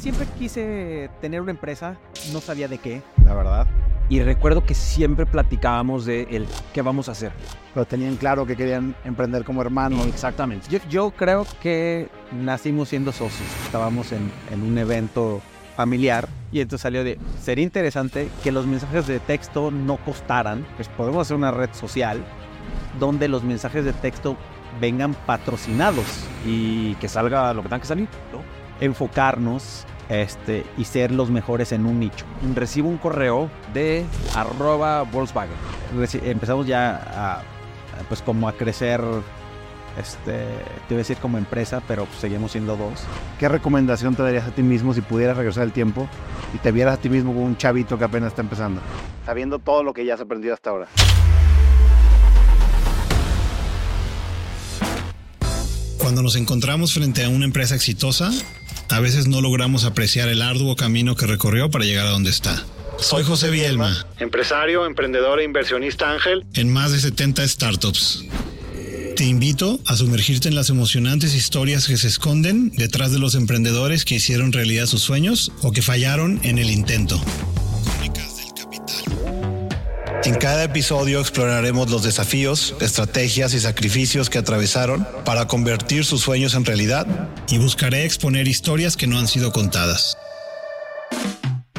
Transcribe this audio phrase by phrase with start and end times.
[0.00, 1.96] siempre quise tener una empresa,
[2.32, 3.66] no sabía de qué, la verdad.
[4.08, 7.32] Y recuerdo que siempre platicábamos de el qué vamos a hacer.
[7.74, 10.04] Pero tenían claro que querían emprender como hermanos.
[10.06, 10.66] Exactamente.
[10.68, 13.48] Yo, yo creo que nacimos siendo socios.
[13.64, 15.40] Estábamos en, en un evento
[15.76, 20.88] familiar y entonces salió de, sería interesante que los mensajes de texto no costaran, pues
[20.88, 22.24] podemos hacer una red social
[22.98, 24.36] donde los mensajes de texto
[24.80, 28.60] vengan patrocinados y que salga lo que tenga que salir, ¿no?
[28.80, 32.26] enfocarnos este, y ser los mejores en un nicho.
[32.54, 35.54] Recibo un correo de arroba Volkswagen.
[35.96, 37.42] Reci- empezamos ya a,
[38.08, 39.00] pues como a crecer,
[39.98, 40.32] este,
[40.88, 43.00] te iba a decir como empresa, pero pues seguimos siendo dos.
[43.38, 46.08] ¿Qué recomendación te darías a ti mismo si pudieras regresar el tiempo
[46.54, 48.80] y te vieras a ti mismo como un chavito que apenas está empezando?
[49.24, 50.88] Sabiendo todo lo que ya has aprendido hasta ahora.
[55.98, 58.30] Cuando nos encontramos frente a una empresa exitosa,
[58.90, 62.64] a veces no logramos apreciar el arduo camino que recorrió para llegar a donde está.
[62.98, 68.24] Soy José Bielma, empresario, emprendedor e inversionista ángel en más de 70 startups.
[69.16, 74.04] Te invito a sumergirte en las emocionantes historias que se esconden detrás de los emprendedores
[74.04, 77.20] que hicieron realidad sus sueños o que fallaron en el intento.
[80.22, 86.54] En cada episodio exploraremos los desafíos, estrategias y sacrificios que atravesaron para convertir sus sueños
[86.54, 87.06] en realidad
[87.48, 90.18] y buscaré exponer historias que no han sido contadas.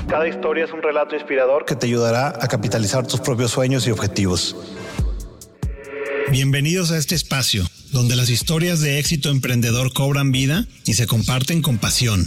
[0.10, 3.92] Cada historia es un relato inspirador que te ayudará a capitalizar tus propios sueños y
[3.92, 4.56] objetivos.
[6.32, 11.62] Bienvenidos a este espacio, donde las historias de éxito emprendedor cobran vida y se comparten
[11.62, 12.26] con pasión.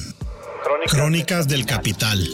[0.87, 2.29] Crónicas del Capital.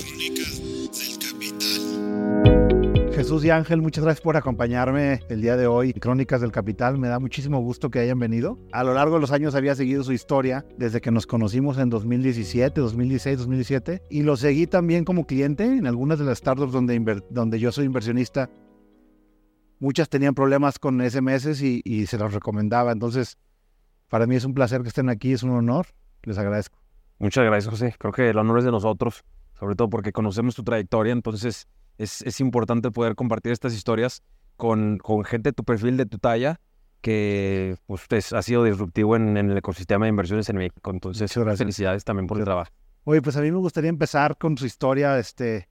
[3.21, 5.93] Jesús y Ángel, muchas gracias por acompañarme el día de hoy.
[5.93, 8.59] Crónicas del Capital, me da muchísimo gusto que hayan venido.
[8.73, 11.91] A lo largo de los años había seguido su historia desde que nos conocimos en
[11.91, 17.23] 2017, 2016, 2017 y lo seguí también como cliente en algunas de las startups donde,
[17.29, 18.49] donde yo soy inversionista.
[19.81, 22.91] Muchas tenían problemas con SMS y, y se los recomendaba.
[22.91, 23.37] Entonces,
[24.09, 25.89] para mí es un placer que estén aquí, es un honor.
[26.23, 26.79] Les agradezco.
[27.19, 27.95] Muchas gracias, José.
[27.99, 29.25] Creo que el honor es de nosotros,
[29.59, 31.69] sobre todo porque conocemos tu trayectoria, entonces
[32.01, 34.23] es, es importante poder compartir estas historias
[34.57, 36.59] con, con gente de tu perfil, de tu talla,
[37.03, 40.91] que pues, es- ha sido disruptivo en, en el ecosistema de inversiones en México.
[40.91, 42.71] Entonces, felicidades también por el trabajo.
[43.05, 45.19] Oye, pues a mí me gustaría empezar con su historia.
[45.19, 45.69] Este,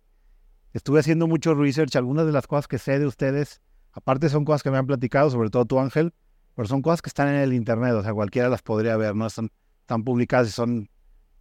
[0.73, 1.95] estuve haciendo mucho research.
[1.95, 3.61] Algunas de las cosas que sé de ustedes,
[3.91, 6.13] aparte son cosas que me han platicado, sobre todo tú, Ángel,
[6.56, 7.94] pero son cosas que están en el internet.
[7.94, 9.50] O sea, cualquiera las podría ver, no están,
[9.81, 10.90] están publicadas y son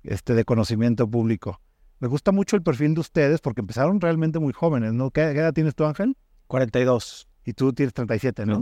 [0.02, 1.60] este, de conocimiento público.
[2.00, 5.10] Me gusta mucho el perfil de ustedes porque empezaron realmente muy jóvenes, ¿no?
[5.10, 6.16] ¿Qué, qué edad tienes tú, Ángel?
[6.46, 7.28] 42.
[7.44, 8.60] Y tú tienes 37, ¿no?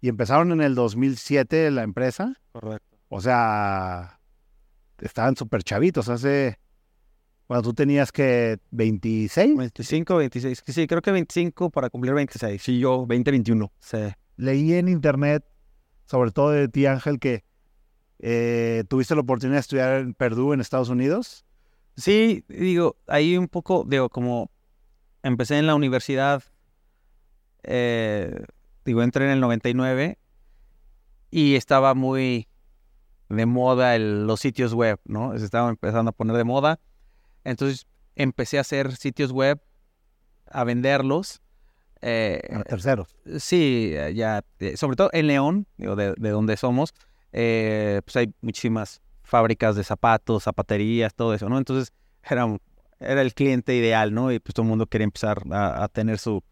[0.00, 2.34] Y empezaron en el 2007 la empresa.
[2.52, 2.96] Correcto.
[3.08, 4.20] O sea,
[4.98, 6.08] estaban súper chavitos.
[6.08, 6.58] Hace,
[7.48, 9.56] bueno, tú tenías que 26.
[9.56, 10.62] 25, 26.
[10.66, 12.62] Sí, creo que 25 para cumplir 26.
[12.62, 13.72] Sí, yo 20, 21.
[13.80, 13.98] Sí.
[14.36, 15.44] Leí en internet,
[16.06, 17.44] sobre todo de ti, Ángel, que
[18.20, 21.44] eh, tuviste la oportunidad de estudiar en Purdue, en Estados Unidos.
[21.98, 24.50] Sí, digo, ahí un poco, digo, como
[25.24, 26.44] empecé en la universidad,
[27.64, 28.44] eh,
[28.84, 30.16] digo, entré en el 99
[31.30, 32.46] y estaba muy
[33.28, 35.36] de moda el- los sitios web, ¿no?
[35.38, 36.80] Se estaban empezando a poner de moda.
[37.44, 37.86] Entonces
[38.16, 39.60] empecé a hacer sitios web,
[40.46, 41.42] a venderlos.
[42.00, 43.16] eh, A terceros.
[43.40, 46.94] Sí, eh, ya, eh, sobre todo en León, digo, de, de donde somos,
[47.32, 51.58] eh, pues hay muchísimas fábricas de zapatos, zapaterías, todo eso, ¿no?
[51.58, 51.92] Entonces
[52.28, 52.60] era, un-
[52.98, 54.32] era el cliente ideal, ¿no?
[54.32, 56.42] Y pues todo el mundo quería empezar a, a tener su,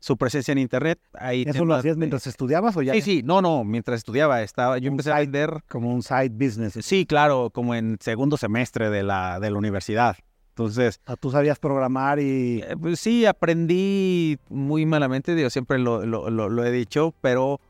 [0.00, 0.98] su presencia en Internet.
[1.14, 4.78] Ahí ¿Eso lo hacías mientras estudiabas o ya Sí, sí, no, no, mientras estudiaba, estaba,
[4.78, 6.74] yo empecé a side- vender, como un side business?
[6.84, 10.16] sí, claro, como en segundo semestre de la, de la universidad.
[10.50, 12.62] Entonces, sea, tú sabías programar y...
[12.62, 17.60] Eh, pues sí, aprendí muy malamente, digo, siempre lo, lo- lo- lo he dicho, pero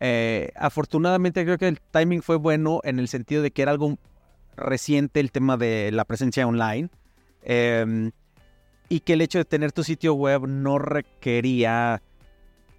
[0.00, 3.96] eh, afortunadamente creo que el timing fue bueno en el sentido de que era algo
[4.56, 6.88] reciente el tema de la presencia online
[7.42, 8.10] em,
[8.88, 12.02] y que el hecho de tener tu sitio web no requería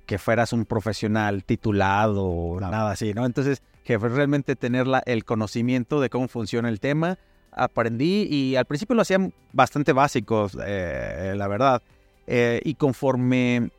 [0.05, 2.71] que fueras un profesional titulado o Claro.
[2.71, 3.25] nada así, ¿no?
[3.25, 7.17] Entonces, que fue realmente tener la- el conocimiento de cómo funciona el tema,
[7.51, 11.81] aprendí y al principio lo hacían bastante básicos, eh, la verdad.
[12.27, 13.69] Eh, y conforme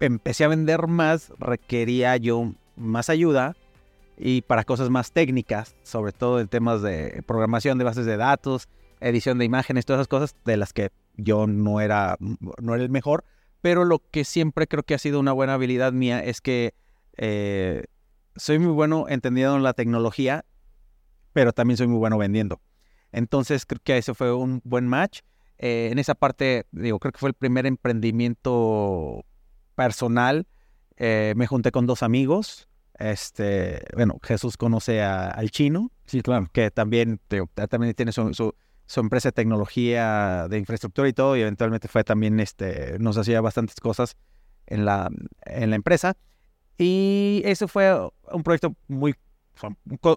[0.00, 3.54] empecé a vender más, requería yo más ayuda
[4.24, 8.68] y para cosas más técnicas, sobre todo en temas de programación de bases de datos,
[9.00, 12.88] edición de imágenes, todas esas cosas de las que yo no era, no era el
[12.88, 13.24] mejor,
[13.62, 16.72] pero lo que siempre creo que ha sido una buena habilidad mía es que
[17.16, 17.82] eh,
[18.36, 20.44] soy muy bueno entendiendo la tecnología,
[21.32, 22.60] pero también soy muy bueno vendiendo.
[23.10, 25.22] Entonces creo que ese fue un buen match.
[25.58, 29.24] Eh, en esa parte, digo, creo que fue el primer emprendimiento
[29.74, 30.46] personal.
[30.96, 32.68] Eh, me junté con dos amigos.
[33.02, 35.90] Este, bueno, Jesús conoce al chino.
[36.06, 36.48] Sí, claro.
[36.52, 37.20] Que también,
[37.68, 41.36] también tiene su, su, empresa de tecnología, de infraestructura y todo.
[41.36, 44.16] Y eventualmente fue también, este, nos hacía bastantes cosas
[44.66, 45.10] en la,
[45.46, 46.16] en la empresa.
[46.78, 47.92] Y eso fue
[48.30, 49.16] un proyecto muy,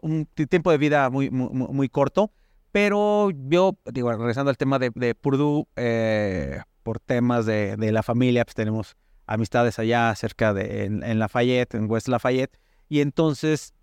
[0.02, 2.32] un, tiempo de vida muy, muy, muy, corto.
[2.72, 8.04] Pero yo, digo, regresando al tema de, de Purdue, eh, por temas de, de, la
[8.04, 8.96] familia, pues tenemos
[9.26, 12.60] amistades allá cerca de, en, en, Lafayette, en West Lafayette.
[12.90, 13.74] Y entonces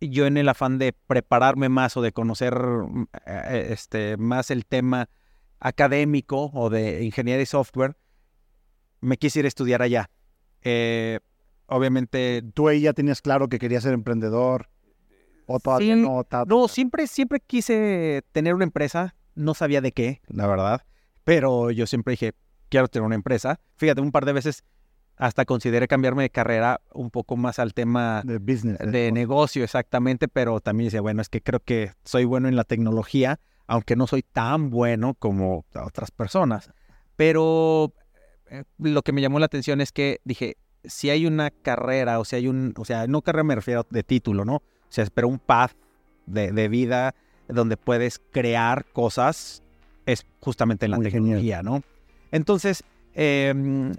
[0.00, 4.66] yo en el afán de prepararme más o de conocer mm, eh, este, más el
[4.66, 5.08] tema
[5.58, 7.96] académico o de ingeniería y software,
[9.00, 10.10] me quise ir a estudiar allá.
[10.62, 11.20] Eh,
[11.66, 12.42] obviamente...
[12.54, 14.68] ¿Tú ahí ya tenías claro que querías ser emprendedor?
[15.46, 19.14] ¿O no, no, siempre, siempre quise tener una empresa.
[19.36, 20.82] No sabía de qué, la verdad.
[21.22, 22.32] Pero yo siempre dije,
[22.68, 23.60] quiero tener una empresa.
[23.76, 24.64] Fíjate, un par de veces
[25.16, 30.28] hasta consideré cambiarme de carrera un poco más al tema de business, de negocio exactamente,
[30.28, 34.06] pero también decía, bueno, es que creo que soy bueno en la tecnología, aunque no
[34.06, 36.70] soy tan bueno como otras personas.
[37.16, 37.94] Pero
[38.50, 42.24] eh, lo que me llamó la atención es que dije, si hay una carrera, o
[42.24, 44.56] si hay un, o sea, no carrera me refiero de título, ¿no?
[44.56, 45.72] O sea, pero un path
[46.26, 47.14] de, de vida
[47.48, 49.62] donde puedes crear cosas,
[50.04, 51.82] es justamente en la tecnología, ¿no?
[52.30, 52.84] Entonces,
[53.14, 53.92] eh,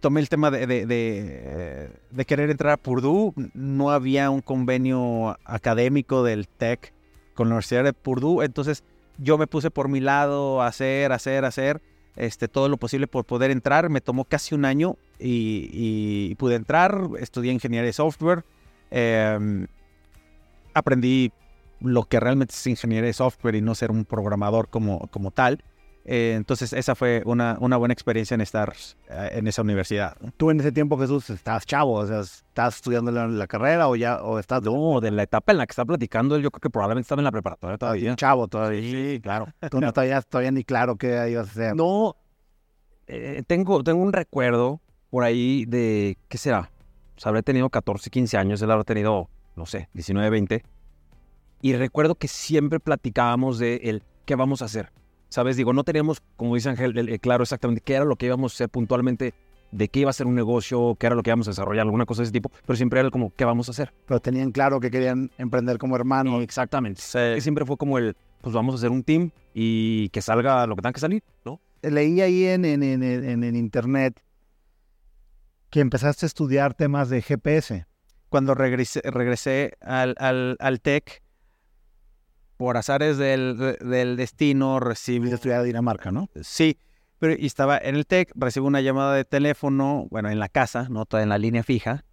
[0.00, 3.32] tomé el tema de, de, querer entrar a Purdue.
[3.54, 6.92] No había un convenio académico del TEC
[7.34, 8.44] con la Universidad de Purdue.
[8.44, 8.84] Entonces
[9.18, 11.82] yo me puse por mi lado a hacer, hacer, hacer
[12.16, 13.88] este, todo lo posible por poder entrar.
[13.90, 17.08] Me tomó casi un año y, pude entrar.
[17.18, 18.44] Estudié ingeniería de software.
[18.90, 19.66] Em,
[20.74, 21.32] aprendí
[21.80, 25.62] lo que realmente es ingeniería de software y no ser un programador como, como tal.
[26.10, 28.72] Eh, entonces esa fue una, una, buena experiencia en estar
[29.10, 30.16] eh, en esa universidad.
[30.38, 34.22] Tú en ese tiempo, Jesús, estás chavo, o sea, ¿estás estudiando la, carrera o ya
[34.22, 34.62] o estás...?
[34.62, 37.24] No, de la etapa en la que está platicando, yo creo que probablemente estaba en
[37.24, 38.16] la preparatoria todavía.
[38.16, 38.80] Chavo todavía.
[38.80, 39.48] Sí, claro.
[39.70, 41.76] Tú no todavía, todavía ni claro qué ibas a hacer.
[41.76, 42.16] No,
[43.06, 46.70] eh, tengo, tengo un recuerdo por ahí de, ¿qué será?
[47.18, 50.64] O sea, habré tenido 14, 15 años, él habrá tenido, no sé, 19, 20.
[51.60, 54.90] Y recuerdo que siempre platicábamos de el qué vamos a hacer.
[55.28, 55.56] ¿Sabes?
[55.56, 58.68] Digo, no teníamos, como dice Ángel, claro exactamente qué era lo que íbamos a hacer
[58.68, 59.34] puntualmente,
[59.70, 62.06] de qué iba a ser un negocio, qué era lo que íbamos a desarrollar, alguna
[62.06, 63.92] cosa de ese tipo, pero siempre era como, ¿qué vamos a hacer?
[64.06, 66.42] Pero tenían claro que querían emprender como hermanos.
[66.42, 67.02] Exactamente.
[67.40, 70.82] Siempre fue como el, pues vamos a hacer un team y que salga lo que
[70.82, 71.60] tenga que salir, ¿no?
[71.82, 74.20] Leí ahí en, en, en, en internet
[75.70, 77.86] que empezaste a estudiar temas de GPS.
[78.28, 81.22] Cuando regresé, regresé al, al, al TEC,
[82.58, 85.30] por azares del, del destino, recibí...
[85.30, 86.28] estudiar a Dinamarca, ¿no?
[86.42, 86.76] Sí,
[87.18, 90.88] pero y estaba en el TEC, recibo una llamada de teléfono, bueno, en la casa,
[90.90, 92.04] no en la línea fija.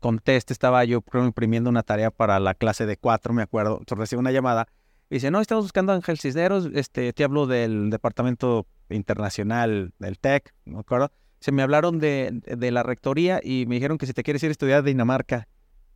[0.00, 3.78] Conteste, estaba yo imprimiendo una tarea para la clase de cuatro, me acuerdo.
[3.78, 4.66] Entonces recibo una llamada.
[5.08, 10.18] Y dice, no, estamos buscando a Ángel Cisneros, este, te hablo del departamento internacional del
[10.18, 11.12] TEC, ¿no me acuerdo?
[11.38, 14.48] Se me hablaron de, de, la rectoría y me dijeron que si te quieres ir
[14.48, 15.46] a estudiar a Dinamarca.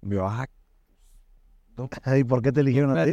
[0.02, 0.46] Y yo, ah,
[2.16, 3.12] ¿Y por qué te eligieron a ti?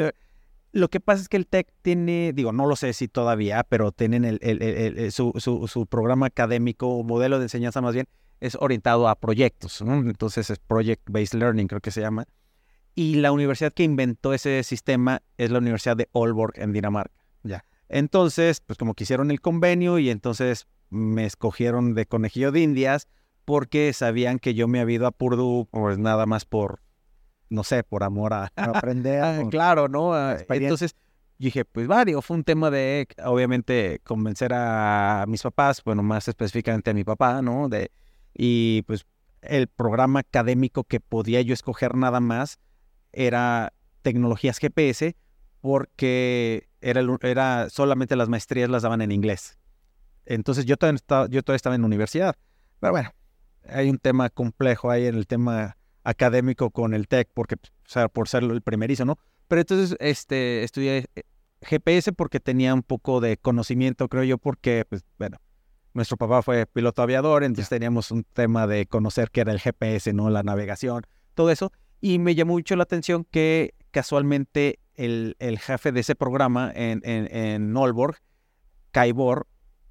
[0.74, 3.92] Lo que pasa es que el TEC tiene, digo, no lo sé si todavía, pero
[3.92, 8.08] tienen el, su, su, programa académico, modelo de enseñanza más bien,
[8.40, 9.94] es orientado a proyectos, ¿no?
[9.94, 12.26] Entonces es Project Based Learning, creo que se llama.
[12.96, 17.24] Y la universidad que inventó ese sistema es la Universidad de Aalborg en Dinamarca.
[17.44, 17.66] Ya.
[17.88, 23.08] Entonces, pues como quisieron el convenio y entonces me escogieron de conejillo de indias
[23.46, 26.82] porque sabían que yo me había ido a Purdue, pues nada más por
[27.50, 29.24] no sé, por amor a, aprender.
[29.24, 30.14] Ah, claro, ¿no?
[30.14, 30.96] Ah, entonces
[31.38, 36.28] dije, pues va, digo, fue un tema de, obviamente, convencer a mis papás, bueno, más
[36.28, 37.70] específicamente a mi papá, ¿no?
[37.70, 37.92] De,
[38.34, 39.06] y pues
[39.42, 42.60] el programa académico que podía yo escoger nada más
[43.12, 45.16] era tecnologías GPS,
[45.62, 49.58] porque era, era solamente las maestrías las daban en inglés.
[50.26, 52.36] Entonces yo todavía, estaba, yo todavía estaba en la universidad.
[52.80, 53.14] Pero bueno,
[53.68, 58.08] hay un tema complejo ahí en el tema académico con el TEC, porque, o sea,
[58.10, 59.18] por ser el primerizo, ¿no?
[59.48, 61.24] Pero entonces este, estudié eh,
[61.62, 65.38] GPS porque tenía un poco de conocimiento, creo yo, porque, pues, bueno,
[65.94, 70.12] nuestro papá fue piloto aviador, entonces teníamos un tema de conocer qué era el GPS,
[70.14, 70.30] ¿no?
[70.30, 71.04] La navegación,
[71.36, 71.72] todo eso.
[72.02, 77.02] Y me llamó mucho la atención que casualmente el, el jefe de ese programa en,
[77.04, 78.18] en, en Nolborg,
[78.92, 79.48] Kaibor,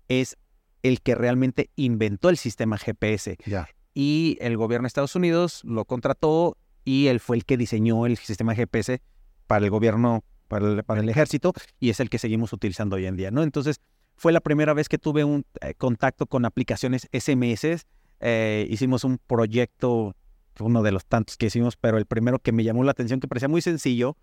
[0.09, 0.37] es
[0.83, 3.37] el que realmente inventó el sistema GPS.
[3.47, 8.07] Ya y el gobierno de Estados Unidos lo contrató y él fue el que diseñó
[8.07, 9.01] el sistema GPS
[9.47, 13.31] para el gobierno para el, ejército y es el que seguimos utilizando hoy en día,
[13.31, 13.43] ¿no?
[13.43, 13.81] Entonces,
[14.17, 17.87] fue la primera vez que tuve un eh, contacto con aplicaciones SMS.
[18.21, 20.15] Eh, hicimos un proyecto,
[20.61, 23.29] uno de los tantos que hicimos, pero el primero que me llamó la atención, que
[23.29, 24.19] parecía muy sencillo,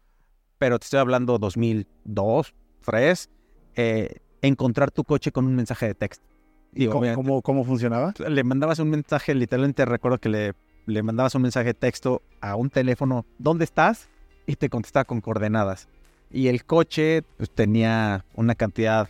[0.59, 2.53] pero te estoy hablando 2002,
[2.85, 3.29] 2003,
[3.75, 6.25] eh, encontrar tu coche con un mensaje de texto.
[6.73, 8.13] ¿Y cómo, cómo, cómo funcionaba?
[8.27, 10.53] Le mandabas un mensaje, literalmente recuerdo que le,
[10.85, 14.09] le mandabas un mensaje de texto a un teléfono, ¿dónde estás?
[14.45, 15.87] Y te contestaba con coordenadas.
[16.31, 19.09] Y el coche pues, tenía una cantidad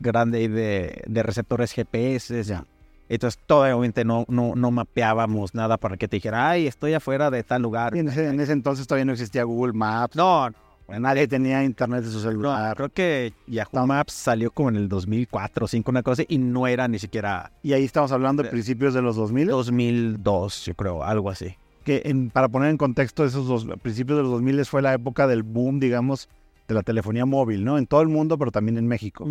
[0.00, 2.42] grande de, de receptores GPS.
[2.44, 2.64] Ya.
[3.08, 7.30] Entonces, todavía obviamente no, no, no mapeábamos nada para que te dijera, ay, estoy afuera
[7.30, 7.96] de tal lugar.
[7.96, 10.16] En, ese, en ese entonces todavía no existía Google Maps.
[10.16, 10.50] No,
[10.86, 12.76] Bueno, nadie tenía internet en su no, celular.
[12.76, 13.86] creo que Yahoo No.
[13.86, 17.52] Maps salió como en el 2004 o 2005, una cosa, y no era ni siquiera
[17.62, 18.52] Y ahí estamos hablando de Sí.
[18.52, 19.48] principios de los 2000.
[19.48, 21.56] 2002, yo creo, algo así.
[21.84, 25.26] que en- para poner en contexto esos dos principios de los 2000 fue la época
[25.26, 26.30] del boom, digamos,
[26.66, 27.76] de la telefonía móvil, ¿no?
[27.76, 29.28] En todo el mundo, pero también en México.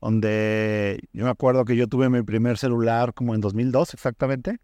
[0.00, 4.58] Donde yo me acuerdo que yo tuve mi primer celular como en 2002 exactamente.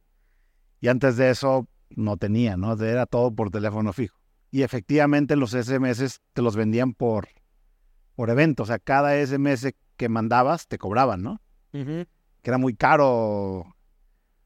[0.80, 2.72] Y antes de eso no tenía, ¿no?
[2.80, 4.15] Era todo por teléfono fijo.
[4.50, 7.28] Y efectivamente los SMS te los vendían por,
[8.14, 8.62] por evento.
[8.62, 11.40] O sea, cada SMS que mandabas te cobraban, ¿no?
[11.72, 12.06] Que
[12.44, 13.64] era muy caro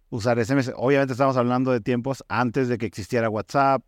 [0.09, 0.73] usar SMS.
[0.77, 3.85] Obviamente estamos hablando de tiempos antes de que existiera WhatsApp,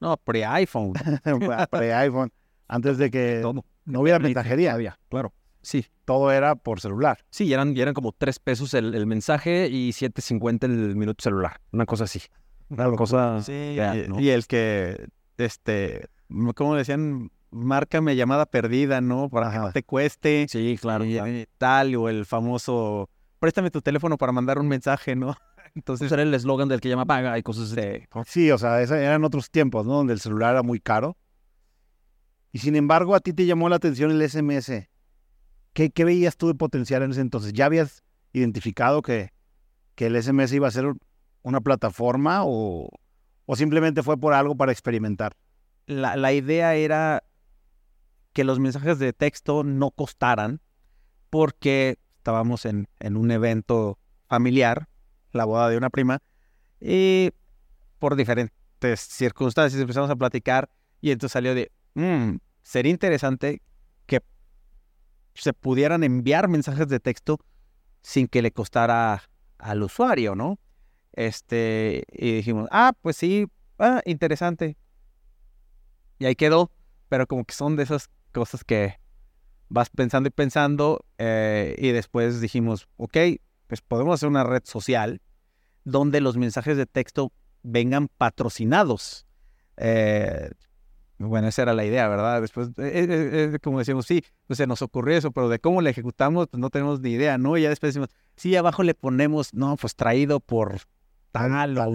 [0.00, 0.92] No, pre-iPhone.
[1.70, 2.32] pre-iPhone,
[2.66, 3.64] antes de que Todo.
[3.84, 4.72] no hubiera mensajería.
[4.74, 5.32] Había, claro.
[5.62, 7.18] Sí, Todo era por celular.
[7.28, 11.22] sí, y eran, y eran como 3 pesos el, el mensaje y 7.50 el minuto
[11.22, 11.60] celular.
[11.70, 12.20] Una cosa así.
[12.70, 13.42] Una cosa...
[13.42, 14.18] Sí, ya, y, ¿no?
[14.18, 15.08] y el que,
[15.40, 16.08] este,
[16.54, 17.30] ¿cómo decían?
[17.50, 19.28] Márcame llamada perdida, ¿no?
[19.28, 20.46] Para que no te cueste.
[20.48, 21.04] Sí, claro.
[21.04, 25.36] y, y tal, o el famoso, préstame tu teléfono para mandar un mensaje, ¿no?
[25.74, 28.06] Entonces, Ese era el eslogan del que llama paga y cosas así.
[28.26, 29.94] Sí, o sea, eran otros tiempos, ¿no?
[29.94, 31.16] Donde el celular era muy caro.
[32.52, 34.88] Y sin embargo, a ti te llamó la atención el SMS.
[35.72, 37.52] ¿Qué, qué veías tú de potencial en ese entonces?
[37.52, 39.32] ¿Ya habías identificado que,
[39.94, 40.92] que el SMS iba a ser
[41.42, 42.88] una plataforma o,
[43.52, 45.34] o simplemente fue por algo para experimentar?
[45.86, 47.24] la, idea era
[48.32, 50.60] que los mensajes de texto no costaran
[51.30, 54.88] porque estábamos en, en un evento familiar,
[55.32, 56.20] la boda de una prima,
[56.80, 57.32] y
[57.98, 63.62] por diferentes circunstancias empezamos a platicar y entonces salió de, "Mm, sería interesante
[64.06, 64.22] que
[65.34, 67.40] se pudieran enviar mensajes de texto
[68.00, 69.24] sin que le costara
[69.58, 70.60] al usuario, ¿no?
[71.12, 73.46] Este, y dijimos, ah, pues sí,
[73.78, 74.76] ah, interesante.
[76.18, 76.70] Y ahí quedó,
[77.08, 78.98] pero como que son de esas cosas que
[79.68, 83.16] vas pensando y pensando, eh, y después dijimos, ok,
[83.66, 85.22] pues podemos hacer una red social
[85.84, 89.26] donde los mensajes de texto vengan patrocinados.
[89.76, 90.50] Eh,
[91.18, 92.40] bueno, esa era la idea, ¿verdad?
[92.40, 96.48] Después, eh, como decíamos, sí, pues se nos ocurrió eso, pero de cómo le ejecutamos,
[96.48, 97.56] pues no tenemos ni idea, ¿no?
[97.56, 100.80] Y ya después decimos, sí, abajo le ponemos, no, pues traído por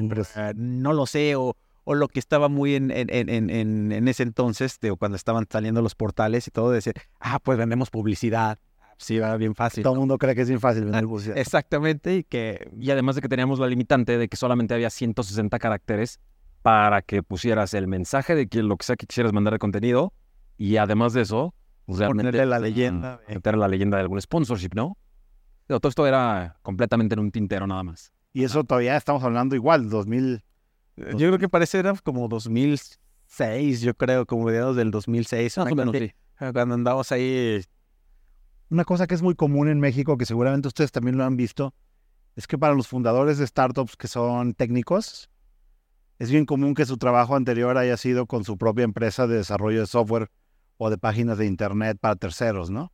[0.01, 0.49] empresa.
[0.49, 3.91] eh, no lo sé, o, o lo que estaba muy en, en, en, en, en-
[3.91, 8.59] en ese entonces, cuando estaban saliendo los portales y todo, decir, ah, pues vendemos publicidad.
[8.97, 9.83] Sí, va bien fácil.
[9.83, 11.37] Todo el mundo cree que es bien fácil vender publicidad.
[11.37, 15.59] Exactamente, y que Y además de que teníamos la limitante de que solamente había 160
[15.59, 16.19] caracteres
[16.61, 20.13] para que pusieras el mensaje de que lo que sea que quisieras mandar de contenido.
[20.57, 21.53] Y además de eso,
[21.85, 23.17] pues, realmente ponerle la ah, leyenda.
[23.27, 24.97] de- meter la leyenda de algún sponsorship, ¿no?
[25.67, 28.13] Pero todo esto era completamente en un tintero nada más.
[28.35, 30.43] Y eso todavía estamos hablando igual, 2000.
[30.97, 35.57] Yo creo que parece era como 2006, yo creo, como mediados del 2006.
[35.57, 36.13] Más o menos, cuando- sí.
[36.53, 37.63] Cuando andamos ahí.
[38.69, 41.73] Una cosa que es muy común en México, que seguramente ustedes también lo han visto,
[42.35, 45.29] es que para los fundadores de startups que son técnicos,
[46.19, 49.79] es bien común que su trabajo anterior haya sido con su propia empresa de desarrollo
[49.79, 50.29] de software
[50.75, 52.91] o de páginas de internet para terceros, ¿no?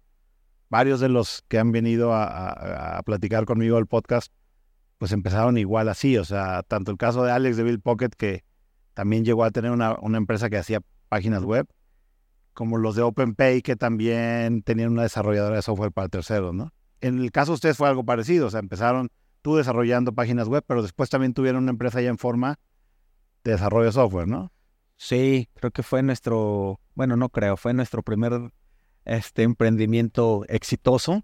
[0.69, 4.31] Varios de los que han venido a, a- a platicar conmigo al podcast,
[5.01, 8.43] pues empezaron igual así, o sea, tanto el caso de Alex de Bill Pocket, que
[8.93, 10.79] también llegó a tener una, una empresa que hacía
[11.09, 11.67] páginas web,
[12.53, 16.71] como los de OpenPay, que también tenían una desarrolladora de software para terceros, ¿no?
[16.99, 19.09] En el caso de ustedes fue algo parecido, o sea, empezaron
[19.41, 22.59] tú desarrollando páginas web, pero después también tuvieron una empresa ya en forma
[23.43, 24.51] de desarrollo de software, ¿no?
[24.97, 26.79] Sí, creo que fue nuestro.
[26.93, 28.51] Bueno, no creo, fue nuestro primer
[29.05, 31.23] este, emprendimiento exitoso.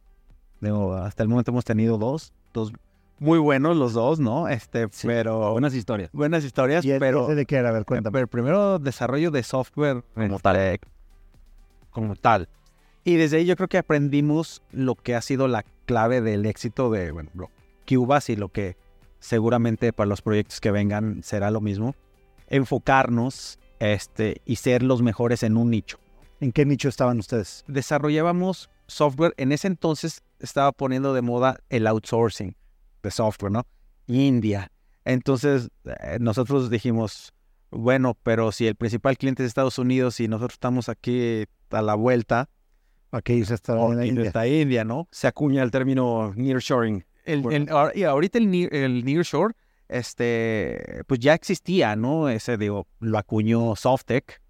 [0.62, 2.74] Digo, hasta el momento hemos tenido dos, dos
[3.20, 4.48] muy buenos los dos, ¿no?
[4.48, 6.10] Este, Sí, pero Buenas historias.
[6.14, 7.70] buenas historias, ¿Y el- pero, de qué era?
[7.70, 8.14] A ver, cuéntame.
[8.14, 10.80] pero primero desarrollo de software como Este, tal,
[11.90, 12.50] como tal.
[13.04, 16.90] Y desde ahí yo creo que aprendimos lo que ha sido la clave del éxito
[16.92, 17.32] de, bueno,
[17.88, 18.76] Cubas y lo que
[19.20, 21.96] seguramente para los proyectos que vengan será lo mismo.
[22.50, 26.00] Enfocarnos este, y ser los mejores en un nicho.
[26.42, 27.64] ¿En qué nicho estaban ustedes?
[27.68, 29.34] Desarrollábamos software.
[29.38, 32.56] En ese entonces estaba poniendo de moda el outsourcing
[33.04, 33.64] de software, ¿no?
[34.08, 34.72] India.
[35.06, 37.34] Entonces eh, nosotros dijimos,
[37.70, 41.96] bueno, pero si el principal cliente es Estados Unidos y nosotros estamos aquí a la
[41.96, 42.50] vuelta,
[43.10, 44.84] ¿Para qué irse hasta o la irse India?
[44.84, 45.08] ¿no?
[45.12, 47.06] Se acuña el término nearshoring.
[47.24, 49.54] El, ahorita el, near- el Nearshore,
[49.90, 52.30] este, pues ya existía, ¿no?
[52.30, 54.42] Ese, digo, lo acuñó Softec,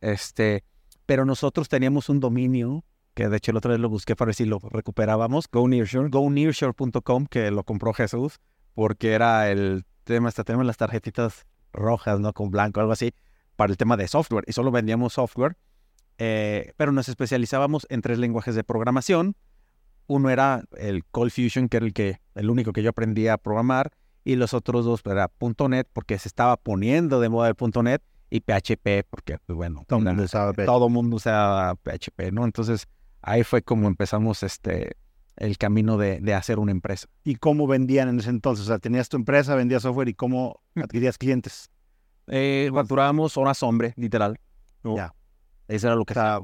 [0.00, 0.64] este,
[1.06, 4.34] pero nosotros teníamos un dominio, que de hecho el otro vez lo busqué para ver
[4.34, 6.08] si lo recuperábamos, Go nearshore.
[6.10, 8.40] gonearshore.com, que lo compró Jesús,
[8.74, 12.32] porque era el tema, hasta tenemos las tarjetitas rojas, ¿no?
[12.32, 13.14] Con blanco, algo así,
[13.56, 15.56] para el tema de software, y solo vendíamos software,
[16.18, 19.36] eh, pero nos especializábamos en tres lenguajes de programación.
[20.06, 23.38] Uno era el Cold Fusion, que era el, que, el único que yo aprendí a
[23.38, 23.92] programar,
[24.24, 25.30] y los otros dos era
[25.68, 29.84] .NET, porque se estaba poniendo de moda el .NET, y PHP, porque, pues bueno,
[30.66, 32.44] Todo el mundo usaba PHP, ¿no?
[32.44, 32.88] Entonces,
[33.24, 34.96] ahí fue como empezamos este,
[35.36, 37.08] el camino de, de hacer una empresa.
[37.24, 38.64] ¿Y cómo vendían en ese entonces?
[38.64, 41.70] O sea, tenías tu empresa, vendías software y cómo adquirías clientes.
[42.26, 44.38] Eh, facturábamos horas hombre, literal.
[44.82, 44.96] ¿no?
[44.96, 45.14] Ya.
[45.68, 46.40] Eso era lo O que sea,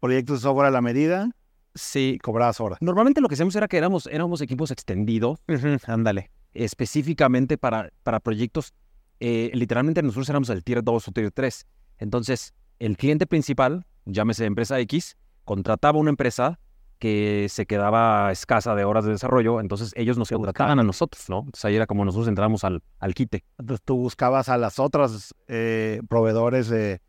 [0.00, 1.30] proyectos de software a la medida
[1.74, 2.78] Sí, cobrabas horas.
[2.80, 5.38] Normalmente lo que hacíamos era que éramos, éramos equipos extendidos,
[5.86, 6.30] ándale.
[6.52, 8.74] específicamente para, para proyectos.
[9.20, 11.66] eh, literalmente nosotros éramos el tier 2 o tier 3.
[11.98, 15.16] Entonces, el cliente principal, llámese empresa X,
[15.50, 16.60] contrataba una empresa
[17.00, 21.38] que se quedaba escasa de horas de desarrollo, entonces ellos nos contrataban a nosotros, ¿no?
[21.40, 23.42] Entonces ahí era como nosotros entramos al, al quite.
[23.58, 27.00] Entonces tú buscabas a las otras eh, proveedores de,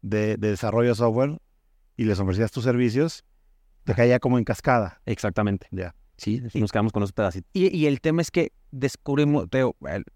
[0.00, 1.36] de- de desarrollo de software
[1.98, 3.22] y les ofrecías tus servicios,
[3.84, 5.02] te caía como en cascada.
[5.04, 5.66] Exactamente.
[5.70, 5.94] Ya.
[6.16, 7.50] Sí, y nos quedamos con esos pedacitos.
[7.52, 9.46] Y, y el tema es que descubrimos,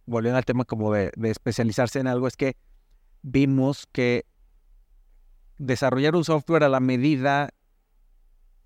[0.06, 2.56] volviendo al tema como de, de especializarse en algo, es que
[3.20, 4.24] vimos que
[5.58, 7.50] desarrollar un software a la medida,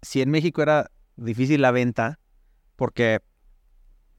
[0.02, 2.20] si en México era difícil la venta,
[2.76, 3.20] porque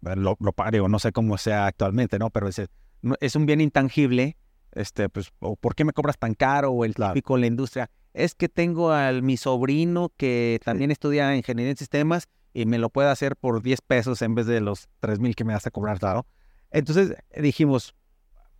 [0.01, 2.30] bueno, lo, lo digo, no sé cómo sea actualmente, ¿no?
[2.30, 4.38] Pero es, un bien intangible,
[4.71, 6.71] este, pues, o ¿por qué me cobras tan caro?
[6.71, 7.13] O el Claro.
[7.13, 11.77] típico en la industria, es que tengo al mi sobrino que también estudia ingeniería en
[11.77, 15.36] sistemas y me lo puede hacer por 10 pesos en vez de los 3 mil
[15.36, 16.25] que me vas a cobrar, claro.
[16.71, 17.95] Entonces dijimos,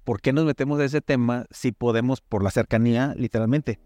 [0.04, 3.80] ¿por qué nos metemos de ese tema si podemos, por la cercanía, literalmente,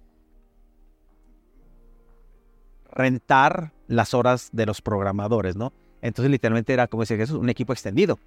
[2.94, 5.74] rentar las horas de los programadores, ¿no?
[6.02, 8.20] Entonces literalmente era, como decía Jesús, un equipo extendido.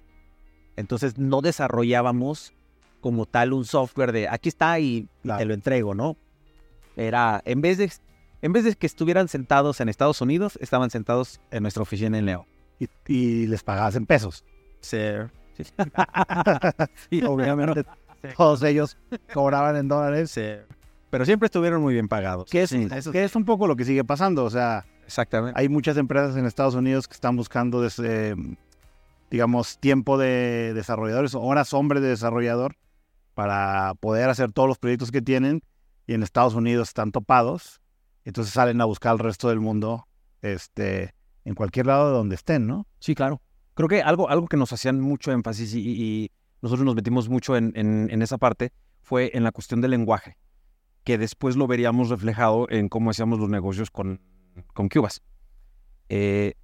[0.75, 2.53] Entonces no desarrollábamos
[3.01, 5.39] como tal un software de aquí está y, Claro.
[5.39, 6.17] te lo entrego, ¿no?
[6.95, 7.91] Era, en vez de
[8.41, 12.25] en vez de que estuvieran sentados en Estados Unidos, estaban sentados en nuestra oficina en
[12.25, 12.45] Leo.
[12.79, 14.45] Y, y les pagabas en pesos.
[14.79, 14.97] Sí.
[17.09, 17.83] Y obviamente
[18.35, 18.97] todos ellos
[19.33, 20.31] cobraban en dólares.
[20.31, 20.43] Sí.
[21.09, 22.49] Pero siempre estuvieron muy bien pagados.
[22.49, 24.43] Que es, Sí, eso que es un poco lo que sigue pasando.
[24.45, 25.59] O sea, Exactamente.
[25.59, 28.35] hay muchas empresas en Estados Unidos que están buscando, des- eh,
[29.29, 32.75] digamos, tiempo de desarrolladores, horas hombre de desarrollador
[33.33, 35.61] para poder hacer todos los proyectos que tienen.
[36.07, 37.81] Y en Estados Unidos están topados.
[38.23, 40.07] Entonces salen a buscar al resto del mundo
[40.41, 41.13] este,
[41.45, 42.85] en cualquier lado de donde estén, ¿no?
[42.99, 43.41] Sí, claro.
[43.73, 47.55] Creo que algo, algo que nos hacían mucho énfasis y, y nosotros nos metimos mucho
[47.55, 50.37] en, en- en esa parte fue en la cuestión del lenguaje,
[51.07, 54.19] que después lo veríamos reflejado en cómo hacíamos los negocios con,
[54.73, 55.21] con Cubas.
[56.09, 56.55] Eh,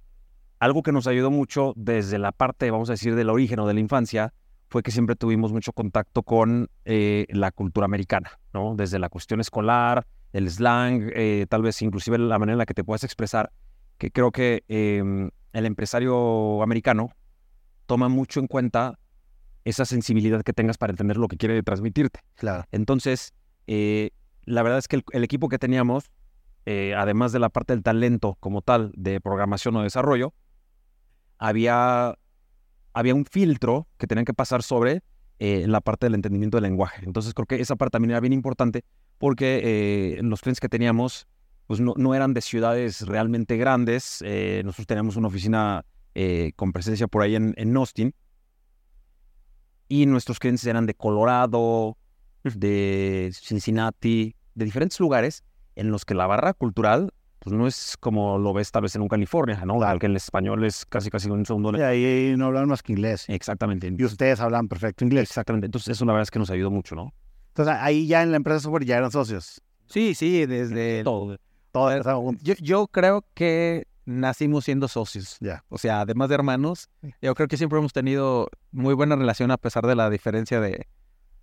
[0.58, 3.72] algo que nos ayudó mucho desde la parte, vamos a decir, del origen o de
[3.72, 4.34] la infancia,
[4.68, 8.74] fue que siempre tuvimos mucho contacto con eh, la cultura americana, ¿no?
[8.76, 12.74] Desde la cuestión escolar, el slang, eh, tal vez inclusive la manera en la que
[12.74, 13.50] te puedas expresar,
[13.96, 17.08] que creo que em, el empresario americano
[17.86, 18.98] toma mucho en cuenta
[19.64, 22.20] esa sensibilidad que tengas para entender lo que quiere transmitirte.
[22.34, 22.64] Claro.
[22.72, 23.32] Entonces,
[24.46, 26.10] la verdad es que el, equipo que teníamos,
[26.66, 30.34] eh, además de la parte del talento como tal de programación o desarrollo,
[31.38, 32.16] había,
[32.92, 35.02] había un filtro que tenían que pasar sobre
[35.38, 37.04] eh, la parte del entendimiento del lenguaje.
[37.04, 38.84] Entonces, creo que esa parte también era bien importante
[39.18, 41.26] porque eh, los clientes que teníamos
[41.66, 44.22] pues no, eran de ciudades realmente grandes.
[44.62, 45.86] Nosotros teníamos una oficina
[46.56, 48.14] con presencia por ahí en, en Austin.
[49.88, 51.96] Y nuestros clientes eran de Colorado,
[52.44, 55.42] de Cincinnati, de diferentes lugares
[55.76, 57.12] en los que la barra cultural
[57.44, 59.76] pues no es como lo ves tal vez en un California, ¿no?
[59.76, 59.98] Claro.
[59.98, 61.76] Que el español es casi casi un segundo.
[61.76, 63.26] Y ahí no hablan más que inglés.
[63.28, 63.92] Exactamente.
[63.96, 65.28] Y ustedes hablan perfecto inglés.
[65.28, 65.66] Exactamente.
[65.66, 67.12] Entonces eso la verdad es que nos ayudó mucho, ¿no?
[67.48, 69.60] Entonces ahí ya en la empresa software ya eran socios.
[69.88, 71.04] Sí, sí, desde...
[71.04, 71.36] Todo.
[71.74, 72.42] Juntos.
[72.42, 75.36] Yo, yo creo que nacimos siendo socios.
[75.40, 75.64] Ya.
[75.68, 76.88] O sea, además de hermanos,
[77.20, 80.86] yo creo que siempre hemos tenido muy buena relación a pesar de la diferencia de,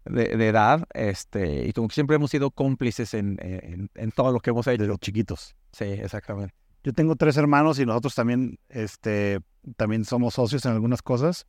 [0.05, 4.31] de, de edad, este, y como que siempre hemos sido cómplices en, en, en todo
[4.31, 4.81] lo que hemos hecho.
[4.81, 5.55] De los chiquitos.
[5.71, 6.53] Sí, exactamente.
[6.83, 9.39] Yo tengo tres hermanos y nosotros también, este,
[9.77, 11.45] también somos socios en algunas cosas.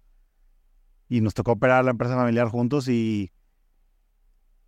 [1.08, 3.30] Y nos tocó operar la empresa familiar juntos y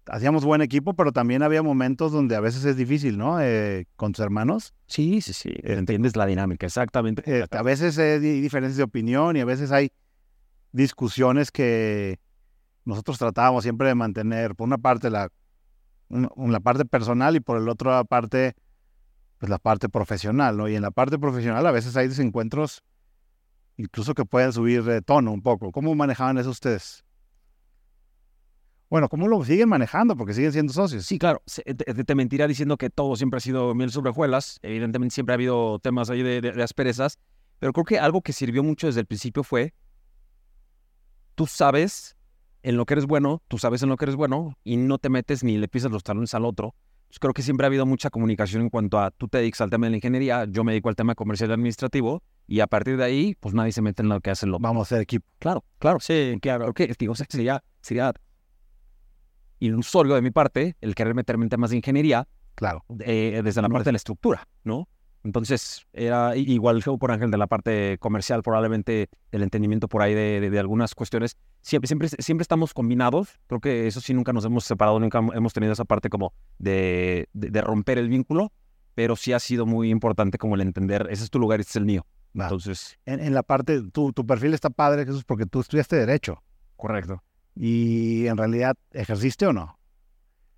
[0.07, 3.41] hacíamos buen equipo, pero también había momentos donde a veces es difícil, ¿no?
[3.41, 4.75] Eh, con tus hermanos.
[4.87, 5.55] Sí, sí, sí.
[5.63, 7.23] Entiendes la dinámica, exactamente.
[7.27, 9.91] Eh, a veces hay diferencias de opinión y a veces hay
[10.73, 12.19] discusiones que
[12.85, 15.31] nosotros tratábamos siempre de mantener, por una parte la,
[16.63, 18.55] parte personal y por el otro parte,
[19.39, 20.69] pues la parte profesional, ¿no?
[20.69, 22.83] Y en la parte profesional a veces hay desencuentros
[23.77, 25.73] incluso que pueden subir de tono un poco.
[25.73, 27.05] ¿Cómo manejaban eso ustedes?
[28.89, 30.17] Bueno, ¿cómo lo siguen manejando?
[30.17, 31.07] Porque siguen siendo socios.
[31.07, 34.61] Sí, claro, se- te, te- mentiría diciendo que todo siempre ha sido miel sobre hojuelas.
[34.63, 37.19] Evidentemente siempre ha habido temas ahí de- de asperezas,
[37.59, 39.75] pero creo que algo que sirvió mucho desde el principio fue,
[41.35, 42.17] tú sabes
[42.65, 45.09] en lo que eres bueno, tú sabes en lo que eres bueno y no te
[45.11, 46.75] metes ni le pisas los talones al otro.
[47.03, 49.71] Entonces, creo que siempre ha habido mucha comunicación en cuanto a tú te dedicas al
[49.71, 52.97] tema de la ingeniería, yo me dedico al tema comercial y administrativo y a partir
[52.97, 54.63] de ahí, pues nadie se mete en lo que hace el otro.
[54.63, 55.27] Vamos a ser equipo.
[55.39, 56.01] Claro, claro.
[56.01, 58.13] Sí, Claro, que digo, sería, sería
[59.61, 62.85] ilusorio de mi parte el querer meterme en temas de ingeniería Claro.
[63.01, 64.89] eh, desde la No parte es- de la estructura, ¿no?
[65.25, 70.39] Entonces, era igual por Ángel de la parte comercial, probablemente el entendimiento por ahí de,
[70.41, 71.37] de- de algunas cuestiones.
[71.63, 73.41] Siempre, siempre, siempre estamos combinados.
[73.47, 77.29] Creo que eso sí nunca nos hemos separado, nunca hemos tenido esa parte como de,
[77.33, 78.53] de- romper el vínculo,
[78.95, 81.77] pero sí ha sido muy importante como el entender, ese es tu lugar este es
[81.77, 82.07] el mío.
[82.35, 86.43] Entonces, En, en la parte, tu, tu perfil está padre, Jesús, porque tú estudiaste Derecho.
[86.77, 87.23] correcto.
[87.57, 89.79] Y en realidad, ¿ejerciste o no?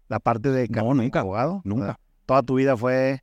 [0.08, 1.20] La parte de No, nunca.
[1.20, 1.60] abogado.
[1.64, 2.00] Nunca.
[2.24, 3.22] Toda tu vida fue,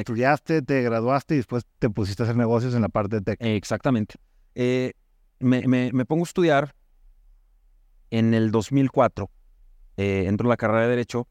[0.00, 3.36] estudiaste, te graduaste y después te pusiste a hacer negocios en la parte de tech.
[3.40, 4.14] Exactamente.
[4.54, 4.92] Eh,
[5.38, 6.74] me, me- me pongo a estudiar
[8.10, 9.30] en el 2004.
[9.96, 11.28] Eh, entro a la carrera de Derecho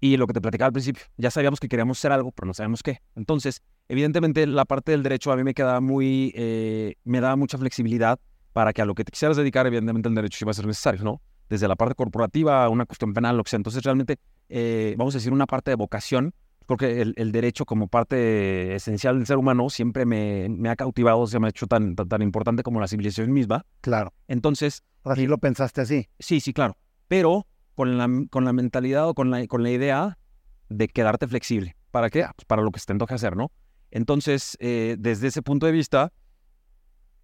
[0.00, 2.52] y lo que te platicaba al principio, ya sabíamos que queríamos hacer algo, pero no
[2.54, 2.98] sabemos qué.
[3.14, 7.56] Entonces, evidentemente, la parte del derecho a mí me quedaba muy, eh, me daba mucha
[7.56, 8.18] flexibilidad
[8.52, 11.02] para que a lo que te quisieras dedicar, evidentemente, el derecho iba a ser necesario,
[11.04, 11.22] ¿no?
[11.48, 13.56] Desde la parte corporativa una cuestión penal, lo que sea.
[13.56, 14.18] Entonces, realmente,
[14.50, 16.34] eh, vamos a decir, una parte de vocación
[16.66, 20.76] creo que el, el derecho como parte esencial del ser humano siempre me, me ha
[20.76, 23.66] cautivado, se me ha hecho tan, tan, tan importante como la civilización misma.
[23.80, 24.12] Claro.
[24.28, 26.08] Entonces, Así lo pensaste así.
[26.18, 26.76] sí, sí, claro,
[27.08, 30.18] pero con la, con la mentalidad o con la, con la idea
[30.68, 31.76] de quedarte flexible.
[31.90, 32.26] ¿Para qué?
[32.34, 33.52] Pues para lo que se te antoje hacer, ¿no?
[33.90, 36.12] Entonces, eh, desde ese punto de vista,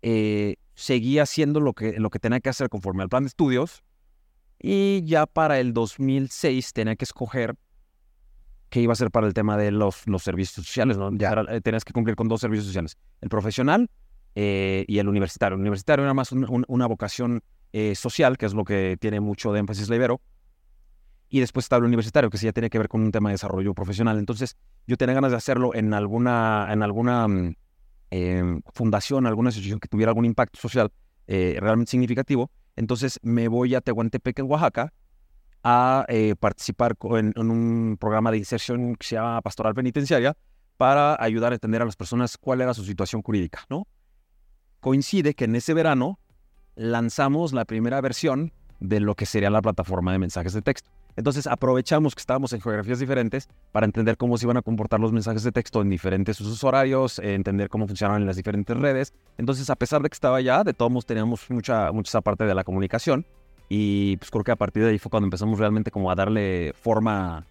[0.02, 3.82] eh, seguí haciendo lo que, lo que tenía que hacer conforme al plan de estudios
[4.58, 7.56] y ya para el 2006 tenía que escoger
[8.70, 11.10] qué iba a hacer para el tema de los, los servicios sociales, ¿no?
[11.12, 11.32] Ya.
[11.32, 13.90] Era- eh, tenías que cumplir con dos servicios sociales, el profesional
[14.34, 15.56] eh, y el universitario.
[15.56, 19.20] El universitario era más un- un- una vocación eh, social, que es lo que tiene
[19.20, 20.20] mucho de énfasis la Ibero,
[21.28, 23.34] y después está el universitario, que sí ya tiene que ver con un tema de
[23.34, 24.18] desarrollo profesional.
[24.18, 24.56] Entonces,
[24.86, 27.26] yo tenía ganas de hacerlo en alguna, en alguna
[28.10, 30.90] eh, fundación, alguna asociación que tuviera algún impacto social
[31.28, 32.50] eh, realmente significativo.
[32.74, 34.92] Entonces, me voy a Tehuantepec, en Oaxaca,
[35.62, 40.36] a eh, participar en, en un programa de inserción que se llama Pastoral Penitenciaria
[40.76, 43.86] para ayudar a entender a las personas cuál era su situación jurídica, ¿no?
[44.80, 46.18] Coincide que en ese verano
[46.74, 50.88] lanzamos la primera versión de lo que sería la plataforma de mensajes de texto.
[51.16, 55.12] Entonces aprovechamos que estábamos en geografías diferentes para entender cómo se iban a comportar los
[55.12, 59.12] mensajes de texto en diferentes usos horarios, eh, entender cómo funcionaban en las diferentes redes.
[59.36, 62.44] Entonces, a pesar de que estaba allá, de todos modos teníamos mucha, mucha esa parte
[62.44, 63.26] de la comunicación
[63.72, 66.74] y pues creo que a partir de ahí fue cuando empezamos realmente como a darle
[66.74, 67.46] forma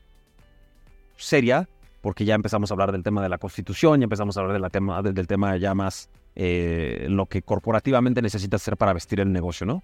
[1.15, 1.67] seria,
[2.01, 4.69] porque ya empezamos a hablar del tema de la constitución, ya empezamos a hablar de
[4.69, 9.32] tema, de- del tema ya más eh, lo que corporativamente necesitas hacer para vestir el
[9.32, 9.82] negocio, ¿no?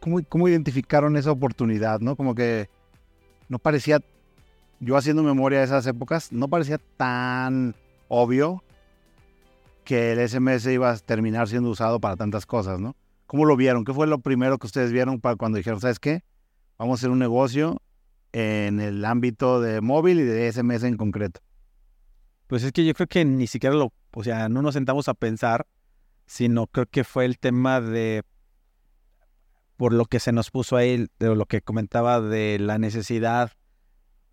[0.00, 2.16] ¿Cómo, ¿Cómo identificaron esa oportunidad, no?
[2.16, 2.68] Como que
[3.48, 4.00] no parecía,
[4.80, 7.74] yo haciendo memoria de esas épocas, no parecía tan
[8.08, 8.62] obvio
[9.84, 12.94] que el SMS iba a terminar siendo usado para tantas cosas, ¿no?
[13.30, 13.84] ¿Cómo lo vieron?
[13.84, 16.24] ¿Qué fue lo primero que ustedes vieron para cuando dijeron, ¿sabes qué?
[16.78, 17.80] Vamos a hacer un negocio
[18.32, 21.40] en el ámbito de móvil y de SMS en concreto.
[22.48, 25.14] Pues es que yo creo que ni siquiera lo, o sea, no nos sentamos a
[25.14, 25.68] pensar,
[26.26, 28.24] sino creo que fue el tema de,
[29.76, 33.52] por lo que se nos puso ahí, de lo que comentaba de la necesidad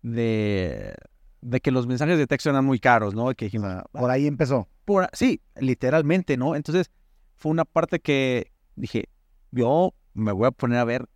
[0.02, 0.96] de,
[1.40, 3.32] de que los mensajes de texto eran muy caros, ¿no?
[3.36, 4.66] Que dijimos, sea, por ahí empezó.
[4.84, 6.56] por- sí, literalmente, ¿no?
[6.56, 6.90] Entonces
[7.36, 9.08] fue una parte que dije,
[9.50, 11.08] yo me voy a poner a ver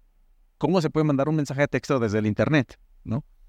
[0.58, 2.78] cómo se puede mandar un mensaje de texto desde el internet.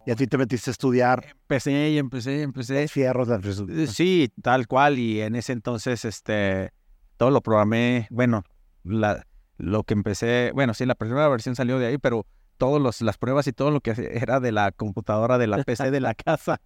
[0.06, 2.88] Y a ti te metiste a estudiar Empecé y empecé, empecé.
[2.90, 5.00] fierros de Eh, Sí, tal cual.
[5.00, 6.72] Y en ese entonces, este,
[7.16, 8.08] todo lo programé.
[8.10, 8.44] Bueno,
[8.84, 9.26] la,
[9.58, 12.26] lo que empecé, bueno, sí, la primera versión salió de ahí, pero
[12.58, 16.00] todas las pruebas y todo lo que era de la computadora, de la PC de
[16.02, 16.60] la casa.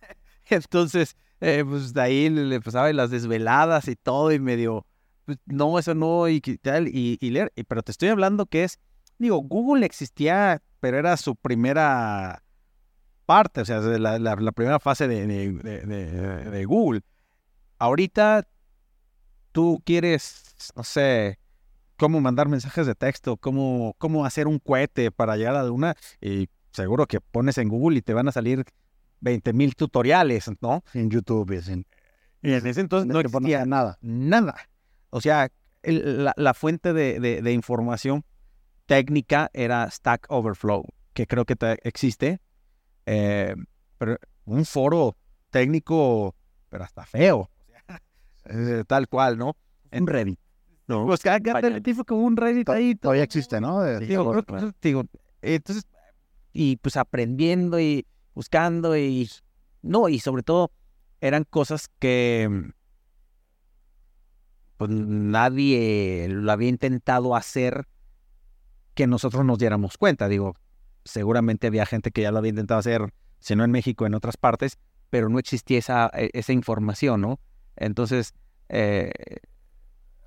[0.48, 4.86] Entonces, eh, pues de ahí le pasaba las desveladas y todo y medio,
[5.28, 7.52] pues no, eso no, y tal, y, leer.
[7.68, 8.78] pero te estoy hablando que es,
[9.18, 12.42] digo, Google existía, pero era su primera
[13.26, 17.02] parte, o sea, la, la, primera fase de, de, Google.
[17.78, 18.48] Ahorita
[19.52, 21.38] tú quieres, no sé,
[21.98, 25.94] cómo mandar mensajes de texto, cómo, cómo hacer un cohete para llegar a la luna,
[26.22, 28.64] y seguro que pones en Google y te van a salir
[29.20, 30.82] 20 mil tutoriales, ¿no?
[30.94, 31.84] En YouTube en...
[32.40, 33.98] Y en ese entonces no existía nada.
[34.00, 34.54] Nada.
[35.10, 35.50] O sea,
[35.82, 38.24] la, fuente de, información
[38.86, 42.40] técnica era Stack Overflow, que creo que existe.
[43.06, 43.54] Eh,
[43.96, 45.16] pero un foro
[45.50, 46.34] técnico,
[46.68, 47.50] pero hasta feo.
[48.50, 49.58] Eh, tal cual, ¿no?
[49.90, 50.40] En Reddit.
[50.86, 51.04] No.
[51.04, 52.94] Pues cada, fue como un Reddit ahí.
[52.94, 53.84] Todavía existe, ¿no?
[53.98, 54.42] digo,
[54.80, 55.04] digo,
[55.42, 55.86] entonces,
[56.54, 59.28] y pues aprendiendo y buscando y
[59.82, 60.72] no, y sobre todo
[61.20, 62.72] eran cosas que
[64.78, 67.86] pues nadie lo había intentado hacer
[68.94, 70.28] que nosotros nos diéramos cuenta.
[70.28, 70.54] Digo,
[71.04, 74.38] seguramente había gente que ya lo había intentado hacer, si no en México, en otras
[74.38, 74.78] partes,
[75.10, 77.40] pero no existía esa, e, esa información, ¿no?
[77.76, 78.32] Entonces,
[78.70, 79.12] eh,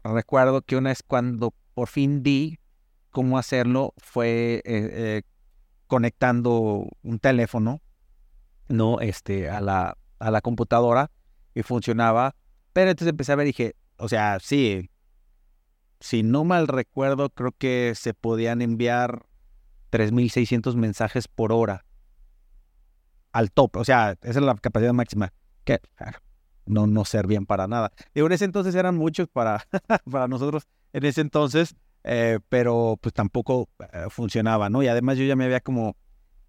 [0.03, 2.59] recuerdo que una vez cuando por fin di
[3.09, 5.21] cómo hacerlo fue eh, eh,
[5.87, 7.81] conectando un teléfono
[8.71, 8.99] ¿no?
[9.01, 11.11] Este, a la, a la computadora
[11.53, 12.35] y funcionaba.
[12.73, 14.89] Pero entonces empecé a ver y dije, o sea, sí,
[15.99, 19.25] si no mal recuerdo, creo que se podían enviar
[19.91, 21.85] 3.600 mensajes por hora
[23.31, 23.77] al top.
[23.77, 25.31] O sea, esa es la capacidad máxima.
[25.63, 25.79] Que
[26.65, 27.91] no, no servían para nada.
[28.15, 29.67] Digo, en ese entonces eran muchos para,
[30.11, 34.81] para nosotros en ese entonces, eh, pero pues tampoco eh, funcionaba, ¿no?
[34.81, 35.95] Y además yo ya me había como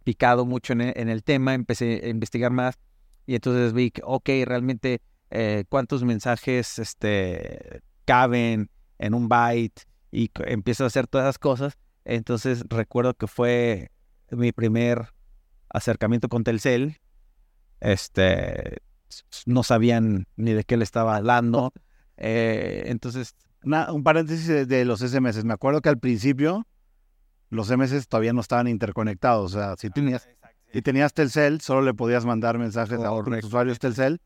[0.05, 2.79] picado mucho e, en el, tema, empecé a investigar más
[3.27, 5.03] y entonces vi que, ok, realmente
[5.35, 8.69] eh, cuántos mensajes este, caben
[8.99, 11.79] en un byte y empiezo a hacer todas esas cosas.
[12.05, 13.91] Entonces recuerdo que fue
[14.31, 15.15] mi primer
[15.71, 17.01] acercamiento con Telcel.
[17.81, 18.83] Este,
[19.47, 21.73] no sabían ni de qué le estaba hablando.
[22.19, 23.35] Eh, entonces...
[23.65, 25.45] un paréntesis de, los SMS.
[25.45, 26.67] Me acuerdo que al principio
[27.49, 29.55] los MS todavía no estaban interconectados.
[29.55, 30.29] O sea, si tenías,
[30.75, 34.21] si tenías Telcel, solo le podías mandar mensajes a otros usuarios Telcel.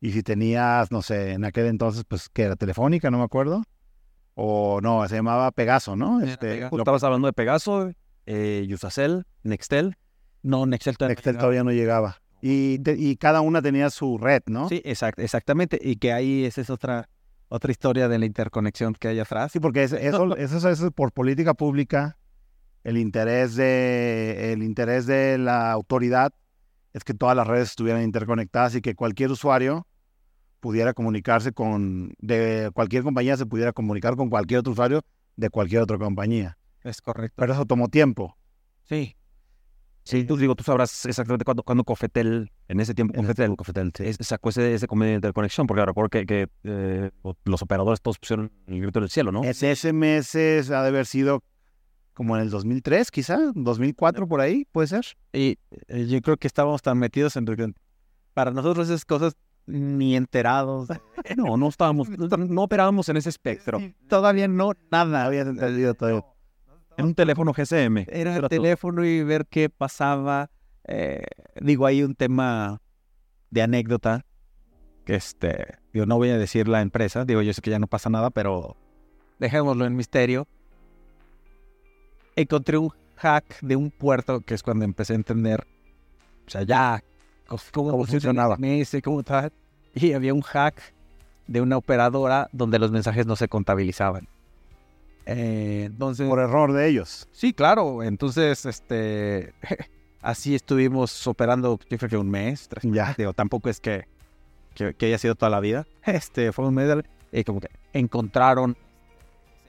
[0.00, 3.62] Y si tenías, no sé, en aquel entonces, pues, que era Telefónica, no me acuerdo.
[4.34, 6.22] O no, se llamaba Pegaso, ¿no?
[6.22, 7.92] Este, Estabas hablando de Pegaso,
[8.26, 9.96] eh, Usacell, Nextel.
[10.42, 12.22] No, Nextel todavía, Nextel no, todavía no llegaba.
[12.40, 14.68] Y, y, cada una tenía su red, ¿no?
[14.70, 15.78] Sí, exact, exactamente.
[15.82, 17.10] Y que ahí esa es otra,
[17.48, 19.52] otra historia de la interconexión que hay atrás.
[19.52, 22.16] Sí, porque eso, eso, eso es por política pública
[22.84, 26.32] el interés de, el interés de la autoridad
[26.92, 29.86] es que todas las redes estuvieran interconectadas y que cualquier usuario
[30.60, 35.02] pudiera comunicarse con, de cualquier compañía se pudiera comunicar con cualquier otro usuario
[35.36, 36.58] de cualquier otra compañía.
[36.82, 37.34] Es correcto.
[37.36, 38.36] Pero eso tomó tiempo.
[38.84, 39.16] Sí.
[40.04, 44.48] Sí, tú digo, tú sabrás exactamente cuándo, cuando Cofetel, en ese tiempo, Cofetel, Cofetel sacó
[44.48, 47.10] ese, ese convenio de interconexión, porque recuerdo que, que eh,
[47.44, 49.44] los operadores todos pusieron el grito del cielo, ¿no?
[49.44, 51.44] Ese meses ha de haber sido
[52.14, 55.04] como en el 2003, quizá, 2004 por ahí, puede ser.
[55.32, 57.46] Y eh, yo creo que estábamos tan metidos en
[58.34, 59.34] para nosotros esas cosas
[59.70, 60.88] ni enterados.
[61.36, 63.80] no, no estábamos, no, operábamos en ese espectro.
[64.08, 66.34] todavía no, nada había entendido todo.
[66.96, 68.04] En un teléfono GSM.
[68.08, 70.50] Era el teléfono y ver qué pasaba.
[70.84, 71.22] Eh,
[71.60, 72.80] digo, hay un tema
[73.50, 74.26] de anécdota
[75.04, 77.86] que este, yo no voy a decir la empresa, digo, yo sé que ya no
[77.86, 78.76] pasa nada, pero
[79.38, 80.46] dejémoslo en misterio
[82.36, 85.66] encontré un hack de un puerto, que es cuando empecé a entender,
[86.46, 87.02] o sea, ya,
[87.72, 88.56] cómo, funcionaba.
[89.02, 89.52] cómo tal.
[89.94, 90.94] Y había un hack
[91.46, 94.28] de una operadora donde los mensajes no se contabilizaban.
[95.26, 97.28] Eh, entonces, Por error de ellos.
[97.32, 98.02] Sí, claro.
[98.02, 99.52] Entonces, este,
[100.22, 102.68] así estuvimos operando, yo creo que un mes.
[102.68, 103.14] Tres, ya.
[103.16, 104.06] Digo, tampoco es que,
[104.74, 105.86] que, haya sido toda la vida.
[106.04, 108.76] Este, fue un mes y como que encontraron.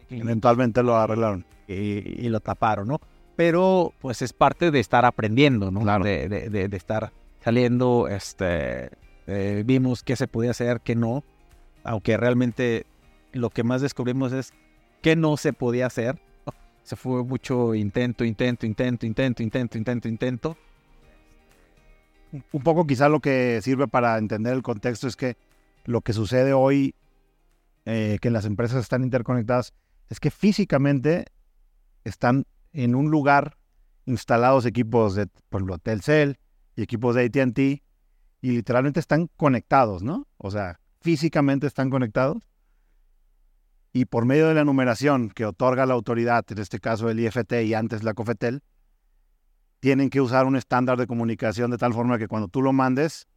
[0.09, 2.99] Eventualmente lo arreglaron y, lo taparon, ¿no?
[3.35, 5.81] Pero pues es parte de estar aprendiendo, ¿no?
[5.81, 6.03] Claro.
[6.03, 8.89] De, de, estar saliendo, este,
[9.31, 11.23] eh, vimos qué se podía hacer, qué no,
[11.83, 12.85] aunque realmente
[13.31, 14.53] lo que más descubrimos es
[15.01, 16.21] qué no se podía hacer.
[16.83, 20.57] Se fue mucho intento, intento, intento, intento, intento, intento, intento.
[22.51, 25.37] Un poco quizá lo que sirve para entender el contexto es que
[25.85, 26.95] lo que sucede hoy,
[27.85, 29.73] eh, que las empresas están interconectadas,
[30.09, 31.25] es que físicamente
[32.03, 33.57] están en un lugar
[34.05, 36.39] instalados equipos de, por ejemplo, Telcel
[36.75, 37.81] y equipos de ATT
[38.41, 40.27] y literalmente están conectados, ¿no?
[40.37, 42.41] O sea, físicamente están conectados
[43.93, 47.53] y por medio de la numeración que otorga la autoridad, en este caso el IFT
[47.65, 48.63] y antes la COFETEL,
[49.79, 53.27] tienen que usar un estándar de comunicación de tal forma que cuando tú lo mandes,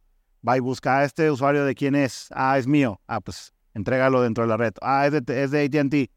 [0.47, 2.27] va y busca a este usuario de quién es.
[2.31, 3.01] Ah, es mío.
[3.07, 4.73] Ah, pues entrégalo dentro de la red.
[4.81, 6.11] Ah, es de, es de ATT.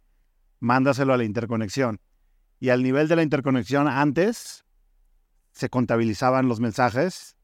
[0.60, 2.00] Mándaselo a la interconexión.
[2.60, 4.64] Y al nivel de la interconexión antes
[5.52, 7.37] se contabilizaban los mensajes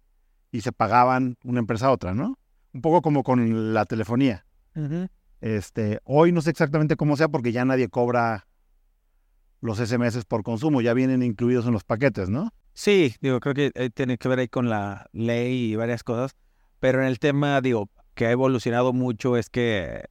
[0.55, 2.39] y se pagaban una empresa a otra, ¿no?
[2.73, 4.47] Un poco como con la telefonía.
[5.41, 8.47] Este, hoy no sé exactamente cómo sea porque ya nadie cobra
[9.61, 12.53] los SMS por consumo, ya vienen incluidos en los paquetes, ¿no?
[12.73, 16.37] Sí, digo, creo que eh, tiene que ver ahí con la ley y varias cosas,
[16.79, 20.05] pero en el tema, digo, que ha evolucionado mucho es que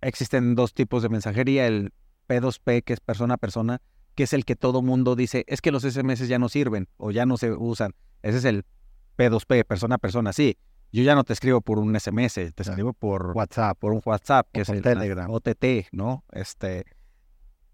[0.00, 1.92] existen dos tipos de mensajería, el
[2.26, 3.82] P2P, que es persona a persona,
[4.14, 7.10] que es el que todo mundo dice, es que los SMS ya no sirven o
[7.10, 7.92] ya no se usan.
[8.22, 8.64] Ese es el
[9.16, 10.56] P2P, persona a persona, sí.
[10.92, 14.46] Yo ya no te escribo por un SMS, te escribo por WhatsApp, por un WhatsApp,
[14.52, 15.28] que es el Telegram.
[15.28, 16.24] OTT, ¿no?
[16.30, 16.84] Este,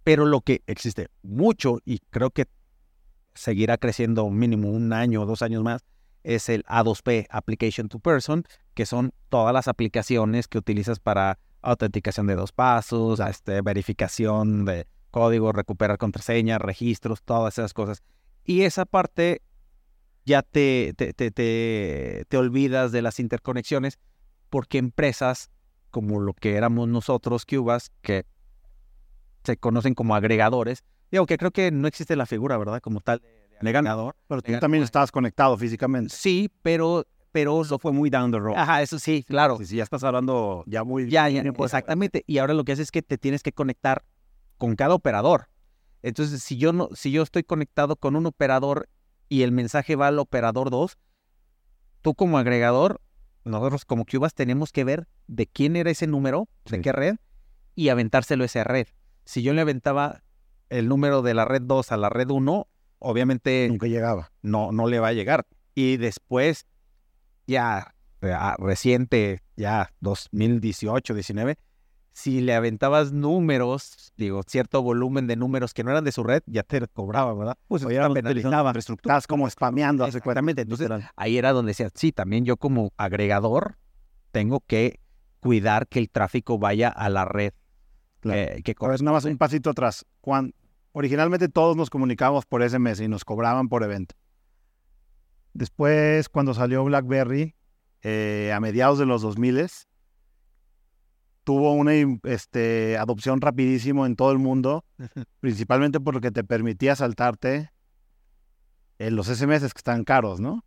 [0.05, 2.47] pero lo que existe mucho y creo que
[3.35, 5.85] seguirá creciendo mínimo un año o dos años más
[6.23, 12.27] es el A2P, Application to Person, que son todas las aplicaciones que utilizas para autenticación
[12.27, 18.03] de dos pasos, este, verificación de código, recuperar contraseñas, registros, todas esas cosas.
[18.45, 19.43] Y esa parte
[20.25, 21.31] ya te, te, te,
[22.29, 23.99] te, olvidas de las interconexiones
[24.49, 25.51] porque empresas
[25.91, 28.25] como lo que éramos nosotros, Cubas, que
[29.45, 32.81] se conocen como agregadores, digo que creo que no existe la figura, ¿verdad?
[32.81, 34.17] Como tal de agregador.
[34.29, 36.15] Pero tú también estabas conectado físicamente.
[36.15, 38.57] Sí, pero pero eso fue muy down the road.
[38.57, 39.59] Ajá, eso sí, claro.
[39.59, 42.25] Si ya estás hablando ya muy ya, ya exactamente.
[42.27, 44.05] Y ahora lo que haces es que te tienes que conectar
[44.59, 45.49] con cada operador.
[46.03, 48.89] Entonces, si yo no si yo estoy conectado con un operador
[49.31, 50.99] y el mensaje va al operador 2,
[52.03, 53.01] tú como agregador,
[53.45, 57.17] nosotros como Cubas tenemos que ver de quién era ese número, de qué red,
[57.77, 58.89] y aventárselo a esa red.
[59.25, 60.25] Si yo le aventaba
[60.69, 62.67] el número de la red 2 a la red 1,
[62.99, 63.69] obviamente...
[63.69, 64.33] Nunca llegaba.
[64.43, 65.47] No, no le va a llegar.
[65.77, 66.67] Y después,
[67.47, 67.95] ya
[68.59, 71.57] reciente, ya 2018, 19,
[72.13, 76.43] si le aventabas números, digo, cierto volumen de números que no eran de su red,
[76.47, 77.59] ya te cobraba, ¿verdad?
[77.69, 78.77] Pues ya penalizaban.
[78.77, 80.05] Estás como spameando.
[80.07, 80.63] Exactamente.
[80.63, 83.77] Entonces, ahí era donde decía, sí, también yo como agregador
[84.33, 85.01] tengo que
[85.41, 87.53] cuidar que el tráfico vaya a la red.
[88.25, 90.05] Eh, que nada más un pasito atrás.
[90.21, 90.55] Cuando,
[90.93, 94.15] originalmente todos nos comunicábamos por SMS y nos cobraban por evento.
[95.53, 97.57] Después, cuando salió BlackBerry,
[98.03, 99.69] eh, a mediados de los 2000
[101.51, 104.85] tuvo una este, adopción rapidísimo en todo el mundo,
[105.41, 107.73] principalmente porque te permitía saltarte
[109.01, 110.65] en los SMS que están caros, ¿no?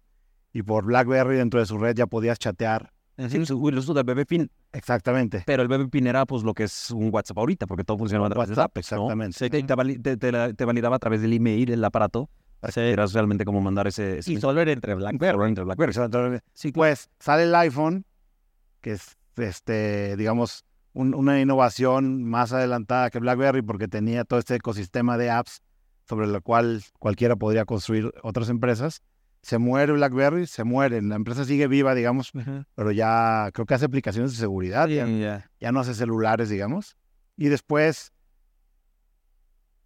[0.52, 2.92] Y por BlackBerry dentro de su red ya podías chatear.
[3.30, 4.52] Sí, el uso del BBPin.
[4.74, 5.44] Exactamente.
[5.46, 8.32] Pero el BBPin era pues lo que es un WhatsApp ahorita, porque todo funcionaba a
[8.32, 8.78] través de WhatsApp.
[8.78, 9.50] Exactamente.
[10.18, 12.30] Te, validaba a través del email, el aparato.
[12.76, 14.20] Era realmente como mandar ese...
[14.26, 15.48] y solver entre BlackBerry.
[15.48, 16.40] Entre BlackBerry.
[16.54, 18.06] Sí, pues sale el iPhone,
[18.82, 25.18] que es, este, digamos, una innovación más adelantada que BlackBerry porque tenía todo este ecosistema
[25.18, 25.62] de apps
[26.08, 29.02] sobre el cual cualquiera podría construir otras empresas.
[29.42, 31.02] Se muere BlackBerry, se muere.
[31.02, 32.32] La empresa sigue viva, digamos,
[32.76, 34.88] pero ya creo que hace aplicaciones de seguridad.
[34.88, 36.96] ya, ya no hace celulares, digamos.
[37.36, 38.14] Y después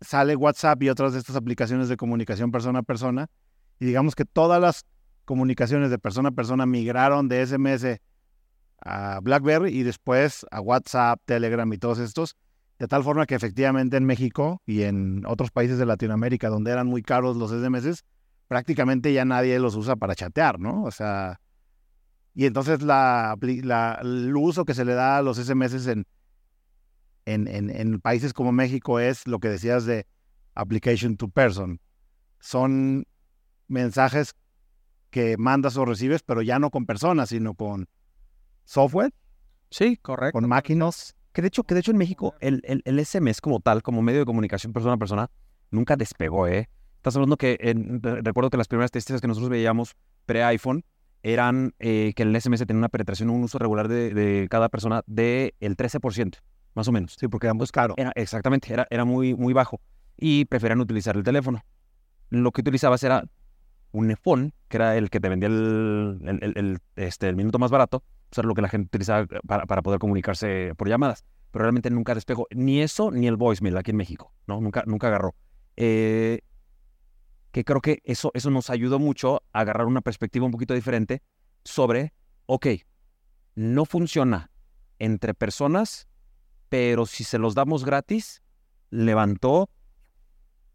[0.02, 3.28] sale WhatsApp y otras de estas aplicaciones de comunicación persona a persona.
[3.80, 4.86] Y digamos que todas las
[5.26, 8.00] comunicaciones de persona a persona migraron de SMS
[8.80, 12.36] a BlackBerry y después a WhatsApp, Telegram y todos estos,
[12.80, 16.88] de tal forma que efectivamente en México y en otros países de Latinoamérica donde eran
[16.88, 18.04] muy caros los SMS,
[18.48, 20.84] prácticamente ya nadie los usa para chatear, ¿no?
[20.84, 21.40] O sea,
[22.34, 23.36] y entonces la,
[24.02, 26.06] el uso que se le da a los SMS en,
[27.26, 30.06] en, en, en países como México es lo que decías de
[30.54, 31.80] application to person.
[32.40, 33.06] Son
[33.68, 34.36] mensajes
[35.10, 37.88] que mandas o recibes, pero ya no con personas, sino con
[38.68, 39.14] software.
[39.70, 40.40] Sí, correcto.
[40.40, 41.16] Con máquinas.
[41.34, 44.02] Que de hecho, que de hecho en México el, el, el, SMS como tal, como
[44.02, 45.30] medio de comunicación persona a persona,
[45.72, 46.70] nunca despegó, ¿eh?
[46.96, 49.96] Estás hablando que, en, recuerdo que las primeras testes que nosotros veíamos
[50.26, 50.84] pre-iPhone
[51.22, 55.04] eran eh, que el SMS tenía una penetración, un uso regular de, de cada persona
[55.06, 56.38] del de 13%,
[56.74, 57.16] más o menos.
[57.20, 57.94] Sí, porque era muy caro.
[57.98, 59.80] Era, exactamente, era, era muy, muy bajo.
[60.18, 61.64] Y preferían utilizar el teléfono.
[62.30, 63.24] Lo que utilizabas era
[63.92, 67.72] un iPhone, que era el que te vendía el, el, el, este, el minuto más
[67.72, 71.24] barato, eso era lo que la gente utilizaba para, para poder comunicarse por llamadas.
[71.52, 72.48] pero realmente nunca despegó.
[72.52, 74.60] Ni eso, ni el voicemail aquí en México, ¿no?
[74.62, 75.36] Nunca, nunca agarró.
[75.76, 76.42] Eh,
[77.52, 81.22] que creo que eso, eso nos ayudó mucho a agarrar una perspectiva un poquito diferente
[81.64, 82.14] sobre,
[82.46, 82.68] ok,
[83.56, 84.52] no funciona
[85.00, 86.08] entre personas,
[86.70, 88.44] pero si se los damos gratis,
[88.90, 89.70] levantó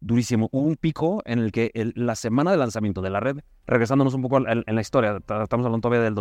[0.00, 0.48] durísimo.
[0.52, 4.22] Hubo un pico en el que la semana de lanzamiento de la red, regresándonos un
[4.22, 6.14] poco en, la historia, estamos hablando todavía del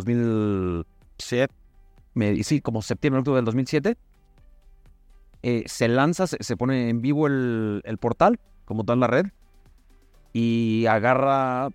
[1.21, 3.97] 2007, sí, como septiembre, octubre del 2007,
[5.43, 9.27] eh, se lanza, se, pone en vivo el, portal, como tal la red,
[10.33, 11.69] y agarra,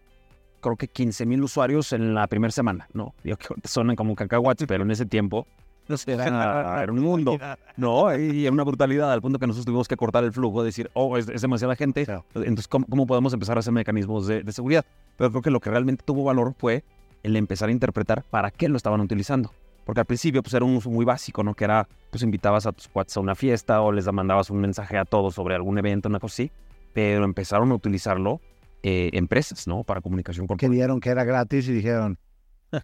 [0.61, 3.15] creo que 15 mil usuarios en la primera semana, ¿no?
[3.25, 5.47] Digo que suenan como cacahuates, pero en ese tiempo
[5.89, 7.39] no sé, era, un mundo.
[7.77, 10.91] No, y era una brutalidad al punto que nosotros tuvimos que cortar el flujo, decir,
[10.95, 12.07] oh, es, demasiada gente.
[12.35, 14.85] Entonces, ¿cómo, podemos empezar a hacer mecanismos de, seguridad?
[15.17, 16.85] Pero creo que lo que realmente tuvo valor fue
[17.27, 19.53] el empezar a interpretar para qué lo estaban utilizando.
[19.85, 21.55] Porque al principio pues era un uso muy básico, ¿no?
[21.55, 24.97] Que era, pues invitabas a tus cuates a una fiesta o les mandabas un mensaje
[24.97, 26.53] a todos sobre algún evento, una cosa así.
[26.93, 28.41] Pero empezaron a utilizarlo
[28.83, 29.83] eh, empresas, ¿no?
[29.83, 30.71] Para comunicación corporativa.
[30.71, 32.19] Que vieron que era gratis y dijeron,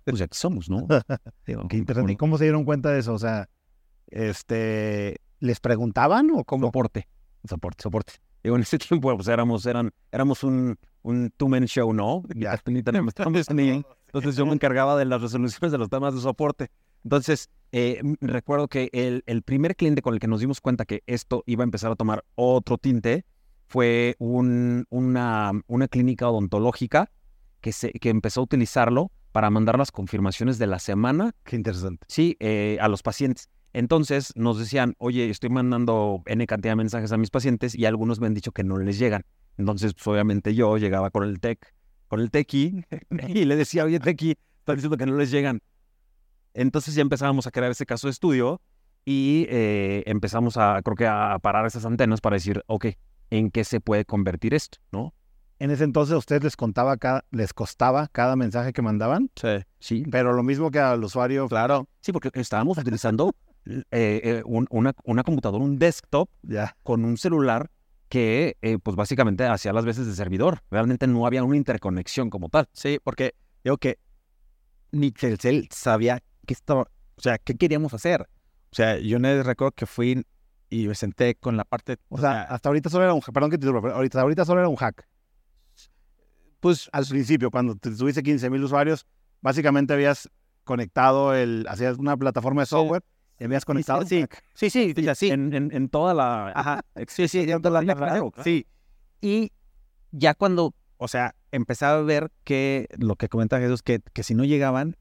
[0.04, 0.86] pues ya que somos, ¿no?
[1.44, 2.12] qué interesante.
[2.12, 3.14] ¿Y cómo se dieron cuenta de eso?
[3.14, 3.48] O sea,
[4.08, 6.66] este, ¿les preguntaban o cómo?
[6.66, 7.08] Soporte,
[7.48, 8.12] soporte, soporte.
[8.42, 12.22] Digo, en ese tiempo, pues éramos, eran, éramos un, un two-man show, ¿no?
[12.34, 12.60] Ya.
[14.12, 16.70] Entonces yo me encargaba de las resoluciones de los temas de soporte.
[17.02, 21.02] Entonces, eh, recuerdo que el, el, primer cliente con el que nos dimos cuenta que
[21.06, 23.24] esto iba a empezar a tomar otro tinte
[23.66, 27.10] fue un, una, una clínica odontológica
[27.62, 31.34] que, se, que empezó a utilizarlo para mandar las confirmaciones de la semana.
[31.44, 32.04] Qué interesante.
[32.08, 33.48] Sí, eh, a los pacientes.
[33.72, 38.20] Entonces nos decían, oye, estoy mandando N cantidad de mensajes a mis pacientes y algunos
[38.20, 39.24] me han dicho que no les llegan.
[39.56, 41.74] Entonces, pues, obviamente yo llegaba con el tech,
[42.12, 42.84] con el tequi
[43.28, 45.62] y le decía, oye, tequi, están diciendo que no les llegan.
[46.52, 48.60] Entonces ya empezábamos a crear ese caso de estudio
[49.06, 52.88] y eh, empezamos a, creo que a parar esas antenas para decir, ok,
[53.30, 54.76] ¿en qué se puede convertir esto?
[54.92, 55.14] ¿No?
[55.58, 59.30] En ese entonces a ustedes les contaba cada, les costaba cada mensaje que mandaban.
[59.34, 59.64] Sí.
[59.80, 60.04] Sí.
[60.10, 61.48] Pero lo mismo que al usuario.
[61.48, 61.88] Claro.
[62.02, 63.34] Sí, porque estábamos utilizando
[63.64, 66.28] eh, eh, una, una, computadora, un desktop
[66.82, 67.70] con un celular
[68.12, 70.60] que eh, pues básicamente hacía las veces de servidor.
[70.70, 72.68] Realmente no había una interconexión como tal.
[72.74, 73.34] Sí, porque
[73.64, 73.98] digo que
[74.90, 78.28] ni Telcel sabía qué estaba, o sea, qué queríamos hacer.
[78.70, 80.26] O sea, yo me recuerdo que fui
[80.68, 81.96] y me senté con la parte.
[82.10, 84.76] O, sea, hasta ahorita solo era un perdón que te ahorita, ahorita solo era un
[84.76, 85.08] hack
[86.60, 89.06] pues al principio, cuando tuviste 15 mil usuarios,
[89.40, 90.28] básicamente habías
[90.64, 93.02] conectado el, hacías una plataforma de software
[93.42, 94.06] y habías conectado.
[94.06, 94.24] Sí,
[94.54, 96.52] sí, sí, sí, En, en, toda la.
[96.54, 96.84] Ajá.
[97.08, 97.94] Sí, sí, en toda la.
[97.94, 98.66] Claro, Sí.
[99.20, 99.50] Y
[100.12, 104.34] ya cuando, o sea, empezaba a ver que lo que comenta Jesús, que, que si
[104.34, 104.96] no llegaban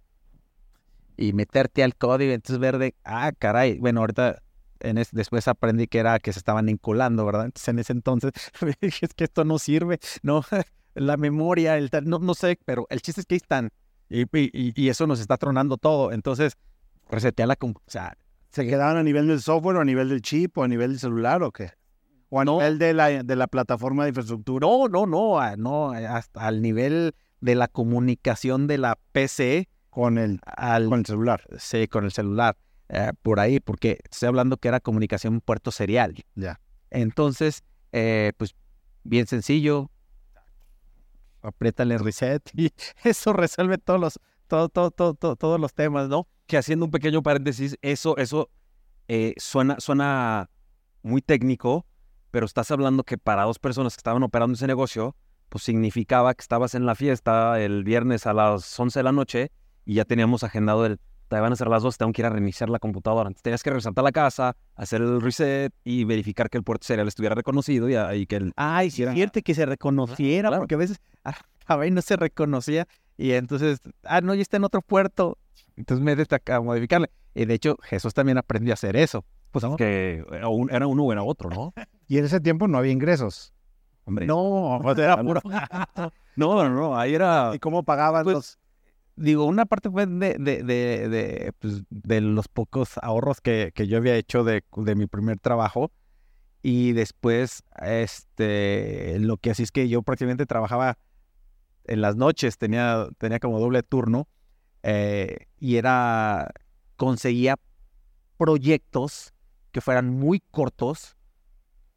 [1.18, 4.42] y meterte al código, entonces ver de, ah, caray, bueno, ahorita
[4.80, 7.46] en después aprendí que era que se estaban inculando, ¿verdad?
[7.46, 8.32] Entonces en ese entonces
[8.82, 10.44] dije, es que esto no sirve, no,
[10.96, 13.70] la memoria, el no, no sé, pero el chiste es que ahí están.
[14.10, 16.12] Y, y, eso nos está tronando todo.
[16.12, 16.58] Entonces,
[17.10, 17.58] resetea la...
[17.62, 18.18] O sea,
[18.52, 21.00] ¿se quedaban a nivel del software o a nivel del chip o a nivel del
[21.00, 21.72] celular o qué?
[22.30, 24.68] ¿O a nivel de la, de la plataforma de infraestructura?
[24.68, 30.40] No, no, no, no, hasta al nivel de la comunicación de la PC con el,
[30.46, 31.44] al, con el celular.
[31.58, 32.58] Sí, con el celular.
[32.90, 36.14] Eh, por ahí, porque estoy hablando que era comunicación puerto serial.
[36.36, 36.60] Ya.
[36.90, 38.56] Entonces, eh, pues
[39.04, 39.90] bien sencillo,
[41.42, 42.72] apriétale reset y
[43.04, 46.28] eso resuelve todos los, todo, todo, todo, todos los temas, ¿no?
[46.52, 48.50] Que haciendo un pequeño paréntesis, eso, eso
[49.08, 50.50] eh, suena, suena
[51.02, 51.86] muy técnico,
[52.30, 55.16] pero estás hablando que para dos personas que estaban operando ese negocio,
[55.48, 59.52] pues significaba que estabas en la fiesta el viernes a las 11 de la noche
[59.86, 61.00] y ya teníamos agendado el,
[61.30, 63.30] te van a ser las dos, tengo que ir a reiniciar la computadora.
[63.30, 66.86] Entonces tenías que regresar a la casa, hacer el reset y verificar que el puerto
[66.86, 68.52] serial estuviera reconocido y, que el...
[68.58, 71.34] Ay, sí, cierto que se reconociera, porque a veces a,
[71.68, 72.90] ah, no se reconocía
[73.22, 75.38] y entonces, ah, no, ya está en otro puerto.
[75.76, 77.10] Entonces me acá a modificarle.
[77.34, 79.26] Y de hecho, Jesús también aprendió a hacer eso.
[79.52, 81.74] Pues que era uno o era otro, ¿no?
[82.08, 83.54] y en ese tiempo no había ingresos.
[84.06, 84.26] Hombre.
[84.26, 85.42] No, pues era puro.
[86.36, 87.52] no, no, no, ahí era.
[87.54, 88.60] ¿Y cómo pagaban pues, los.?
[89.16, 93.98] digo, una parte fue de, de, de, pues, de los pocos ahorros que, que, yo
[93.98, 95.92] había hecho de, de mi primer trabajo.
[96.64, 100.98] Y después, este, lo que así es que yo prácticamente trabajaba
[101.86, 104.28] en las noches, tenía, tenía como doble turno.
[104.84, 106.52] Eh, y era,
[106.96, 107.58] conseguía
[108.38, 109.34] proyectos
[109.72, 111.16] que fueran muy cortos,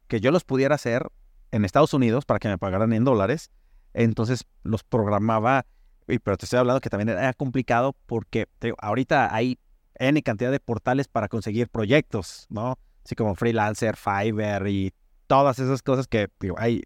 [0.07, 1.07] que yo los pudiera hacer
[1.51, 3.51] en Estados Unidos para que me pagaran en dólares.
[3.93, 5.65] Entonces los programaba
[6.05, 9.57] pero te estoy hablando que también era complicado porque ahorita hay
[9.95, 12.77] N cantidad de portales para conseguir proyectos, ¿no?
[13.03, 14.93] Así como Freelancer, Fiverr y
[15.27, 16.83] todas esas cosas que hay,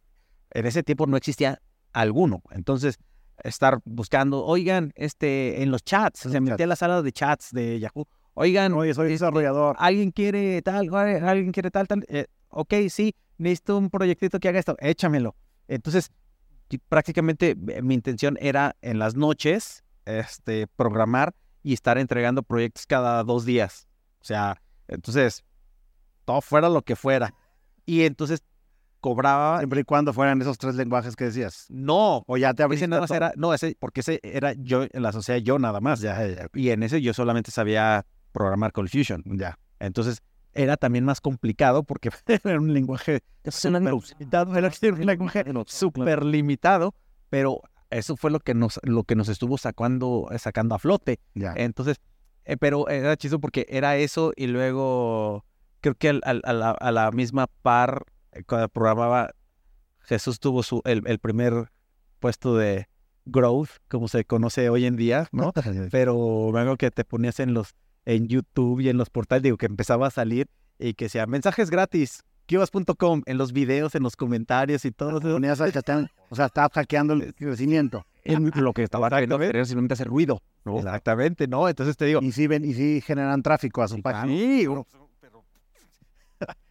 [0.52, 2.42] en ese tiempo no existía alguno.
[2.52, 3.00] Entonces,
[3.44, 7.80] estar buscando, oigan, este, en los chats, se metía a la sala de chats de
[7.80, 9.76] Yahoo, oigan, Oye, soy este, desarrollador.
[9.80, 14.60] alguien quiere tal, alguien quiere tal, tal, eh, ok, sí, necesito un proyectito que haga
[14.60, 15.36] esto, échamelo.
[15.68, 16.12] Entonces,
[16.88, 21.34] prácticamente eh, mi intención era en las noches, este, programar
[21.64, 23.88] y estar entregando proyectos cada dos días.
[24.22, 25.44] O sea, entonces,
[26.26, 27.34] todo fuera lo que fuera.
[27.86, 28.44] Y entonces
[29.00, 31.66] cobraba, Siempre y cuando fueran esos tres lenguajes que decías.
[31.70, 33.18] no, O ya te ese abriste nada más todo.
[33.18, 36.48] era, no, ese, porque ese era yo, en la sociedad yo nada más, ya, ya,
[36.54, 39.24] y en ese yo solamente sabía programar con Fusion.
[39.26, 39.58] Ya.
[39.80, 40.22] Entonces
[40.54, 42.10] era también más complicado porque
[42.44, 46.94] era un lenguaje súper limitado, era un lenguaje súper limitado,
[47.30, 51.20] pero eso fue lo que nos, lo que nos estuvo sacando, sacando a flote.
[51.34, 51.54] Ya.
[51.56, 51.98] Entonces,
[52.46, 55.46] eh, pero era chistoso porque era eso y luego
[55.82, 58.04] creo que al- al- a, la, a la misma par,
[58.48, 59.32] cuando programaba,
[60.02, 61.72] Jesús tuvo su, el, el primer
[62.20, 62.88] puesto de
[63.26, 65.54] growth, como se conoce hoy en día, ¿no?
[65.92, 67.76] pero me que te ponías en los
[68.06, 70.48] en YouTube y en los portales, digo, que empezaba a salir
[70.80, 75.20] y que sea mensajes gratis, kivas.com, en los videos, en los comentarios y todo eso.
[75.20, 78.06] Ponías a chatear, o sea, estabas hackeando el crecimiento.
[78.24, 80.42] En lo que estaba haciendo era simplemente hacer ruido.
[80.66, 80.78] ¿no?
[80.78, 81.70] Exactamente, ¿no?
[81.70, 84.28] Entonces te digo, Y sí, ven, y sí generan tráfico a su página.
[84.28, 84.66] sí,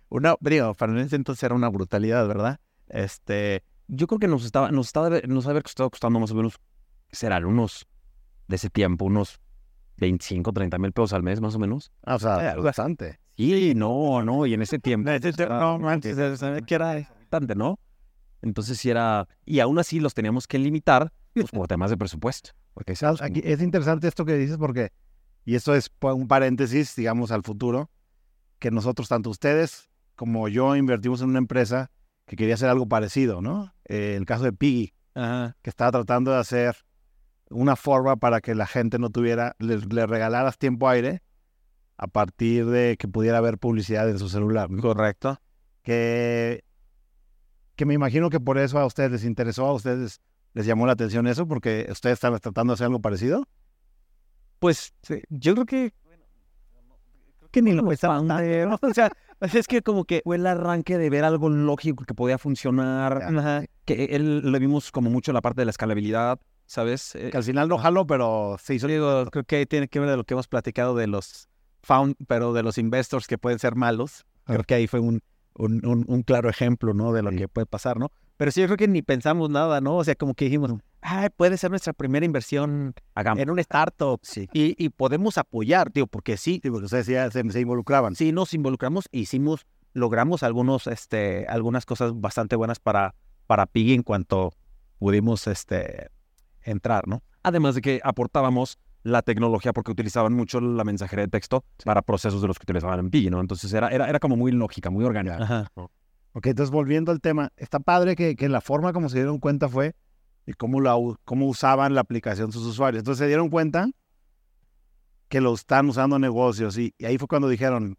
[0.08, 2.60] una, digo, para ese entonces era una brutalidad, ¿verdad?
[2.88, 6.58] Este, Yo creo que nos estaba, nos estaba, nos había costado costando más o menos,
[7.08, 7.44] ¿qué serán?
[7.44, 7.86] Unos,
[8.46, 9.40] de ese tiempo, unos
[9.98, 11.92] 25, 30 mil pesos al mes, más o menos.
[12.04, 13.20] Ah, o sea, Eh, bastante.
[13.36, 15.10] Sí, no, no, y en ese tiempo.
[15.48, 17.08] no manches, ¿sabes qué era?
[17.20, 17.78] bastante, ¿no?
[18.42, 22.50] Entonces sí era, y aún así los teníamos que limitar, pues por temas de presupuesto.
[22.74, 24.92] Porque aquí es interesante esto que dices porque,
[25.44, 27.90] y esto es un paréntesis, digamos, al futuro,
[28.58, 29.87] que nosotros, tanto ustedes
[30.18, 31.92] como yo, invertimos en una empresa
[32.26, 33.72] que quería hacer algo parecido, ¿no?
[33.84, 35.56] Eh, el caso de Piggy, Ajá.
[35.62, 36.76] que estaba tratando de hacer
[37.50, 41.22] una forma para que la gente no tuviera, le, le regalaras tiempo aire
[41.96, 44.68] a partir de que pudiera ver publicidad en su celular.
[44.70, 44.82] ¿no?
[44.82, 45.40] Correcto.
[45.82, 46.64] Que,
[47.76, 50.20] que me imagino que por eso a ustedes les interesó, a ustedes
[50.52, 53.46] les llamó la atención eso, porque ustedes estaban tratando de hacer algo parecido.
[54.58, 55.94] Pues sí, yo creo que
[57.38, 58.28] creo que ni lo pensaban
[58.82, 62.38] O sea, es que como que fue el arranque de ver algo lógico que podía
[62.38, 67.14] funcionar, ajá, que él lo vimos como mucho en la parte de la escalabilidad, ¿sabes?
[67.14, 68.86] Eh, Que al final no jaló, pero se hizo.
[68.86, 71.48] digo, creo que tiene que ver de lo que hemos platicado de los
[71.82, 74.24] found, pero de los investors que pueden ser malos.
[74.44, 75.20] Creo que ahí fue un,
[75.54, 77.12] un, un- un claro ejemplo, ¿no?
[77.12, 77.36] De lo Sí.
[77.36, 78.10] que puede pasar, ¿no?
[78.38, 79.96] Pero sí, yo creo que ni pensamos nada, ¿no?
[79.96, 80.72] O sea, como que dijimos,
[81.02, 83.42] ay, puede ser nuestra primera inversión hagamos.
[83.42, 84.20] en un startup.
[84.22, 84.48] Sí.
[84.52, 88.14] Y, y podemos apoyar, tío, porque sí, Sí, porque ustedes ya se, se involucraban.
[88.14, 93.14] sí nos involucramos, hicimos, logramos algunos, este, algunas cosas bastante buenas para,
[93.46, 94.52] para Piggy en cuanto
[94.98, 96.08] pudimos, este,
[96.62, 97.22] entrar, ¿no?
[97.42, 102.40] Además de que aportábamos la tecnología porque utilizaban mucho la mensajería de texto para procesos
[102.42, 103.40] de los que utilizaban en Piggy, ¿no?
[103.40, 105.38] Entonces era, era, era como muy lógica, muy orgánica.
[105.42, 105.72] Ajá.
[106.38, 109.68] Ok, entonces volviendo al tema, está padre que, que la forma como se dieron cuenta
[109.68, 109.96] fue
[110.46, 110.78] de cómo,
[111.48, 113.00] usaban la aplicación sus usuarios.
[113.00, 113.90] Entonces se dieron cuenta
[115.28, 117.98] que lo están usando negocios y, y ahí fue cuando dijeron,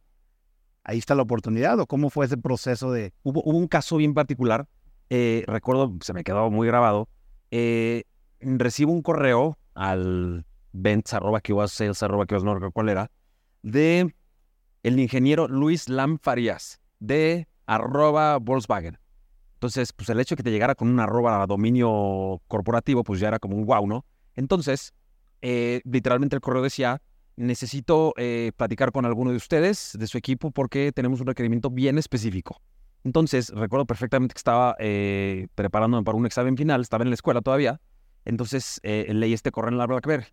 [0.86, 3.14] ahí está la oportunidad o cómo fue ese proceso de...
[3.24, 4.70] Hubo, hubo un caso bien particular,
[5.10, 7.10] eh, recuerdo, se me quedó muy grabado,
[7.52, 8.06] eh,
[8.40, 12.88] recibo un correo al vents arroba que was sales arroba que was no recuerdo cuál
[12.88, 13.12] era,
[13.64, 14.16] de
[14.84, 18.98] el ingeniero Luis Lam Farías, de arroba Volkswagen.
[19.54, 23.28] Entonces, pues el hecho de que te llegara con un arroba dominio corporativo, pues ya
[23.28, 24.06] era como un wow, ¿no?
[24.36, 24.94] Entonces,
[25.42, 27.02] eh, literalmente el correo decía,
[27.36, 31.98] necesito eh, platicar con alguno de ustedes, de su equipo, porque tenemos un requerimiento bien
[31.98, 32.60] específico.
[33.04, 37.42] Entonces, recuerdo perfectamente que estaba eh, preparándome para un examen final, estaba en la escuela
[37.42, 37.80] todavía,
[38.26, 40.26] entonces leí este correo en la BlackBerry.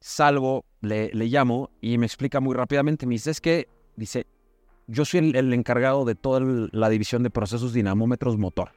[0.00, 4.26] Salgo, le, le llamo y me explica muy rápidamente, me dice, es que, dice,
[4.86, 8.70] yo soy el, el encargado de toda el- la división de procesos dinamómetros motor.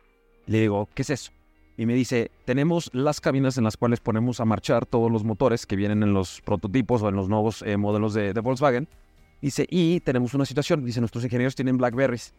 [0.46, 1.32] Le digo, ¿qué es eso?
[1.78, 5.66] Y me dice, tenemos las cabinas en las cuales ponemos a marchar todos los motores
[5.66, 8.88] que vienen en los prototipos o en los nuevos eh, modelos de, de Volkswagen.
[9.42, 12.34] Dice, y tenemos una situación, dice, nuestros ingenieros tienen Blackberries.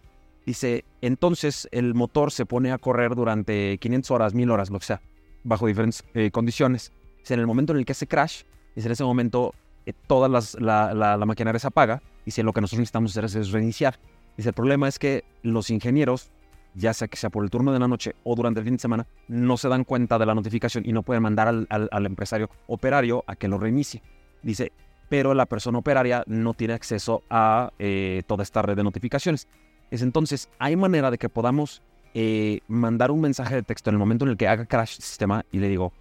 [0.44, 4.86] Dice, entonces el motor se pone a correr durante 500 horas, 1000 horas, lo que
[4.86, 5.00] sea,
[5.44, 6.92] bajo diferentes eh, condiciones.
[7.20, 8.42] Dice, en el momento en el que hace crash,
[8.74, 9.54] dice, en ese momento
[9.86, 12.02] eh, toda las- la, la, la maquinaria se apaga.
[12.24, 13.98] Dice, lo que nosotros necesitamos hacer es, reiniciar.
[14.36, 16.30] Dice, el problema es que los ingenieros,
[16.74, 18.80] ya sea que sea por el turno de la noche o durante el fin de
[18.80, 23.24] semana, no se dan cuenta de la notificación y no pueden mandar al empresario operario
[23.26, 24.02] a que lo reinicie.
[24.42, 24.72] Dice,
[25.10, 29.48] pero la persona operaria no tiene acceso a eh, toda esta red de notificaciones.
[29.90, 31.82] Es entonces, hay manera de que podamos
[32.14, 35.02] eh, mandar un mensaje de texto en el momento en el que haga crash el
[35.02, 35.92] sistema y le digo,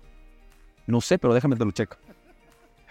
[0.86, 1.98] no sé, pero déjame te lo checo.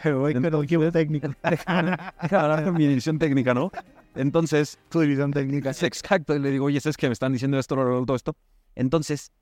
[0.05, 1.37] Oye, pero qué técnica.
[1.43, 1.97] Déjame
[2.31, 3.71] hablar con mi división técnica, ¿no?
[4.15, 5.71] Entonces, Tu división técnica.
[5.71, 8.37] es exacto, y le digo, oye, es que me están diciendo esto, todo esto.
[8.75, 9.33] Entonces,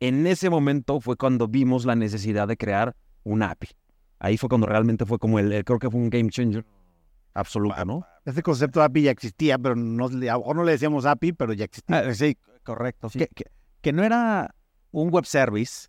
[0.00, 2.94] en ese momento fue cuando vimos la necesidad de crear
[3.24, 3.68] una API.
[4.18, 6.64] Ahí fue cuando realmente fue como el, el- creo que fue un game changer
[7.34, 8.06] absoluto, ¿no?
[8.24, 11.32] Este concepto de API ya existía, pero no, a lo mejor no le decíamos API,
[11.32, 11.98] pero ya existía.
[11.98, 13.08] Ah, sí, correcto.
[13.10, 13.50] Que, que-
[13.82, 14.54] que no era
[14.90, 15.88] un web service,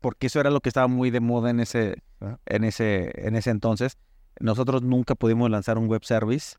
[0.00, 1.96] porque eso era lo que estaba muy de moda en ese,
[2.46, 3.98] En ese, en ese entonces.
[4.40, 6.56] Nosotros nunca pudimos lanzar un web service.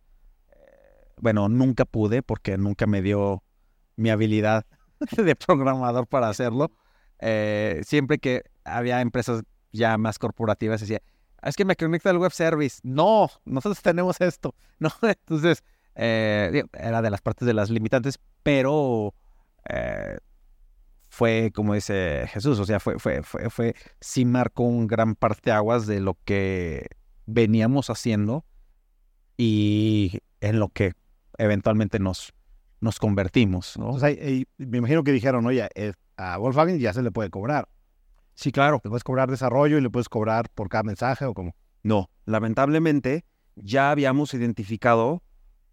[0.51, 3.43] Eh, Bueno, nunca pude porque nunca me dio
[3.95, 4.65] mi habilidad
[5.17, 6.71] de programador para hacerlo.
[7.19, 11.01] Eh, siempre que había empresas ya más corporativas, decía,
[11.41, 12.79] "Ah, es que me conecta al web service.
[12.83, 14.55] No, nosotros tenemos esto.
[15.01, 15.63] Entonces,
[15.95, 19.13] eh, era de las partes de las limitantes, pero
[19.69, 20.17] eh,
[21.09, 25.87] fue como dice Jesús, o sea, fue, fue, fue, fue, sí marcó un gran parteaguas
[25.87, 26.87] de lo que
[27.25, 28.45] veníamos haciendo
[29.37, 30.93] y en lo que
[31.37, 32.33] eventualmente nos,
[32.81, 33.77] nos convertimos,
[34.57, 37.69] me imagino que dijeron, oye, eh, a Volkswagen ya se le puede cobrar.
[38.35, 38.81] sí, claro.
[38.83, 41.55] Le puedes cobrar desarrollo y le puedes cobrar por cada mensaje o como.
[41.81, 45.23] No, lamentablemente ya habíamos identificado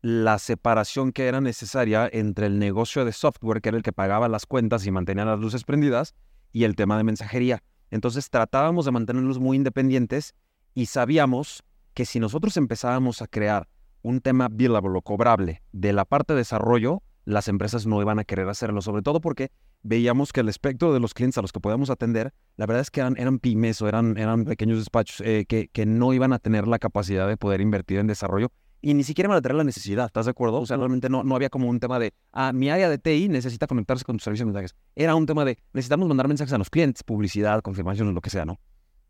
[0.03, 4.29] la separación que era necesaria entre el negocio de software, que era el que pagaba
[4.29, 6.15] las cuentas y mantenía las luces prendidas,
[6.53, 7.63] y el tema de mensajería.
[7.91, 10.35] Entonces tratábamos de mantenerlos muy independientes
[10.75, 11.63] y sabíamos
[11.95, 13.69] que si nosotros empezábamos a crear
[14.03, 18.25] un tema billable o cobrable de la parte de desarrollo, las empresas no iban a
[18.25, 19.51] querer hacerlo, sobre todo porque
[19.83, 22.91] veíamos que el espectro de los clientes a los que podíamos atender, la verdad es
[22.91, 26.39] que eran, eran pymes o eran, eran pequeños despachos eh, que, que no iban a
[26.39, 28.53] tener la capacidad de poder invertir en desarrollo
[28.89, 30.61] y ni siquiera iban a tener la necesidad, ¿estás de acuerdo?
[30.61, 33.29] O sea, realmente no, no había como un tema de, ah, mi área de TI
[33.29, 34.77] necesita conectarse con tu servicio de mensajes.
[34.95, 38.45] Era un tema de, necesitamos mandar mensajes a los clientes, publicidad, confirmaciones, lo que sea,
[38.45, 38.61] ¿no?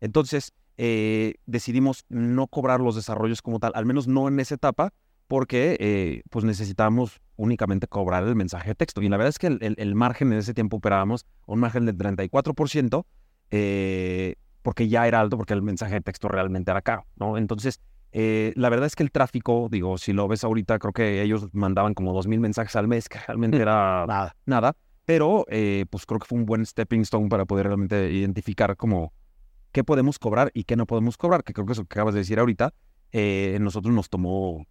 [0.01, 4.93] Entonces, eh, decidimos no cobrar los desarrollos como tal, al menos no en esa etapa,
[5.27, 9.03] porque eh, pues necesitábamos únicamente cobrar el mensaje de texto.
[9.03, 11.85] Y la verdad es que el, el- el margen en ese tiempo operábamos un margen
[11.85, 13.05] del 34%,
[13.51, 17.37] eh, porque ya era alto, porque el mensaje de texto realmente era caro, ¿no?
[17.37, 17.79] Entonces,
[18.11, 21.47] eh, la verdad es que el tráfico, digo, si lo ves ahorita, creo que ellos
[21.53, 24.35] mandaban como 2.000 mensajes al mes, que realmente era Nada.
[24.45, 28.75] nada, pero eh, pues creo que fue un buen stepping stone para poder realmente identificar
[28.77, 29.13] como
[29.71, 32.21] qué podemos cobrar y qué no podemos cobrar, que creo que eso que acabas de
[32.21, 32.73] decir ahorita,
[33.11, 34.65] eh, nosotros nos tomó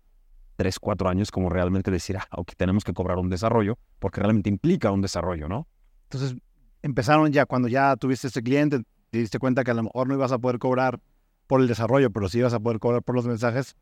[0.56, 4.48] tres, cuatro años como realmente decir, ah, ok, tenemos que cobrar un desarrollo, porque realmente
[4.48, 5.68] implica un desarrollo, ¿no?
[6.04, 6.36] Entonces,
[6.82, 8.80] empezaron ya, cuando ya tuviste este cliente,
[9.10, 10.98] te diste cuenta que a lo mejor no ibas a poder cobrar
[11.46, 13.76] por el desarrollo, pero sí ibas a poder cobrar por los mensajes.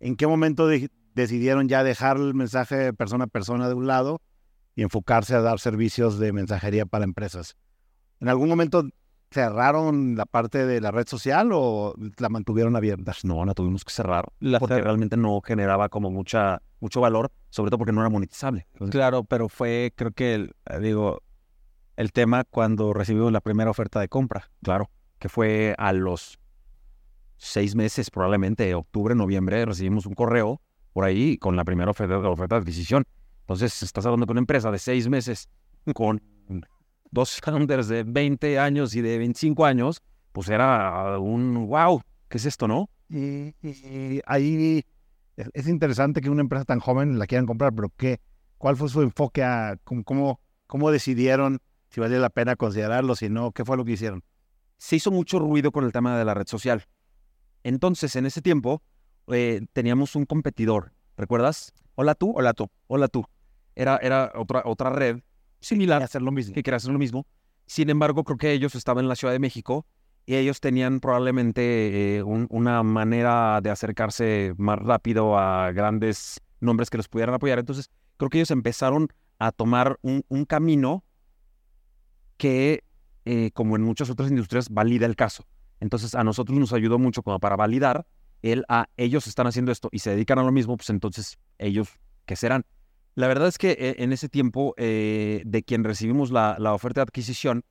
[0.00, 4.20] ¿En qué momento de- decidieron ya dejar el mensaje persona a persona de un lado
[4.76, 7.56] y enfocarse a dar servicios de mensajería para empresas?
[8.20, 8.84] ¿En algún momento
[9.30, 13.12] cerraron la parte de la red social o la mantuvieron abierta?
[13.24, 17.30] No, la tuvimos que cerrar, La porque cer- realmente no generaba como mucha, mucho valor,
[17.50, 18.66] sobre todo porque no era monetizable.
[18.90, 21.22] Claro, pero fue, creo que, el, eh, digo,
[21.96, 24.50] el tema cuando recibimos la primera oferta de compra.
[24.62, 26.38] Claro, que fue a los
[27.38, 30.60] seis meses, probablemente, octubre, noviembre, recibimos un correo
[30.92, 33.04] por ahí con la primera oferta, oferta de adquisición.
[33.40, 35.48] Entonces, estás hablando con una empresa de seis meses
[35.94, 36.20] con
[37.10, 42.44] dos founders de 20 años y de 25 años, pues era un wow, ¿qué es
[42.44, 42.90] esto, no?
[43.08, 44.84] Y, y ahí
[45.36, 48.20] es, es interesante que una empresa tan joven la quieran comprar, pero ¿qué?
[48.58, 53.30] ¿Cuál fue su enfoque a cómo, cómo, cómo decidieron si valía la pena considerarlo, si
[53.30, 53.52] no?
[53.52, 54.22] ¿Qué fue lo que hicieron?
[54.78, 56.84] se hizo mucho ruido con el tema de la red social.
[57.64, 58.82] Entonces, en ese tiempo,
[59.28, 61.72] eh, teníamos un competidor, ¿recuerdas?
[61.94, 63.24] Hola tú, hola tú, hola tú.
[63.74, 65.20] Era, era otra, otra red
[65.60, 66.54] similar hacer lo mismo.
[66.54, 67.26] que quería hacer lo mismo.
[67.66, 69.86] Sin embargo, creo que ellos estaban en la Ciudad de México
[70.24, 76.90] y ellos tenían probablemente eh, un- una manera de acercarse más rápido a grandes nombres
[76.90, 77.58] que los pudieran apoyar.
[77.58, 81.04] Entonces, creo que ellos empezaron a tomar un, un camino
[82.36, 82.84] que,
[83.24, 85.44] eh, como en muchas otras industrias, valida el caso.
[85.80, 88.06] Entonces, a nosotros nos ayudó mucho como para validar
[88.42, 91.88] el, ah, ellos están haciendo esto y se dedican a lo mismo, pues entonces, ellos,
[92.26, 92.64] ¿qué serán?
[93.14, 97.00] La verdad es que eh, en ese tiempo eh, de quien recibimos la, la oferta
[97.00, 97.64] de adquisición,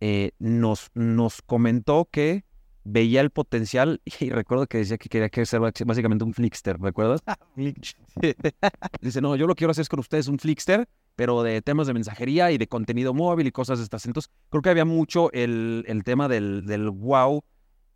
[0.00, 2.44] eh, nos, nos comentó que
[2.84, 6.78] veía el potencial y recuerdo que decía que quería que ser bás- básicamente un Flickster,
[6.78, 7.22] ¿recuerdas?
[9.00, 10.86] Dice, no, yo lo quiero hacer es con ustedes un Flickster,
[11.16, 14.06] pero de temas de mensajería y de contenido móvil y cosas de estas.
[14.06, 17.42] Entonces, creo que había mucho el, el tema del, del wow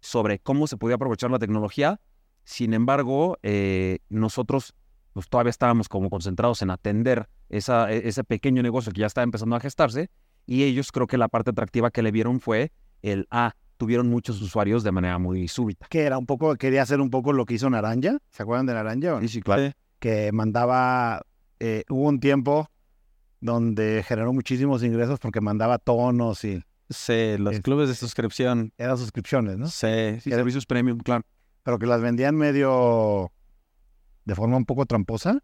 [0.00, 2.00] sobre cómo se podía aprovechar la tecnología
[2.44, 4.74] Sin embargo, eh, nosotros
[5.12, 9.24] pues, todavía estábamos como concentrados en atender esa, e- ese pequeño negocio que ya estaba
[9.24, 10.10] empezando a gestarse
[10.46, 14.40] y ellos creo que la parte atractiva que le vieron fue el, ah, tuvieron muchos
[14.40, 15.86] usuarios de manera muy súbita.
[15.88, 18.18] Que era un poco, quería hacer un poco lo que hizo Naranja.
[18.30, 19.20] ¿Se acuerdan de Naranja?
[19.20, 19.28] no?
[19.28, 19.72] sí, claro.
[19.98, 21.22] Que mandaba,
[21.60, 22.70] eh, hubo un tiempo
[23.40, 28.72] donde generó muchísimos ingresos porque mandaba tonos y Sí, los Es- clubes de suscripción.
[28.78, 29.66] eran suscripciones, ¿no?
[29.66, 31.22] Sí, Sí, servicios premium, claro.
[31.62, 33.30] Pero que las vendían medio
[34.24, 35.38] de forma un poco tramposa,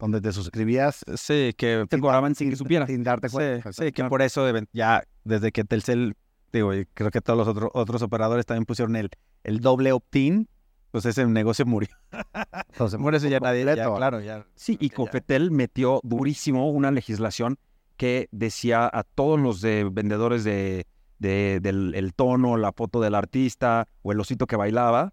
[0.00, 2.88] donde te suscribías sí, que Te cobraban sin que supieras.
[2.88, 3.72] sin darte cuenta.
[3.72, 6.16] Sí, sí, que por eso ya desde que Telcel,
[6.52, 9.10] digo, y creo que todos los otros otros operadores también pusieron el,
[9.44, 10.48] el doble opt-in,
[10.90, 11.88] pues ese negocio murió.
[12.72, 14.46] Entonces, Por eso ya nadie, ya, claro, ya.
[14.54, 14.96] Sí, y ya.
[14.96, 17.58] Cofetel metió durísimo una legislación
[17.96, 20.86] que decía a todos los de vendedores de,
[21.18, 25.12] de- del el tono, la foto del artista o el osito que bailaba,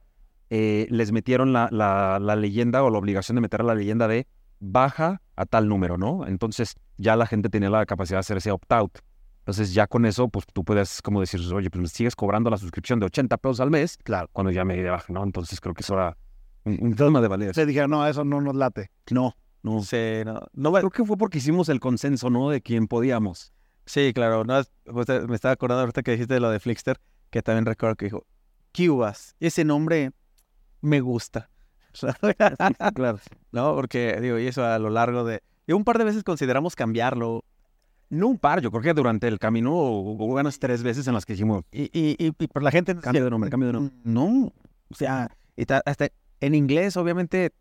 [0.49, 4.27] eh, les metieron la, la- la leyenda o la obligación de meter la leyenda de
[4.59, 6.25] baja a tal número, ¿no?
[6.25, 8.99] Entonces ya la gente tenía la capacidad de hacer ese opt-out.
[9.47, 12.57] Entonces ya con eso, pues tú puedes como decir, oye, pues me sigues cobrando la
[12.57, 14.27] suscripción de 80 pesos al mes Claro.
[14.33, 15.23] cuando ya me di de baja, ¿no?
[15.23, 16.17] Entonces creo que eso era
[16.65, 17.55] un, un tema de validez.
[17.55, 18.91] Se dijeron, no, eso no nos late.
[19.09, 19.81] No, no.
[19.83, 19.95] Sí,
[20.25, 22.49] no, no va- Creo que fue porque hicimos el consenso, ¿no?
[22.49, 23.53] De quien podíamos.
[23.85, 24.43] sí, claro.
[24.43, 24.69] No, es-
[25.29, 28.25] me estaba acordando ahorita que dijiste lo de Flixster, que también recuerdo que dijo,
[28.75, 30.11] Cubas, ese nombre
[30.81, 31.49] me gusta.
[32.95, 33.19] claro.
[33.53, 33.75] ¿No?
[33.75, 35.41] Porque, digo, y eso a lo largo de...
[35.65, 37.45] Y un par de veces consideramos cambiarlo.
[38.09, 41.25] No un par, yo creo que durante el camino hubo unas tres veces en las
[41.25, 42.95] que dijimos, Y, y, y, y por la gente...
[42.95, 43.93] cambio de nombre, cambio de nombre.
[44.03, 44.53] No,
[44.89, 45.29] o sea,
[45.85, 46.07] hasta
[46.39, 47.51] en inglés obviamente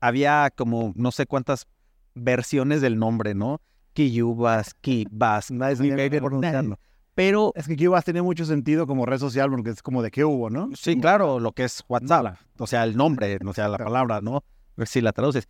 [0.00, 1.66] había como no sé cuántas
[2.14, 3.60] versiones del nombre, ¿no?
[3.92, 6.78] Kiyubas, Kibas, Nadie sabía cómo Niveler, pronunciarlo.
[7.14, 10.24] pero Es que Cubas tiene mucho sentido como red social porque es como de qué
[10.24, 10.70] hubo, ¿no?
[10.74, 14.42] sí, claro, lo que es WhatsApp, o sea, el nombre, o sea, la palabra, ¿no?
[14.86, 15.48] Si la traduces,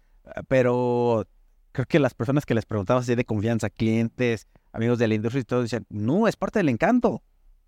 [0.49, 1.27] pero
[1.73, 5.45] creo que las personas que les preguntabas de confianza, clientes, amigos de la industria y
[5.45, 7.11] todo, decían, no, es parte del encanto.
[7.11, 7.23] O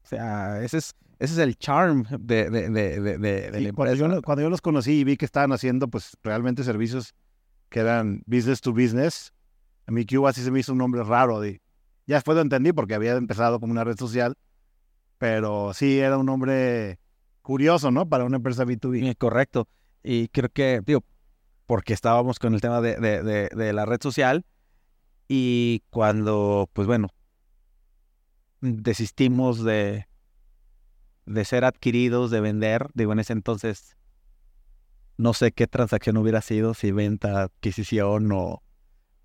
[0.07, 3.18] sea, ese es, ese es el charm de, de, de, de,
[3.50, 4.22] de- la cuando, yo, empresa.
[4.22, 7.14] cuando yo los conocí y vi que estaban haciendo pues realmente servicios
[7.68, 9.32] que eran business to business,
[9.86, 11.40] a mí Cuba sí se me hizo un nombre raro.
[11.40, 11.61] de-
[12.07, 14.36] ya después lo entendí porque había empezado como una red social,
[15.18, 16.98] pero sí era un nombre
[17.42, 18.09] curioso, ¿no?
[18.09, 19.09] Para una empresa B2B.
[19.11, 19.68] Eh, Correcto.
[20.03, 21.05] Y creo que, digo,
[21.72, 24.44] porque estábamos con el tema de, de- la red social
[25.26, 27.08] y cuando, pues bueno,
[28.60, 30.06] desistimos de,
[31.24, 33.96] de ser adquiridos, de vender, digo, en ese entonces,
[35.16, 38.62] no sé qué transacción hubiera sido, si venta, adquisición o,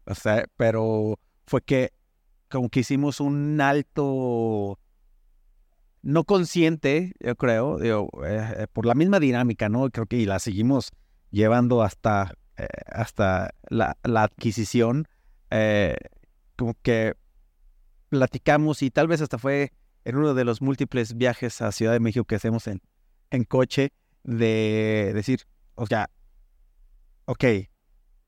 [0.05, 1.91] o sea, pero fue que
[2.49, 4.79] como que hicimos un alto
[6.01, 9.89] no consciente, yo creo, digo, eh, eh, por la misma dinámica, ¿no?
[9.89, 10.93] Creo que y la seguimos
[11.31, 15.07] llevando hasta, eh, hasta la, la adquisición,
[15.49, 15.95] eh,
[16.55, 17.15] como que
[18.09, 19.71] platicamos y tal vez hasta fue
[20.05, 22.81] en uno de los múltiples viajes a Ciudad de México que hacemos en,
[23.29, 23.91] en coche,
[24.23, 25.41] de decir,
[25.75, 26.09] o sea,
[27.25, 27.43] ok,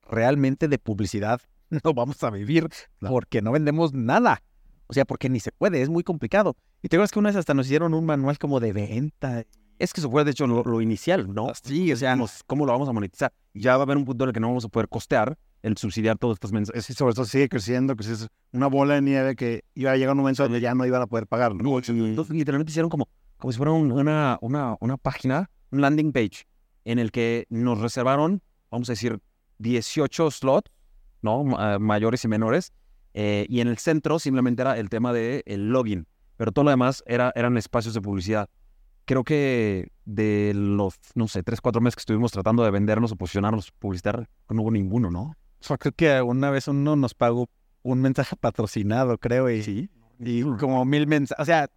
[0.10, 1.42] realmente de publicidad
[1.84, 2.68] no vamos a vivir
[3.00, 3.10] No.
[3.10, 4.44] porque no vendemos nada.
[4.88, 6.56] O sea, porque ni se puede, es muy complicado.
[6.82, 9.44] Y te acuerdas que una vez hasta nos hicieron un manual como de venta.
[9.80, 11.52] Es que eso fue de hecho lo, lo inicial, ¿no?
[11.64, 13.32] Sí, o sea, Dijimos, ¿Cómo lo vamos a monetizar?
[13.54, 15.78] Ya va a haber un punto en el que no vamos a poder costear el
[15.78, 16.86] subsidiar todos estos mensajes.
[16.86, 20.12] Sí, sobre todo sigue creciendo, que es una bola de nieve que iba a llegar
[20.14, 21.80] un momento donde ya no iban a poder pagarlo.
[21.80, 23.08] Entonces, literalmente hicieron como,
[23.38, 26.46] como si fuera un- una, una, una página, un landing page,
[26.86, 29.20] en el que nos reservaron, vamos a decir,
[29.60, 30.72] 18 slots,
[31.22, 31.44] ¿no?
[31.44, 32.74] Ma- mayores y menores.
[33.14, 36.06] eh, y en el centro simplemente era el tema del el login.
[36.38, 38.48] Pero todo lo demás era, eran espacios de publicidad.
[39.10, 43.16] Creo que de los, no sé, tres, cuatro meses que estuvimos tratando de vendernos o
[43.16, 45.22] posicionarnos, publicitar, no hubo ninguno, ¿no?
[45.22, 47.50] o sea, creo que una vez uno nos pagó
[47.82, 49.90] un mensaje patrocinado, creo, y, Sí.
[50.20, 51.42] y como mil mensajes.
[51.42, 51.72] O sea,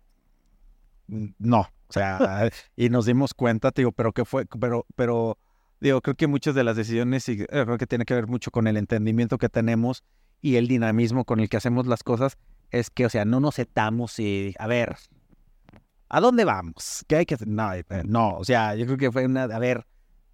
[1.07, 1.61] no.
[1.61, 5.39] O sea, y nos dimos cuenta, te digo, pero que fue, pero, pero,
[5.81, 8.51] digo, creo que muchas de las decisiones, y eh, creo que tiene que ver mucho
[8.51, 10.05] con el entendimiento que tenemos
[10.43, 12.37] y el dinamismo con el que hacemos las cosas,
[12.71, 14.97] es que, o sea, no nos setamos y, a ver,
[16.13, 17.05] ¿a dónde vamos?
[17.09, 17.49] ¿Qué hay que hacer?
[17.49, 19.87] No, eh, no, o sea, yo creo que fue una, a ver,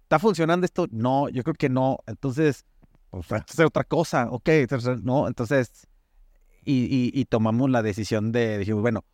[0.03, 0.87] ¿está funcionando esto?
[0.91, 1.99] No, yo creo que no.
[2.05, 2.65] Entonces,
[3.09, 4.49] pues, hacer otra cosa, ok,
[5.01, 5.87] no, entonces,
[6.65, 9.05] y, y, y tomamos la decisión de, dijimos, bueno,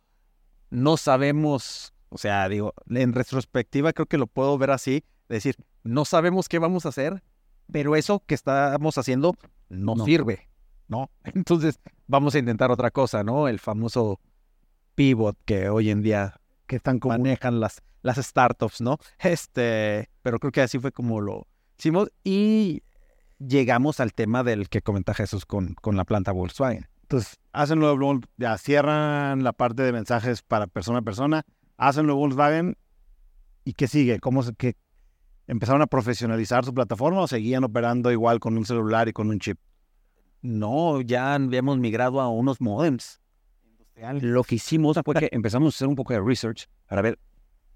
[0.70, 5.54] no sabemos, o sea, digo, en retrospectiva creo que lo puedo ver así, decir,
[5.84, 7.22] no sabemos qué vamos a hacer,
[7.70, 9.36] pero eso que estamos haciendo
[9.68, 10.04] no, No.
[10.04, 10.48] sirve,
[10.88, 11.10] ¿no?
[11.24, 13.46] Entonces, vamos a intentar otra cosa, ¿no?
[13.46, 14.20] El famoso
[14.96, 18.98] pivot que hoy en día Que están como manejan las, las startups, ¿no?
[19.18, 21.46] Este, pero creo que así fue como lo
[21.78, 22.82] hicimos y
[23.38, 26.88] llegamos al tema del que comenta Jesús con, con la planta Volkswagen.
[27.02, 31.44] Entonces, hacen lo de Vol- ya cierran la parte de mensajes para persona a persona,
[31.76, 32.76] hacen lo de Volkswagen
[33.64, 34.18] y ¿qué sigue?
[34.18, 34.76] ¿Cómo se, qué,
[35.46, 39.38] empezaron a profesionalizar su plataforma o seguían operando igual con un celular y con un
[39.38, 39.58] chip?
[40.42, 43.20] No, ya habíamos migrado a unos modems.
[43.96, 47.18] Lo que hicimos fue que empezamos a hacer un poco de research para ver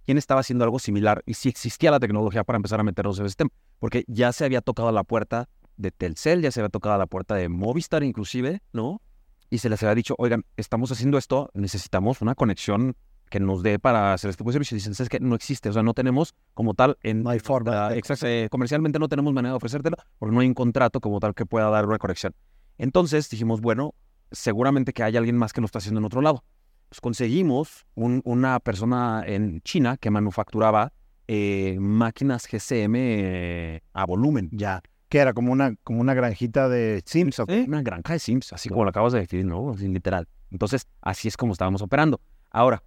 [0.05, 3.25] quién estaba haciendo algo similar y si existía la tecnología para empezar a meternos en
[3.25, 3.51] el sistema.
[3.79, 5.49] Porque ya se había tocado la puerta
[5.79, 9.01] de Telcel, ya se había tocado la puerta de Movistar inclusive, ¿no?
[9.49, 12.97] Y se les había dicho, oigan, estamos haciendo esto, necesitamos una conexión
[13.31, 14.75] que nos dé para hacer este tipo de servicio.
[14.75, 15.21] Y dicen, ¿sabes qué?
[15.21, 17.23] No existe, o sea, no tenemos como tal en...
[17.23, 17.95] No hay forma.
[17.97, 21.47] Exacto, comercialmente no tenemos manera de ofrecértelo porque no hay un contrato como tal que
[21.47, 22.35] pueda dar una conexión.
[22.77, 23.95] Entonces dijimos, bueno,
[24.33, 26.45] seguramente que hay alguien más que lo está haciendo en otro lado.
[26.89, 30.93] Pues conseguimos un- una persona en China que manufacturaba
[31.33, 34.49] eh, máquinas GCM eh, a volumen.
[34.53, 34.83] Ya.
[35.09, 37.39] Que era como una, como una granjita de Sims.
[37.39, 37.65] ¿o qué?
[37.69, 39.71] Una granja de Sims, así como lo acabas de definir, ¿no?
[39.71, 40.27] Así, literal.
[40.51, 42.21] Entonces, así es como estábamos operando.
[42.51, 42.83] Ahora,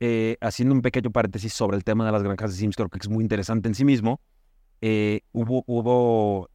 [0.00, 2.98] eh, haciendo un pequeño paréntesis sobre el tema de las granjas de Sims, creo que
[2.98, 4.20] es muy interesante en sí mismo.
[5.32, 6.50] hubo, hubo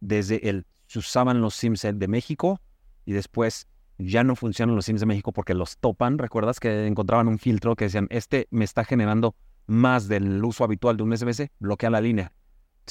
[0.00, 2.60] desde el, se usaban los Sims de México
[3.04, 3.66] y después
[3.98, 6.18] ya no funcionan los Sims de México porque los topan.
[6.18, 9.34] ¿Recuerdas que encontraban un filtro que decían, este me está generando
[9.66, 11.50] más del uso habitual de un SBS?
[11.58, 12.32] Bloquea la línea.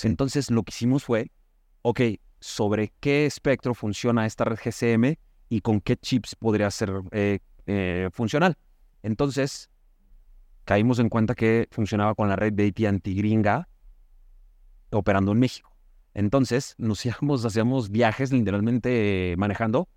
[0.02, 1.32] Entonces, lo que hicimos fue,
[1.82, 2.02] ok,
[2.40, 5.16] sobre qué espectro funciona esta red GCM
[5.50, 8.58] y con qué chips podría ser eh, eh, funcional.
[9.04, 9.70] Entonces,
[10.66, 13.68] caímos en cuenta que funcionaba con la red de AT&T gringa
[14.92, 15.76] operando en México.
[16.14, 19.90] Entonces, nos íbamos, hacíamos viajes literalmente manejando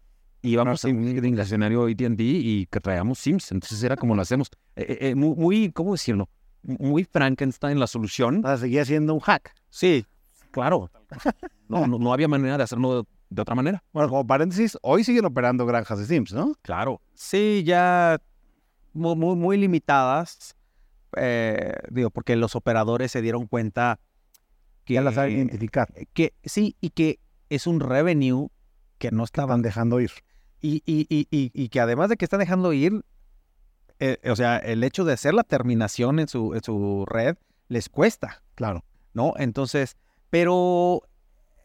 [0.42, 3.52] íbamos a un escenario AT&T y que traíamos Sims.
[3.52, 4.48] Entonces, era como lo hacemos.
[4.76, 6.28] Eh, eh, eh, muy, muy, ¿cómo decirlo?
[6.62, 8.44] Muy Frankenstein la solución.
[8.44, 9.54] O sea, seguía siendo un hack.
[9.70, 10.04] Sí,
[10.56, 10.90] Claro.
[11.68, 13.82] No, no, no había manera de hacerlo de, de otra manera.
[13.92, 16.54] Bueno, como paréntesis, hoy siguen operando granjas de Sims, ¿no?
[16.62, 17.02] Claro.
[17.12, 18.18] sí, ya
[18.94, 20.56] muy, muy, muy limitadas.
[21.18, 24.00] eh, digo, porque los operadores se dieron cuenta
[24.84, 25.92] que, Ya las saben identificar.
[26.14, 27.18] que sí, y que
[27.50, 28.48] es un revenue
[28.98, 30.10] que no estaban dejando ir.
[30.60, 33.04] Y, y, y, y, y que además de que están dejando ir,
[33.98, 37.36] eh, o sea, el hecho de hacer la terminación en su, en su red
[37.68, 38.84] les cuesta, Claro.
[39.12, 39.34] ¿no?
[39.36, 39.96] Entonces,
[40.30, 41.02] pero,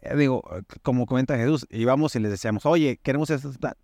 [0.01, 0.43] eh, digo,
[0.83, 3.51] como comenta Jesús, íbamos y les decíamos, oye, queremos esto.
[3.53, 3.75] tal".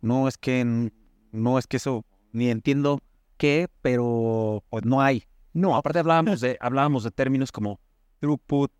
[0.00, 0.90] No es que,
[1.30, 3.00] no es que eso, ni entiendo
[3.36, 5.24] qué, pero pues no hay.
[5.52, 7.80] No, aparte hablábamos de, hablábamos de términos como
[8.20, 8.72] throughput,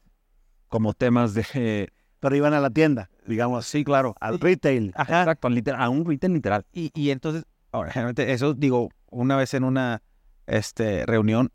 [0.68, 1.92] como temas de...
[2.22, 3.66] Pero iban a la tienda, digamos.
[3.66, 4.14] Sí, claro.
[4.20, 4.92] Al retail.
[4.94, 5.22] Ajá.
[5.22, 6.64] Exacto, literal, a un retail literal.
[6.72, 10.04] Y, y entonces, ahora, realmente eso digo, una vez en una
[10.46, 11.50] este, reunión,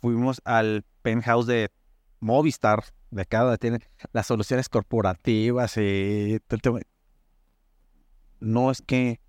[0.00, 1.70] fuimos al penthouse de
[2.18, 2.82] Movistar,
[3.12, 6.80] de donde tienen las soluciones corporativas y todo el tema.
[8.40, 9.20] No es que,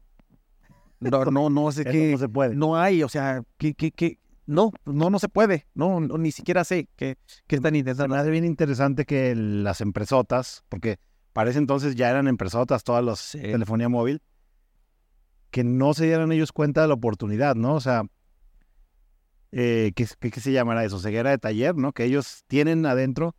[0.99, 2.55] no, no, no sé qué, no se puede.
[2.55, 4.17] no hay, o sea, que, que, que,
[4.49, 8.15] no, no, no se puede, no, no, ni siquiera sé qué, qué están intentando.
[8.15, 10.97] me hace bien interesante que las empresotas, porque
[11.33, 13.39] para ese entonces ya eran empresotas todas las Sí.
[13.39, 14.21] telefonía móvil,
[15.51, 17.75] que no se dieran ellos cuenta de la oportunidad, ¿no?
[17.75, 18.03] O sea,
[19.51, 20.99] eh, ¿qué, qué, qué se llamará eso?
[20.99, 21.91] Ceguera de taller, ¿no?
[21.91, 23.35] Que ellos tienen adentro,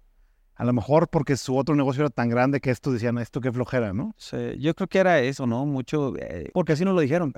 [0.54, 3.50] a lo mejor porque su otro negocio era tan grande que estos decían, esto qué
[3.52, 4.14] flojera, ¿no?
[4.16, 5.66] Sí, yo creo que era eso, ¿no?
[5.66, 7.32] Mucho, eh, porque así nos lo dijeron.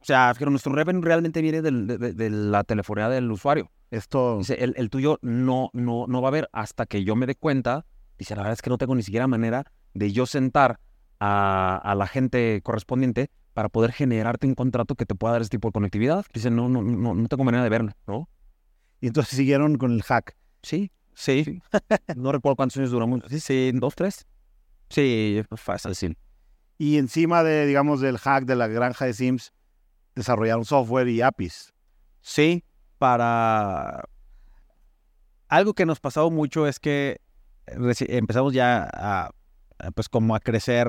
[0.00, 3.70] O sea, pero nuestro revenue realmente viene del- de, de- la telefonía del usuario.
[3.90, 7.26] Esto, Dice, el, el tuyo no, no, no va a haber hasta que yo me
[7.26, 7.86] dé cuenta.
[8.18, 10.80] Dice, la verdad es que no tengo ni siquiera manera de yo sentar
[11.20, 15.50] a, a la gente correspondiente para poder generarte un contrato que te pueda dar ese
[15.50, 16.24] tipo de conectividad.
[16.34, 18.28] Dice, no, no, no, no tengo manera de verlo, ¿no?
[19.00, 20.36] y entonces siguieron con el hack.
[20.62, 21.60] Sí, sí,
[22.16, 23.22] no recuerdo cuántos años duramos.
[23.28, 24.26] sí, sí, ¿Dos, tres?
[24.88, 26.16] sí, fácil.
[26.78, 29.52] Y encima de, digamos, del hack de la granja de Sims,
[30.16, 31.72] desarrollaron software y APIs.
[32.20, 32.64] Sí,
[32.98, 34.04] para...
[35.48, 37.20] Algo que nos pasaba mucho es que
[37.68, 39.30] reci- empezamos ya a,
[39.78, 40.88] a, pues como a crecer,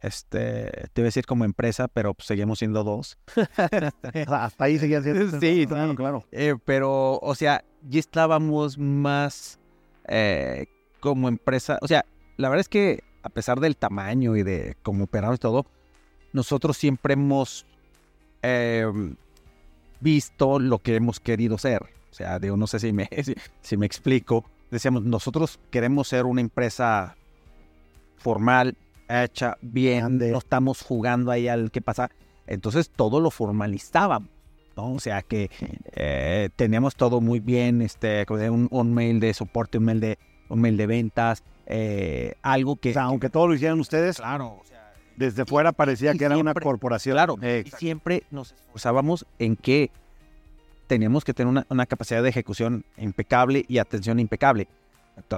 [0.00, 3.18] este, te iba a decir como empresa, pero pues seguimos siendo dos.
[3.34, 3.90] Sea,
[4.44, 5.40] hasta ahí seguían siendo.
[5.40, 5.96] Sí, claro, sí.
[5.96, 6.24] claro.
[6.30, 9.58] Eh, pero, o sea, ya estábamos más
[10.06, 10.66] eh,
[11.00, 11.78] como empresa.
[11.82, 12.04] O sea,
[12.36, 15.66] la verdad es que a pesar del tamaño y de cómo operamos y todo,
[16.32, 17.66] nosotros siempre hemos
[18.42, 18.86] eh,
[20.00, 21.82] visto lo que hemos querido ser.
[22.10, 24.44] O sea, digo, no sé si me, si, si me explico.
[24.70, 27.16] Decíamos, nosotros queremos ser una empresa
[28.16, 28.76] formal,
[29.08, 30.30] hecha bien, Grande.
[30.32, 32.10] no estamos jugando ahí al que pasa.
[32.46, 34.30] Entonces todo lo formalizábamos.
[34.76, 34.92] ¿no?
[34.92, 35.50] O sea, que
[35.94, 40.18] eh, teníamos todo muy bien, este, un, un mail de soporte, un mail de,
[40.48, 42.90] un mail de ventas, eh, algo que...
[42.90, 44.75] O sea, aunque todo lo hicieran ustedes, claro, o sea,
[45.16, 47.14] desde fuera parecía y que era una corporación.
[47.14, 49.90] Claro, y siempre nos esforzábamos en que
[50.86, 54.68] teníamos que tener una, una capacidad de ejecución impecable y atención impecable.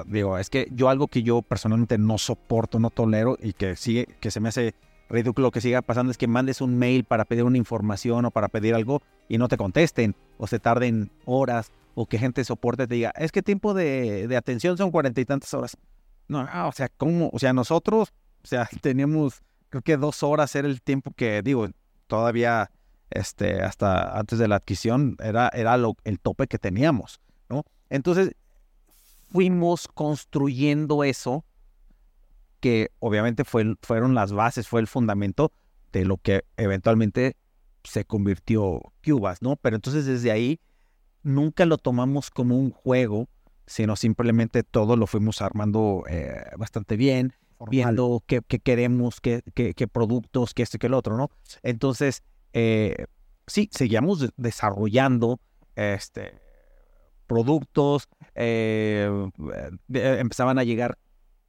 [0.06, 4.06] Digo, es que yo algo que yo personalmente no soporto, no tolero y que sigue,
[4.20, 4.74] que se me hace
[5.08, 8.48] ridículo que siga pasando es que mandes un mail para pedir una información o para
[8.48, 12.94] pedir algo y no te contesten o se tarden horas o que gente soporte te
[12.94, 15.76] diga, es que tiempo de, de atención son cuarenta y tantas horas.
[16.28, 17.30] No, ah, o sea, ¿cómo?
[17.32, 18.12] O sea, nosotros,
[18.44, 21.68] o sea, teníamos, creo que dos horas era el tiempo que, digo,
[22.06, 22.70] todavía,
[23.10, 27.64] este, hasta antes de la adquisición, era, era lo- el tope que teníamos, ¿no?
[27.90, 28.34] Entonces,
[29.30, 31.44] fuimos construyendo eso,
[32.60, 35.52] que obviamente fueron las bases, fue el fundamento
[35.92, 37.36] de lo que eventualmente
[37.84, 39.56] se convirtió Cubas, ¿no?
[39.56, 40.60] Pero entonces desde ahí
[41.22, 43.28] nunca lo tomamos como un juego,
[43.66, 47.32] sino simplemente todo lo fuimos armando eh, bastante bien,
[47.70, 51.30] viendo qué, queremos, qué, qué- qué productos, qué esto y qué lo otro, ¿no?
[51.62, 53.06] Entonces, eh,
[53.46, 55.40] sí, seguíamos de- desarrollando
[55.76, 56.32] este,
[57.26, 59.08] productos, eh,
[59.94, 60.98] eh, empezaban a llegar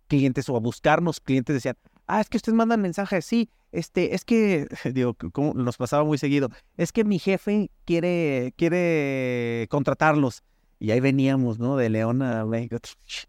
[0.07, 4.25] clientes o a buscarnos clientes, decían, ah, es que ustedes mandan mensajes, sí, este, es
[4.25, 10.43] que, digo, como nos pasaba muy seguido, es que mi jefe quiere, quiere contratarlos.
[10.81, 11.75] Y ahí veníamos, ¿no?
[11.75, 12.77] De León a México.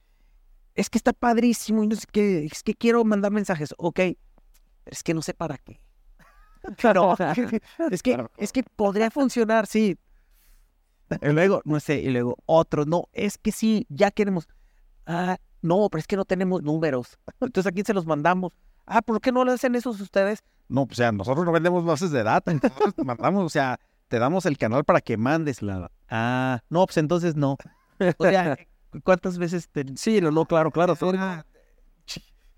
[0.80, 3.74] Es que está padrísimo y no sé qué, es que quiero mandar mensajes.
[3.76, 4.16] Ok, pero
[4.86, 5.78] es que no sé para qué.
[6.78, 7.16] Claro,
[7.90, 9.98] es que, es que podría funcionar, sí.
[11.20, 14.48] Y luego, no sé, y luego otro, no, es que sí, ya queremos.
[15.04, 17.18] Ah, no, pero es que no tenemos números.
[17.40, 18.54] Entonces, ¿a quién se los mandamos?
[18.86, 20.42] Ah, ¿por qué no lo hacen esos ustedes?
[20.70, 23.78] No, pues, o sea, nosotros no vendemos bases de data, entonces te mandamos, o sea,
[24.08, 25.60] te damos el canal para que mandes.
[25.60, 25.90] La...
[26.08, 27.58] Ah, no, pues entonces no.
[28.16, 28.56] O sea,
[29.05, 29.84] ¿cuántas veces te...
[29.97, 30.95] Sí, no, no, claro, claro.
[30.97, 31.18] sorry.
[31.20, 31.45] Ah,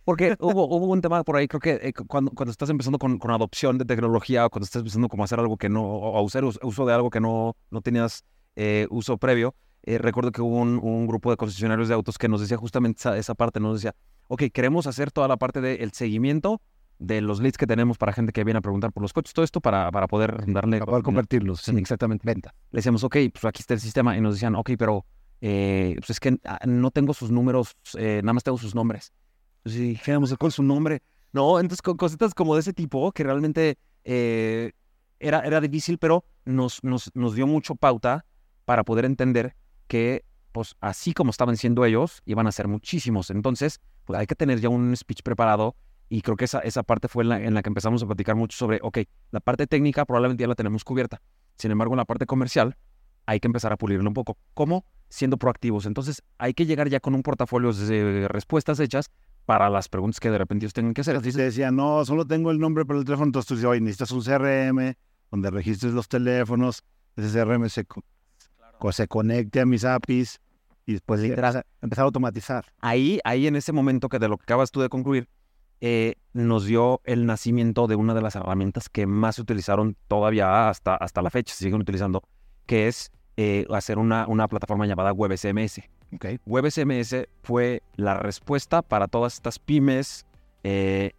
[0.04, 2.98] Porque hubo, hubo un tema por ahí, creo que eh, cu- cuando, cuando estás empezando
[2.98, 5.82] con, con adopción de tecnología o cuando estás empezando como a hacer algo que no,
[5.84, 8.24] o a usar us- uso de algo que no, no tenías
[8.56, 9.54] eh, uso previo,
[9.84, 12.98] eh, recuerdo que hubo un, un grupo de concesionarios de autos que nos decía justamente
[13.00, 13.94] esa, esa parte, nos decía,
[14.28, 16.60] ok, queremos hacer toda la parte del seguimiento
[16.98, 19.44] de los leads que tenemos para gente que viene a preguntar por los coches, todo
[19.44, 20.78] esto para, para poder darle...
[20.78, 21.60] Para poder convertirlos.
[21.60, 22.24] Sí, exactamente.
[22.24, 22.54] Venta.
[22.70, 24.16] Le decíamos, ok, pues aquí está el sistema.
[24.16, 25.04] Y nos decían, ok, pero
[25.44, 29.12] eh, pues es que ah, no tengo sus números, eh, nada más tengo sus nombres.
[29.58, 31.02] Entonces sí, dijéramos, ¿cuál es su nombre?
[31.32, 34.70] No, entonces con cositas como de ese tipo que realmente eh,
[35.18, 38.24] era, era difícil, pero nos, nos, nos dio mucho pauta
[38.64, 39.56] para poder entender
[39.88, 43.30] que, pues así como estaban siendo ellos, iban a ser muchísimos.
[43.30, 45.74] Entonces, pues hay que tener ya un speech preparado.
[46.08, 48.36] Y creo que esa, esa parte fue en la, en la que empezamos a platicar
[48.36, 48.98] mucho sobre, ok,
[49.32, 51.20] la parte técnica probablemente ya la tenemos cubierta.
[51.56, 52.76] Sin embargo, en la parte comercial
[53.26, 54.36] hay que empezar a pulirlo un poco.
[54.54, 54.84] ¿Cómo?
[55.12, 55.84] Siendo proactivos.
[55.84, 59.10] Entonces, hay que llegar ya con un portafolio de respuestas hechas
[59.44, 61.20] para las preguntas que de repente ellos tengan que hacer.
[61.20, 63.26] Te decía, no, solo tengo el nombre para el teléfono.
[63.26, 64.94] Entonces tú dices, oye, necesitas un CRM
[65.30, 66.82] donde registres los teléfonos.
[67.14, 68.02] Ese CRM se, co-
[68.92, 70.40] se conecte a mis APIs
[70.86, 71.62] y después Literal.
[71.82, 72.64] empezar a automatizar.
[72.80, 75.28] ahí, ahí en ese momento que de lo que acabas tú de concluir,
[75.82, 80.70] eh, nos dio el nacimiento de una de las herramientas que más se utilizaron todavía
[80.70, 82.22] hasta, hasta la fecha, se siguen utilizando,
[82.64, 83.10] que es
[83.42, 85.80] eh, hacer una, una plataforma llamada WebSMS.
[86.14, 86.26] ¿ok?
[86.46, 90.26] WebSMS fue la respuesta para todas estas pymes
[90.64, 91.12] eh,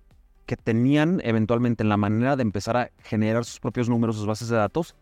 [0.45, 4.57] que tenían eventualmente la manera de empezar a generar sus propios números, sus bases de
[4.57, 4.95] datos,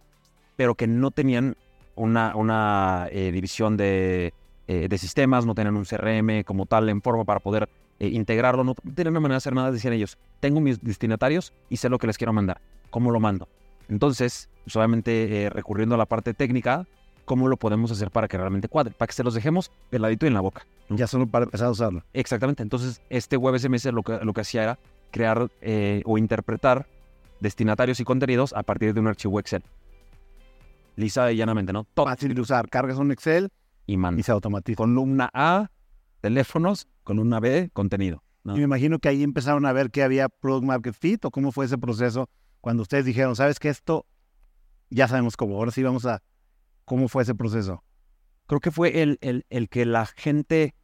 [0.55, 1.57] pero que no tenían
[1.95, 4.34] una, una eh, división de,
[4.67, 7.67] eh, de sistemas, no tenían un CRM como tal en forma para poder
[7.99, 11.78] eh, integrarlo, no tenían una manera de hacer nada, decían ellos, tengo mis destinatarios y
[11.78, 13.49] sé lo que les quiero mandar, ¿cómo lo mando?
[13.89, 16.88] Entonces, obviamente eh, recurriendo a la parte técnica,
[17.32, 18.91] ¿cómo lo podemos hacer para que realmente cuadre?
[18.91, 20.67] Para que se los dejemos peladito y en la boca.
[20.89, 22.03] Ya solo para empezar a usarlo.
[22.11, 22.61] Exactamente.
[22.61, 24.79] Entonces, este WebSMS lo que, lo que hacía era
[25.11, 26.88] crear eh, o interpretar
[27.39, 29.63] destinatarios y contenidos a partir de un archivo Excel.
[30.97, 31.86] Lisa y llanamente, ¿no?
[31.93, 32.67] Todo Fácil de usar.
[32.67, 33.49] Cargas un Excel
[33.88, 34.21] y y manda.
[34.21, 34.75] se automatiza.
[34.75, 35.71] Columna A,
[36.19, 38.23] teléfonos, columna B, contenido.
[38.43, 38.55] ¿no?
[38.55, 41.53] Y me imagino que ahí empezaron a ver que había Product Market Fit o cómo
[41.53, 42.29] fue ese proceso
[42.59, 43.69] cuando ustedes dijeron, ¿sabes qué?
[43.69, 44.05] Esto
[44.89, 45.55] ya sabemos cómo.
[45.55, 46.21] Ahora sí vamos a...
[46.91, 47.85] ¿Cómo fue ese proceso?
[48.47, 50.75] Creo que fue el, el, el que la gente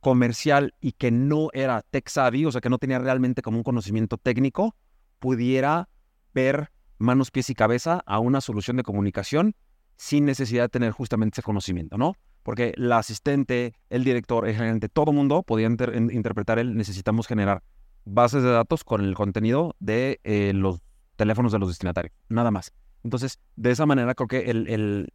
[0.00, 3.62] comercial y que no era tech savvy, o sea, que no tenía realmente como un
[3.62, 4.74] conocimiento técnico,
[5.20, 5.88] pudiera
[6.34, 9.54] ver manos, pies y cabeza a una solución de comunicación
[9.96, 12.16] sin necesidad de tener justamente ese conocimiento, ¿no?
[12.42, 17.28] Porque la asistente, el director, el gerente, todo mundo podía inter- in- interpretar el necesitamos
[17.28, 17.62] generar
[18.04, 20.80] bases de datos con el contenido de eh, los
[21.14, 22.72] teléfonos de los destinatarios, nada más.
[23.04, 25.12] Entonces, de esa manera creo que el, el,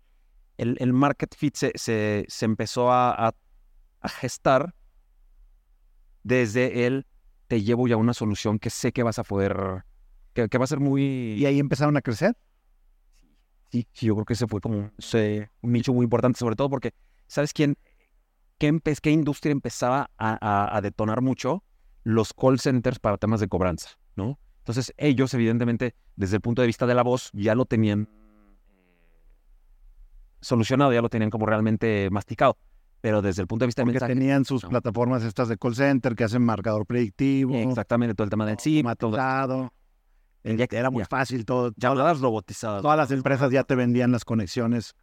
[0.57, 3.35] el, el market fit se, se, se empezó a, a,
[4.01, 4.75] a gestar
[6.23, 7.05] desde el
[7.47, 9.83] te llevo ya una solución que sé que vas a poder,
[10.33, 11.33] que, que va a ser muy...
[11.37, 12.37] ¿Y ahí empezaron a crecer?
[13.71, 16.55] Sí, sí, yo creo que ese fue como un, se- un nicho muy importante, sobre
[16.55, 16.93] todo porque,
[17.27, 17.75] ¿sabes quién?
[18.59, 21.63] ¿Qué, empe- qué industria empezaba a, a- a detonar mucho?
[22.03, 24.39] Los call centers para temas de cobranza, ¿no?
[24.69, 28.07] Entonces, ellos, evidentemente, desde el punto de vista de la voz, ya lo tenían
[30.41, 32.55] solucionado, ya lo tenían como realmente masticado.
[33.01, 34.69] Pero desde el punto de vista Porque mensaje, tenían sus no.
[34.69, 38.85] plataformas estas de call center que hacen marcador predictivo, exactamente todo el tema del SIM,
[38.95, 39.71] todo,
[40.43, 41.73] el- ya- Era muy ya, fácil todo.
[41.75, 42.83] llamadas robotizadas.
[42.83, 44.93] Todas las empresas ya te vendían las conexiones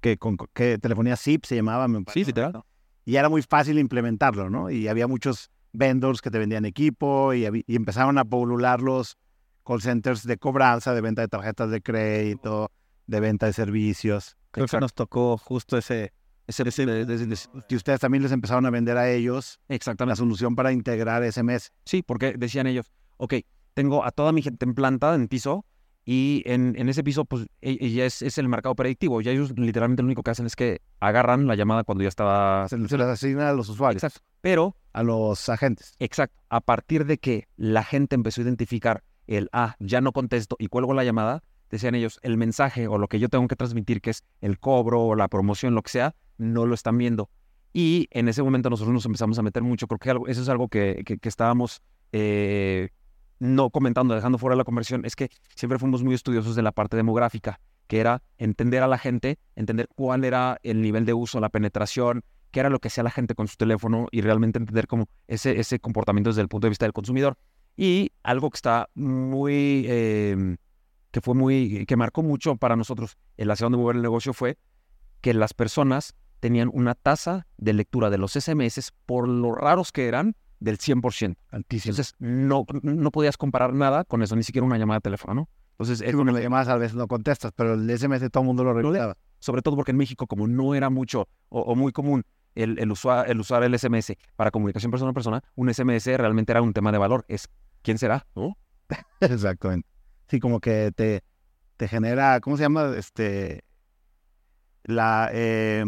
[0.00, 2.52] que con que telefonía SIP se llamaba, me Sí, parece, literal.
[2.54, 2.66] ¿no?
[3.04, 4.70] Y era muy fácil implementarlo, ¿no?
[4.70, 9.18] Y había muchos vendors que te vendían equipo y, y empezaron a pulular los
[9.66, 12.70] call centers de cobranza, de venta de tarjetas de crédito,
[13.06, 14.36] de venta de servicios.
[14.50, 16.12] Creo que nos tocó justo ese...
[16.46, 17.38] Ese- de- de- de-
[17.70, 20.18] Y ustedes también les empezaron a vender a ellos la exactamente.
[20.18, 21.70] solución para integrar SMS.
[21.86, 23.34] Sí, porque decían ellos, ok,
[23.72, 25.64] tengo a toda mi gente en planta, en piso,
[26.04, 29.22] y en, en ese piso, pues, e- ya es, es el mercado predictivo.
[29.22, 32.68] Y ellos literalmente lo único que hacen es que agarran la llamada cuando ya estaba...
[32.68, 34.20] Se, se les asigna a los usuarios, Exacto.
[34.42, 35.94] Pero, a los agentes.
[35.98, 40.56] exacto, a partir de que la gente empezó a identificar el, ah, ya no contesto
[40.58, 44.00] y cuelgo la llamada, decían ellos, el mensaje o lo que yo tengo que transmitir,
[44.00, 47.28] que es el cobro o la promoción, lo que sea, no lo están viendo.
[47.72, 49.86] Y en ese momento nosotros nos empezamos a meter mucho.
[49.88, 51.82] Creo que eso es algo que, que- que estábamos
[52.12, 52.90] eh,
[53.40, 55.04] no comentando, dejando fuera la conversión.
[55.04, 58.98] Es que siempre fuimos muy estudiosos de la parte demográfica, que era entender a la
[58.98, 62.22] gente, entender cuál era el nivel de uso, la penetración,
[62.54, 65.58] qué era lo que hacía la gente con su teléfono y realmente entender como ese,
[65.58, 67.36] ese comportamiento desde el punto de vista del consumidor.
[67.76, 70.56] Y algo que está muy, eh,
[71.10, 74.56] que fue muy, que marcó mucho para nosotros el hacia dónde mover el negocio fue
[75.20, 80.06] que las personas tenían una tasa de lectura de los SMS, por lo raros que
[80.06, 81.36] eran, del 100%.
[81.50, 81.90] Altísimo.
[81.90, 85.48] Entonces, no, no podías comparar nada con eso, ni siquiera una llamada de teléfono, ¿no?
[85.72, 88.46] Entonces, Sí, es porque las llamadas a veces no contestas, pero el SMS todo el
[88.46, 89.16] mundo lo revisaba.
[89.40, 92.24] sobre todo porque en México, como no era mucho o, o muy común
[92.54, 96.52] el, el, usua- el usar el SMS para comunicación persona a persona, un SMS realmente
[96.52, 97.24] era un tema de valor.
[97.28, 97.48] Es,
[97.82, 98.26] ¿quién será?
[98.34, 98.56] ¿No?
[99.20, 99.88] Exactamente.
[100.28, 101.22] Sí, como que te,
[101.76, 102.92] te genera, ¿cómo se llama?
[102.96, 103.64] Este,
[104.84, 105.84] la, eh,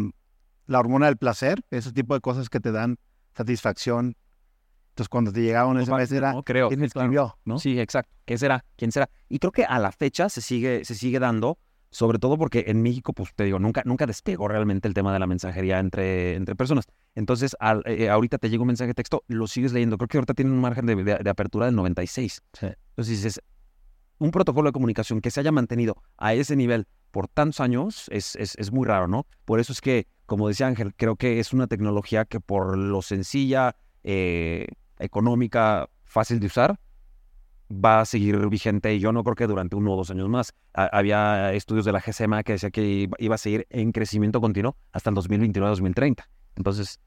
[0.65, 2.97] la hormona del placer, ese tipo de cosas que te dan
[3.35, 4.15] satisfacción.
[4.89, 6.69] Entonces, cuando te llegaba un SMS era, No, creo.
[6.69, 7.05] ¿quién me claro.
[7.05, 7.37] escribió?
[7.45, 7.59] ¿no?
[7.59, 8.15] Sí, exacto.
[8.25, 8.65] ¿Qué será?
[8.75, 9.09] ¿Quién será?
[9.29, 11.59] Y creo que a la fecha se sigue, se sigue dando,
[11.89, 15.19] sobre todo porque en México, pues te digo, nunca, nunca despegó realmente el tema de
[15.19, 16.85] la mensajería entre, entre personas.
[17.15, 19.97] Entonces, al- eh, ahorita te llega un mensaje de texto, lo sigues leyendo.
[19.97, 22.41] Creo que ahorita tiene un margen de, de- de apertura del 96.
[22.53, 22.65] Sí.
[22.65, 23.41] Entonces dices,
[24.19, 28.35] un protocolo de comunicación que se haya mantenido a ese nivel por tantos años es,
[28.35, 29.25] es, es muy raro, ¿no?
[29.45, 33.01] Por eso es que, como decía Ángel, creo que es una tecnología que por lo
[33.01, 34.67] sencilla, eh,
[34.99, 36.79] económica, fácil de usar,
[37.71, 40.53] va a seguir vigente y yo no creo que durante uno o dos años más.
[40.73, 44.39] Ha- había estudios de la GSMA que decía que iba, iba a seguir en crecimiento
[44.41, 46.27] continuo hasta el 2029-2030.
[46.55, 46.99] Entonces,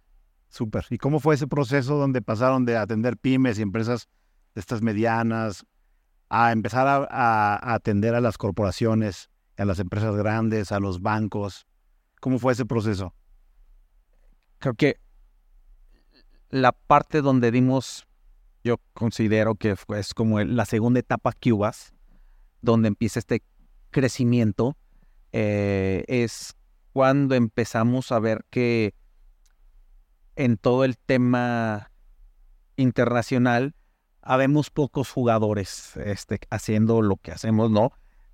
[0.53, 0.85] Súper.
[0.91, 4.09] ¿Y cómo fue ese proceso donde pasaron de atender pymes y empresas
[4.55, 5.65] de estas medianas
[6.29, 11.01] a empezar a, a- a atender a las corporaciones, a las empresas grandes, a los
[11.03, 11.67] bancos?
[12.21, 13.15] ¿Cómo fue ese proceso?
[14.59, 14.97] creo que
[16.51, 18.07] la parte donde dimos,
[18.63, 21.95] yo considero que es como la segunda etapa Cubas,
[22.63, 23.43] donde empieza este
[23.91, 24.77] crecimiento,
[25.33, 26.55] eh, es
[26.93, 28.95] cuando empezamos a ver que
[30.37, 31.91] en todo el tema
[32.77, 33.75] internacional
[34.23, 37.93] habemos pocos jugadores este, haciendo lo que hacemos, ¿no?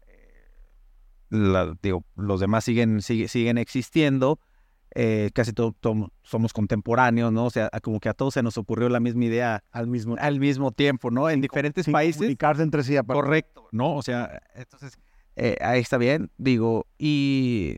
[0.08, 0.44] Eh,
[1.30, 4.40] La- digo, los demás siguen, sigue- siguen existiendo,
[4.98, 5.74] eh, casi todos
[6.22, 7.44] somos contemporáneos, ¿no?
[7.44, 10.40] O sea, como que a todos se nos ocurrió la misma idea Al mismo al
[10.40, 11.28] mismo tiempo, ¿no?
[11.28, 12.16] En diferentes países.
[12.16, 12.96] comunicarse entre sí.
[12.96, 13.20] aparte.
[13.20, 13.94] Correcto, ¿no?
[13.94, 14.98] O sea, entonces,
[15.36, 17.76] eh, ahí está bien, digo, y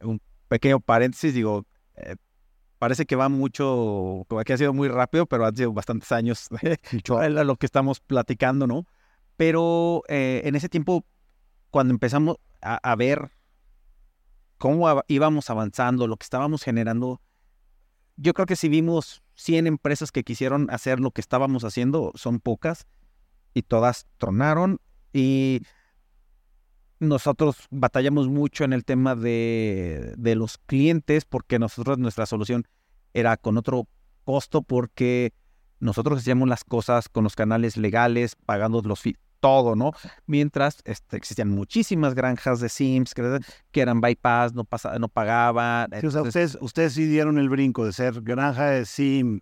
[0.00, 2.14] un pequeño paréntesis, digo, eh,
[2.78, 6.50] parece que va mucho, como que ha sido muy rápido, pero han sido bastantes años
[6.52, 8.86] a lo que estamos platicando, ¿no?
[9.36, 11.04] Pero en ese tiempo,
[11.72, 13.32] cuando empezamos a, a ver
[14.64, 17.20] cómo íbamos avanzando, lo que estábamos generando,
[18.16, 22.40] yo creo que si vimos 100 empresas que quisieron hacer lo que estábamos haciendo, son
[22.40, 22.86] pocas
[23.52, 24.80] y todas tronaron
[25.12, 25.60] y
[26.98, 32.66] nosotros batallamos mucho en el tema de, de los clientes porque nosotros nuestra solución
[33.12, 33.86] era con otro
[34.24, 35.34] costo porque
[35.78, 39.02] nosotros hacíamos las cosas con los canales legales, pagando los
[39.44, 39.92] todo, ¿no?
[40.26, 43.40] Mientras este, existían muchísimas granjas de Sims que,
[43.72, 45.90] que eran bypass, no, pasa, no pagaban.
[46.00, 49.40] Sí, o sea, ustedes, ustedes sí dieron el brinco de ser granja de Sim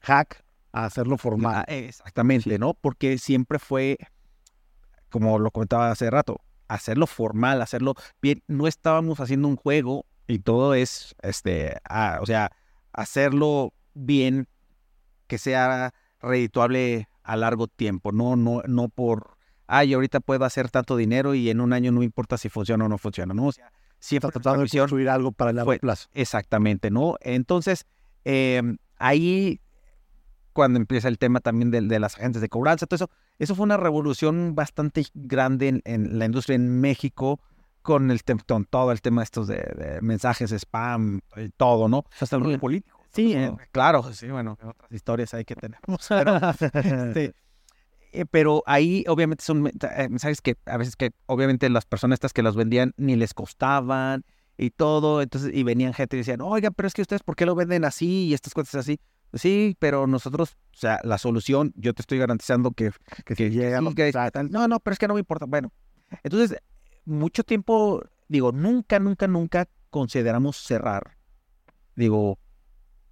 [0.00, 0.42] hack
[0.72, 1.54] a hacerlo formal.
[1.54, 2.72] Ah, exactamente, ¿no?
[2.72, 3.98] Porque siempre fue,
[5.10, 7.92] como lo comentaba hace rato, hacerlo formal, hacerlo
[8.22, 8.42] bien.
[8.46, 12.52] No estábamos haciendo un juego y todo es, este, ah, o sea,
[12.94, 14.48] hacerlo bien,
[15.26, 15.92] que sea
[16.22, 21.50] redituable a largo tiempo, no, no, no por, ay, ahorita puedo hacer tanto dinero y
[21.50, 23.46] en un año no importa si funciona o no funciona, ¿no?
[23.46, 26.08] O sea, siempre tratando de construir algo para el largo plazo.
[26.12, 27.16] Exactamente, ¿no?
[27.20, 27.86] Entonces,
[28.24, 29.60] em, ahí
[30.52, 33.76] cuando empieza el tema también de, las agentes de cobranza, todo eso, eso fue una
[33.76, 37.40] revolución bastante grande en, la industria en México
[37.80, 42.04] con el con todo el tema de estos de, mensajes spam y todo, ¿no?
[42.20, 43.02] Hasta el político.
[43.12, 46.08] Sí, eh, claro, sí, bueno, otras historias hay que tenemos.
[46.72, 47.34] Este,
[48.12, 52.32] eh, pero, ahí obviamente son eh, mensajes que a veces que obviamente las personas estas
[52.32, 54.24] que los vendían ni les costaban
[54.58, 57.46] y todo, entonces, y venían gente y decían, oiga, pero es que ustedes, ¿por qué
[57.46, 59.00] lo venden así y estas cosas así?
[59.32, 62.90] Sí, pero nosotros, o sea, la solución, yo te estoy garantizando que,
[63.24, 63.50] que, que
[64.50, 65.46] no, no, pero es que no me importa.
[65.46, 65.72] Bueno,
[66.22, 66.58] entonces,
[67.06, 71.16] mucho tiempo, digo, nunca, nunca, nunca consideramos cerrar.
[71.96, 72.38] Digo,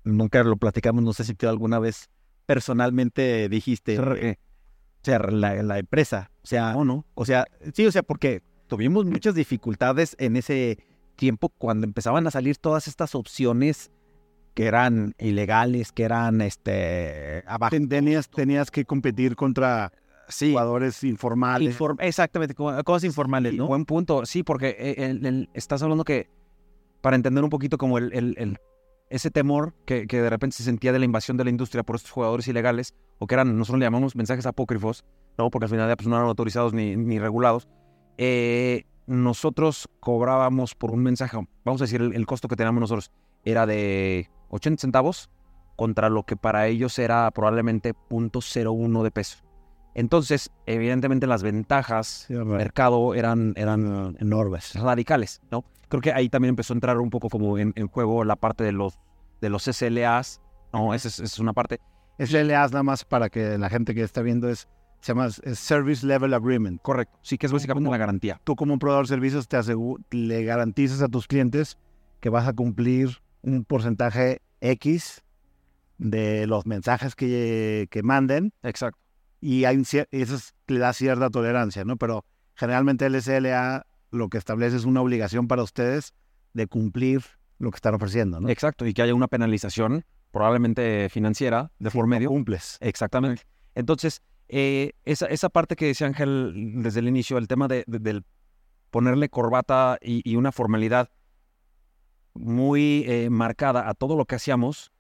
[0.05, 2.10] nunca lo platicamos, no sé si tú alguna vez
[2.44, 4.39] personalmente dijiste
[5.02, 6.31] cerrar la, la, empresa.
[6.43, 7.06] O sea, o no.
[7.14, 10.78] O sea, sí, o sea, porque tuvimos muchas dificultades en ese
[11.16, 13.90] tiempo cuando empezaban a salir todas estas opciones
[14.55, 17.77] que eran ilegales, que eran este abajo.
[17.89, 19.93] Tenías, tenías que competir contra
[20.39, 21.77] jugadores informales.
[21.98, 23.66] exactamente, cosas informales, ¿no?
[23.66, 26.28] Buen punto, sí, porque eh, estás hablando que,
[27.01, 28.59] para entender un poquito como el, el,
[29.11, 31.97] ese temor que, que, de repente se sentía de la invasión de la industria por
[31.97, 35.05] estos jugadores ilegales, o que eran, nosotros le llamamos mensajes apócrifos,
[35.37, 35.51] ¿no?
[35.51, 37.69] porque al final pues, no eran autorizados ni, ni regulados,
[38.16, 43.11] eh, nosotros cobrábamos por un mensaje, vamos a decir, el, el costo que teníamos nosotros
[43.45, 45.28] era de 80 centavos
[45.77, 49.39] contra lo que para ellos era probablemente 0.01 de peso.
[49.95, 55.65] Entonces, evidentemente las ventajas del mercado eran, eran enormes, radicales, ¿no?
[55.91, 58.71] Creo que ahí también empezó a entrar un poco como en, juego la parte de
[58.71, 58.99] los,
[59.41, 60.41] de los SLAs,
[60.73, 60.95] ¿no?
[60.95, 61.81] Esa es, una parte.
[62.19, 64.69] SLAs nada más para que la gente que está viendo es,
[65.01, 66.81] se llama Service Level Agreement.
[66.81, 68.41] Correcto, sí, que es básicamente una garantía.
[68.45, 69.59] Tú como un proveedor de servicios te
[70.11, 71.77] le garantizas a tus clientes
[72.21, 75.25] que vas a cumplir un porcentaje X
[75.99, 78.53] de los mensajes que, que manden.
[78.62, 79.01] Exacto.
[79.41, 80.37] Y hay eso
[80.69, 81.97] le da cierta tolerancia, ¿no?
[81.97, 86.15] Pero generalmente el SLA lo que establece es una obligación para ustedes
[86.53, 87.23] de cumplir
[87.59, 88.49] lo que están ofreciendo, ¿no?
[88.49, 92.28] Exacto, y que haya una penalización, probablemente financiera, de por medio.
[92.28, 92.78] Cumples.
[92.81, 93.43] Exactamente.
[93.74, 98.24] Entonces, eh, esa, esa parte que decía Ángel desde el inicio, el tema de, del
[98.91, 101.11] ponerle corbata y, y, una formalidad
[102.35, 104.91] muy eh, marcada a todo lo que hacíamos,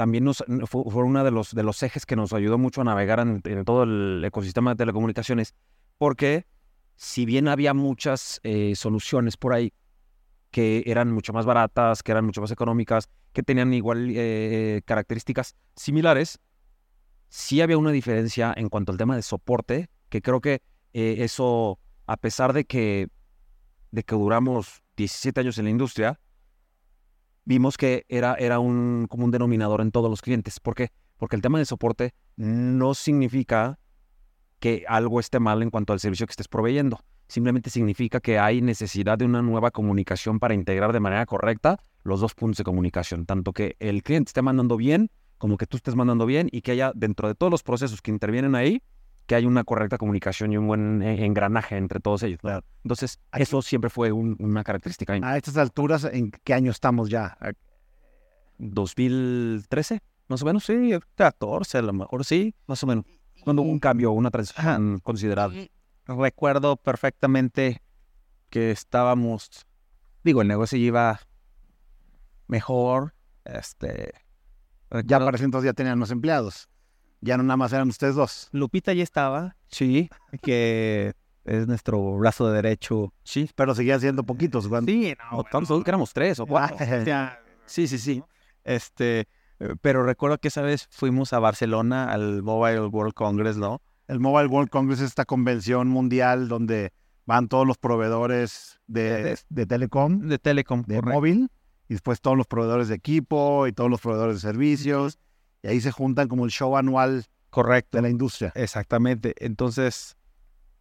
[0.00, 3.20] también nos, fue, uno de los, de los ejes que nos ayudó mucho a navegar
[3.20, 5.54] en, todo el ecosistema de telecomunicaciones,
[5.98, 6.46] porque
[7.00, 9.72] si bien había muchas eh, soluciones por ahí
[10.50, 15.56] que eran mucho más baratas, que eran mucho más económicas, que tenían igual eh, características
[15.74, 16.40] similares,
[17.30, 20.60] sí había una diferencia en cuanto al tema de soporte, que creo que
[20.92, 23.08] eso, a pesar de que,
[23.92, 26.20] de que duramos 17 años en la industria,
[27.46, 30.60] vimos que era, era un común denominador en todos los clientes.
[30.60, 30.90] ¿Por qué?
[31.16, 33.78] Porque el tema de soporte no significa
[34.60, 37.00] que algo esté mal en cuanto al servicio que estés proveyendo.
[37.26, 42.20] Simplemente significa que hay necesidad de una nueva comunicación para integrar de manera correcta los
[42.20, 43.26] dos puntos de comunicación.
[43.26, 46.72] Tanto que el cliente esté mandando bien, como que tú estés mandando bien y que
[46.72, 48.82] haya dentro de todos los procesos que intervienen ahí,
[49.26, 52.40] que hay una correcta comunicación y un buen eh, engranaje entre todos ellos.
[52.82, 55.14] Entonces, eso siempre fue una característica.
[55.22, 57.38] A estas alturas, ¿en qué año estamos ya?
[58.58, 63.04] 2013, más o menos, sí, 14 a lo mejor, sí, más o menos.
[63.44, 65.70] Cuando hubo un cambio, una transición considerable.
[66.06, 67.82] Recuerdo perfectamente
[68.48, 69.66] que estábamos,
[70.24, 71.20] digo, el negocio iba
[72.46, 73.14] mejor,
[73.44, 74.12] este...
[75.04, 76.68] Ya para ese entonces ya tenían más empleados.
[77.20, 78.48] Ya no nada más eran ustedes dos.
[78.50, 80.10] Lupita ya estaba, sí,
[80.42, 81.14] que
[81.44, 83.12] es nuestro brazo derecho.
[83.22, 83.48] Sí.
[83.54, 84.64] Pero seguían siendo poquitos.
[84.64, 86.78] Sí, no, bueno, que éramos tres o cuatro.
[87.66, 88.22] sí, sí, sí.
[88.64, 89.28] Este,
[89.80, 93.80] pero recuerdo que esa vez fuimos a Barcelona al Mobile World Congress, ¿no?
[94.08, 96.92] El Mobile World Congress es esta convención mundial donde
[97.26, 100.28] van todos los proveedores de, de, telecom.
[100.28, 100.82] De telecom.
[100.86, 101.48] De móvil.
[101.88, 105.18] Y después todos los proveedores de equipo y todos los proveedores de servicios
[105.62, 108.52] y ahí se juntan como el show anual correcto de la industria.
[108.54, 109.34] Exactamente.
[109.38, 110.16] Entonces,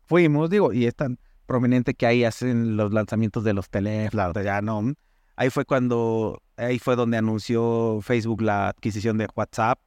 [0.06, 4.61] fuimos, digo, y es tan prominente que ahí hacen los lanzamientos de los teléfonos, ya
[4.61, 4.93] no.
[5.35, 9.80] Ahí fue cuando, ahí fue donde anunció Facebook la adquisición de WhatsApp,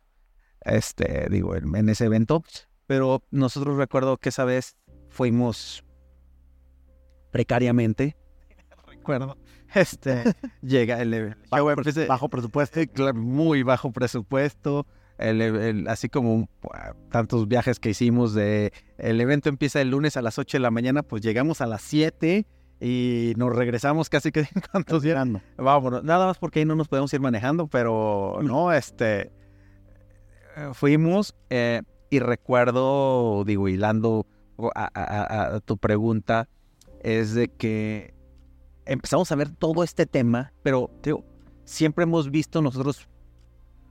[0.64, 2.42] este, digo, en, en ese evento.
[2.86, 4.76] Pero nosotros recuerdo que esa vez
[5.08, 5.84] fuimos
[7.30, 8.16] precariamente,
[8.86, 9.36] recuerdo,
[9.74, 10.24] este,
[10.62, 12.80] llega el, Bajo, el- bajo presupuesto.
[12.80, 14.86] eh, muy bajo presupuesto,
[15.18, 20.16] el- el- así como ah, tantos viajes que hicimos de el evento empieza el lunes
[20.16, 22.46] a las 8 de la mañana, pues llegamos a las 7
[22.84, 25.40] y nos regresamos casi que en cuanto Considerando.
[25.56, 29.30] Vámonos, nada más porque ahí no nos podemos ir manejando, pero no, este,
[30.56, 34.26] eh, fuimos eh, y recuerdo, digo, hilando
[34.74, 36.48] a- a tu pregunta,
[37.02, 38.14] es de que
[38.84, 41.24] empezamos a ver todo este tema, pero digo,
[41.64, 43.08] siempre hemos visto nosotros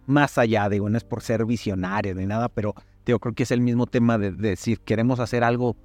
[0.05, 2.73] más allá, digo, no es por ser visionario ni nada, pero
[3.05, 5.75] digo, creo que es el mismo tema de, de decir, queremos hacer algo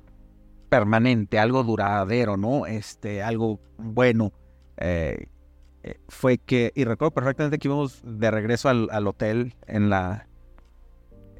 [0.68, 2.66] permanente, algo duradero, ¿no?
[2.66, 4.32] Este, algo bueno.
[4.76, 5.28] Eh,
[5.82, 10.28] eh, fue que, y recuerdo perfectamente que íbamos de regreso al, hotel en la,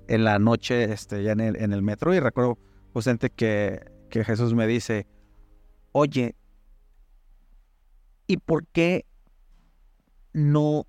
[0.08, 2.58] en la noche, este, ya en el, en el metro, y recuerdo
[2.92, 5.06] justamente que, que Jesús me dice,
[5.92, 6.36] oye,
[8.26, 9.04] ¿y por qué
[10.32, 10.86] no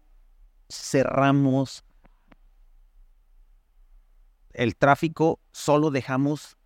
[0.69, 1.83] cerramos
[4.57, 6.56] el tráfico, solo dejamos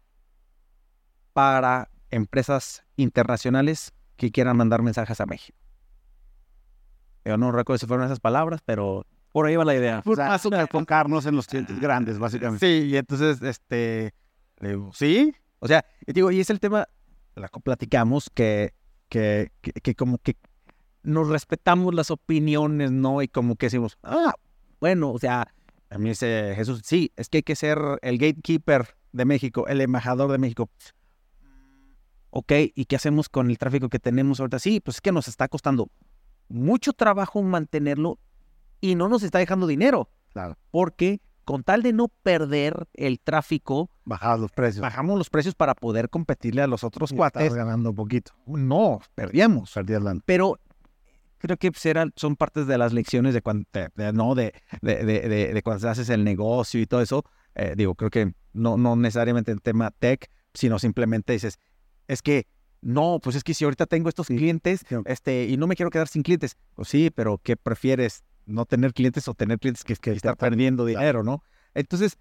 [1.42, 5.58] para empresas internacionales que quieran mandar mensajes a México?
[7.26, 10.04] Yo no recuerdo si fueron esas palabras, pero Por ahí va la idea.
[10.06, 12.64] O sea, enfocarnos en los clientes grandes, básicamente.
[12.64, 14.14] Sí, y entonces, este,
[14.94, 16.88] sí, o sea, digo, y es el tema,
[17.34, 18.76] la platicamos, que,
[19.10, 20.36] que, que, que como que
[21.02, 23.24] nos respetamos las opiniones, ¿no?
[23.24, 24.36] Y como que decimos, ah,
[24.80, 25.48] bueno, o sea,
[25.90, 29.82] a mí dice Jesús, sí, es que hay que ser el gatekeeper de México, el
[29.82, 30.70] embajador de México.
[32.32, 34.58] Ok, ¿y qué hacemos con el tráfico que tenemos ahorita?
[34.60, 35.90] Sí, pues es que nos está costando
[36.48, 38.20] mucho trabajo mantenerlo
[38.80, 40.58] y no nos está dejando dinero Claro.
[40.72, 44.82] porque con tal de no perder el tráfico, Bajar los precios.
[44.82, 47.42] bajamos los precios para poder competirle a los otros Y cuates.
[47.44, 48.32] estás ganando un poquito.
[48.46, 49.74] No, perdíamos.
[49.74, 50.16] Perdías la...
[50.26, 50.58] Pero
[51.40, 55.04] creo que pues, eran- son partes de las lecciones de cuando, de- no, de, de,
[55.54, 57.26] de, cuando haces el negocio y todo eso.
[57.56, 61.60] Eh, digo, creo que no, no necesariamente el tema tech, sino simplemente dices,
[62.12, 62.46] es que
[62.82, 64.96] no, pues es que si ahorita tengo estos clientes Sí.
[65.06, 68.24] este, y no me quiero quedar sin clientes, pues sí, pero ¿qué prefieres?
[68.46, 71.44] ¿No tener clientes o tener clientes que, que estar perdiendo dinero, no?
[71.74, 72.18] Entonces,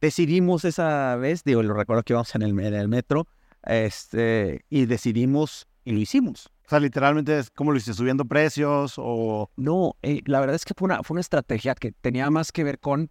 [0.00, 3.26] decidimos esa vez, digo, lo recuerdo que íbamos en el, en el metro,
[3.64, 6.46] este, y decidimos y lo hicimos.
[6.66, 9.50] O sea, literalmente es como lo hiciste, subiendo precios o...
[9.56, 12.62] No, eh, la verdad es que fue una, fue una estrategia que tenía más que
[12.62, 13.10] ver con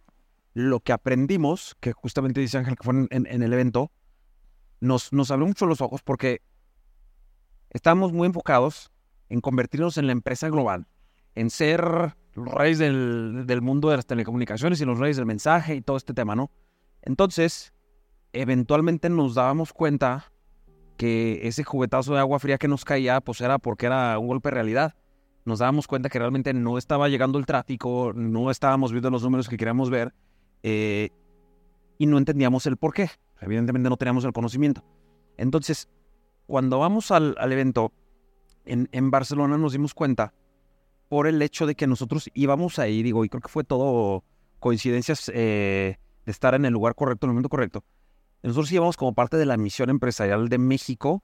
[0.54, 3.92] lo que aprendimos, que justamente dice Ángel que fue en el evento,
[4.80, 6.42] nos, nos abrió mucho los ojos porque
[7.70, 8.90] estábamos muy enfocados
[9.28, 10.86] en convertirnos en la empresa global,
[11.34, 15.74] en ser los reyes del, del mundo de las telecomunicaciones y los reyes del mensaje
[15.74, 16.50] y todo este tema, ¿no?
[17.02, 17.72] Entonces,
[18.32, 20.32] eventualmente nos dábamos cuenta
[20.96, 24.48] que ese juguetazo de agua fría que nos caía, pues era porque era un golpe
[24.48, 24.94] de realidad
[25.48, 29.48] nos dábamos cuenta que realmente no estaba llegando el tráfico, no estábamos viendo los números
[29.48, 30.14] que queríamos ver
[30.62, 31.10] eh,
[31.98, 33.10] y no entendíamos el por qué.
[33.40, 34.82] Evidentemente no teníamos el conocimiento.
[35.36, 35.88] Entonces,
[36.46, 37.92] cuando vamos al, al evento
[38.64, 40.32] en, en Barcelona nos dimos cuenta
[41.08, 44.24] por el hecho de que nosotros íbamos ahí, digo, y creo que fue todo
[44.58, 47.84] coincidencias eh, de estar en el lugar correcto, en el momento correcto.
[48.42, 51.22] Nosotros íbamos como parte de la misión empresarial de México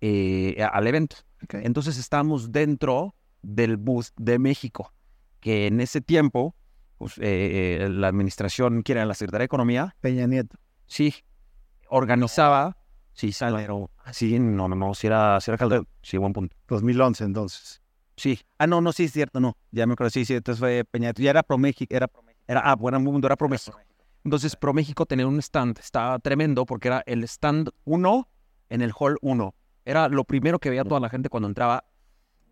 [0.00, 1.16] eh, al evento.
[1.50, 4.92] Entonces estábamos dentro del bus de México,
[5.40, 6.54] que en ese tiempo,
[7.18, 10.56] eh, eh, la administración, que era la Secretaría de Economía, Peña Nieto.
[10.86, 11.14] sí,
[11.88, 12.76] organizaba,
[13.12, 16.56] sí, pero, sí, no, no, no, si era, era Calderón, sí, buen punto.
[16.68, 17.82] 2011, entonces.
[18.16, 19.56] Sí, Ah, no, no, sí, es cierto, no.
[19.70, 21.22] Ya me acuerdo, sí, sí, entonces fue Peña Nieto.
[21.22, 22.08] Ya era ProMéxico, era
[22.48, 23.78] era, ah, bueno, buen punto, era ProMéxico.
[24.24, 28.28] Entonces, ProMéxico tenía un stand, estaba tremendo porque era el stand 1
[28.68, 29.54] en el hall 1.
[29.84, 31.84] Era lo primero que veía toda la gente cuando entraba.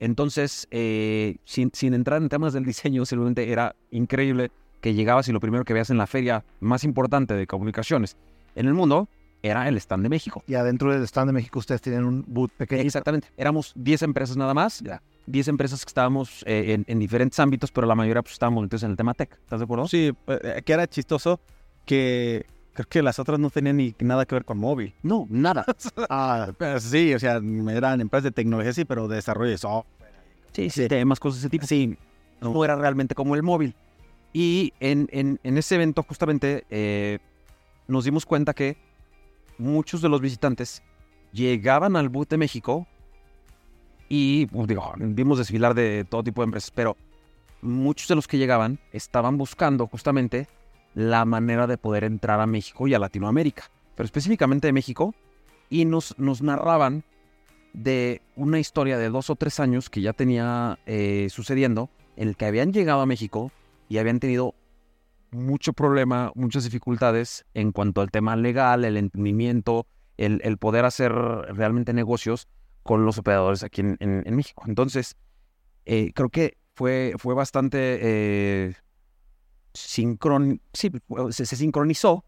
[0.01, 4.51] Entonces, eh, sin, sin entrar en temas del diseño, simplemente era increíble
[4.81, 8.17] que llegabas y lo primero que veías en la feria más importante de comunicaciones
[8.55, 9.09] en el mundo
[9.43, 10.43] era el stand de México.
[10.47, 12.83] Y adentro del stand de México ustedes tienen un boot pequeño.
[12.83, 13.29] Exactamente.
[13.37, 14.83] Éramos 10 empresas nada más.
[15.27, 18.83] 10 empresas que estábamos eh, en, en diferentes ámbitos, pero la mayoría pues, estábamos metidos
[18.85, 19.33] en el tema tech.
[19.33, 19.87] ¿Estás de acuerdo?
[19.89, 21.41] Sí, eh, que era chistoso
[21.85, 24.95] que creo que las otras no tenían ni nada que ver con móvil.
[25.03, 25.65] No, nada.
[26.11, 26.49] Ah,
[26.81, 27.37] sí, o sea,
[27.71, 30.13] eran empresas de tecnología, sí, pero de desarrollo de software.
[30.53, 31.67] Sí, sí, temas, cosas de ese tipo.
[31.67, 31.97] Sí,
[32.41, 33.75] no era realmente como el móvil.
[34.33, 37.19] Y en, en- en ese evento justamente eh,
[37.89, 38.77] nos dimos cuenta que
[39.59, 40.83] muchos de los visitantes
[41.33, 42.87] llegaban al BUT de México
[44.09, 46.97] y, pues, digo, vimos desfilar de todo tipo de empresas, pero
[47.63, 50.47] muchos de los que llegaban estaban buscando justamente
[50.95, 55.15] la manera de poder entrar a México y a Latinoamérica, pero específicamente de México,
[55.69, 57.05] y nos, nos narraban
[57.73, 62.37] de una historia de dos o tres años que ya tenía eh, sucediendo, en el
[62.37, 63.51] que habían llegado a México
[63.89, 64.55] y habían tenido
[65.33, 71.13] mucho problema, muchas dificultades en cuanto al tema legal, el entendimiento, el, el poder hacer
[71.13, 72.47] realmente negocios
[72.85, 74.63] con los operadores aquí en, en- México.
[74.69, 75.17] Entonces,
[75.87, 78.75] eh, creo que fue, fue bastante eh,
[79.75, 80.61] sincron...
[80.73, 80.91] sí,
[81.31, 82.25] se, se sincronizó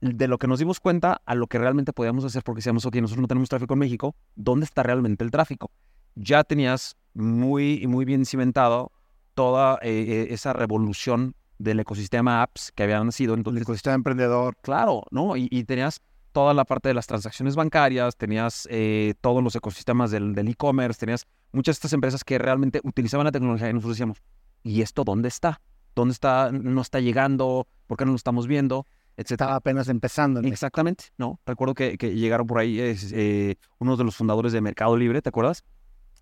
[0.00, 2.96] de lo que nos dimos cuenta a lo que realmente podíamos hacer porque decíamos, ok,
[2.96, 5.70] nosotros no tenemos tráfico en México, ¿dónde está realmente el tráfico?
[6.14, 8.92] Ya tenías muy, muy bien cimentado
[9.34, 13.34] toda eh, eh, esa revolución del ecosistema apps que había nacido.
[13.34, 14.56] El Entonces, ecosistema emprendedor.
[14.62, 15.36] Claro, ¿no?
[15.36, 16.00] Y, y tenías
[16.32, 21.00] toda la parte de las transacciones bancarias, tenías eh, todos los ecosistemas del del e-commerce,
[21.00, 24.22] tenías muchas de estas empresas que realmente utilizaban la tecnología y nosotros decíamos,
[24.62, 25.60] ¿y esto dónde está?
[25.98, 26.50] ¿Dónde está?
[26.52, 27.66] ¿No está llegando?
[27.88, 28.86] ¿Por qué no lo estamos viendo?
[29.16, 29.46] Etcétera.
[29.46, 30.40] Estaba apenas empezando.
[30.40, 30.52] México.
[30.54, 31.40] Exactamente, ¿no?
[31.44, 35.28] Recuerdo que, que llegaron por ahí eh, unos de los fundadores de Mercado Libre, ¿te
[35.30, 35.64] acuerdas?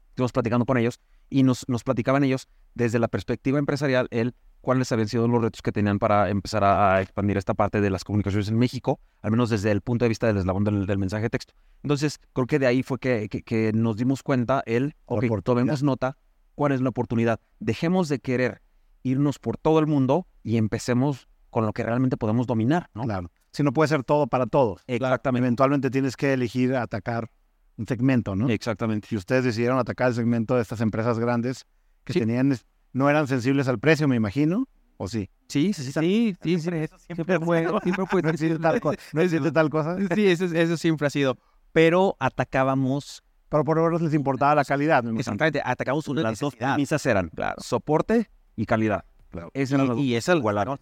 [0.09, 0.99] Estuvimos platicando con ellos
[1.29, 5.61] y nos, nos platicaban ellos desde la perspectiva empresarial, el cuáles habían sido los retos
[5.61, 9.31] que tenían para empezar a, a expandir esta parte de las comunicaciones en México, al
[9.31, 11.53] menos desde el punto de vista del eslabón del, del mensaje de texto.
[11.83, 15.83] Entonces, creo que de ahí fue que, que- que nos dimos cuenta el, ok, tomemos
[15.83, 16.17] nota,
[16.55, 17.39] cuál es la oportunidad.
[17.61, 18.63] Dejemos de querer
[19.09, 23.03] irnos por todo el mundo y empecemos con lo que realmente podemos dominar, ¿no?
[23.05, 23.31] Claro.
[23.53, 24.83] Si no puede ser todo para todos.
[24.87, 25.47] Exactamente.
[25.47, 27.31] Eventualmente tienes que elegir atacar
[27.79, 28.49] un segmento, ¿no?
[28.49, 29.09] Exactamente.
[29.11, 31.65] Y ustedes decidieron atacar el segmento de estas empresas grandes
[32.05, 32.21] que Sí.
[32.21, 32.55] tenían,
[32.93, 34.67] no eran sensibles al precio, me imagino,
[34.97, 35.31] ¿o sí?
[35.49, 35.93] Sí, sí, sí.
[35.93, 37.67] Sí, sí, siempre, siempre fue.
[37.83, 38.23] Siempre fue.
[38.23, 39.97] No existe tal, co- no existe tal cosa.
[40.15, 41.39] Sí, eso, eso siempre ha sido.
[41.73, 46.57] Pero atacábamos, Pero por lo menos les importaba la calidad, exactamente, atacamos una Las dos
[46.57, 47.57] premisas eran Claro.
[47.63, 49.05] soporte y calidad.
[49.31, 49.51] Claro.
[49.55, 50.79] Y, esa la-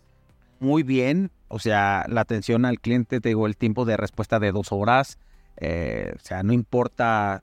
[0.60, 4.52] muy bien, o sea, la atención al cliente, te digo, el tiempo de respuesta de
[4.52, 5.18] dos horas,
[5.56, 7.42] eh, o sea, no importa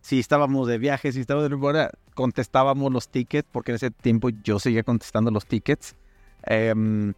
[0.00, 4.28] si estábamos de viaje, si estábamos de fuera, contestábamos los tickets, porque en ese tiempo
[4.42, 5.96] yo seguía contestando los tickets,
[6.44, 7.14] em,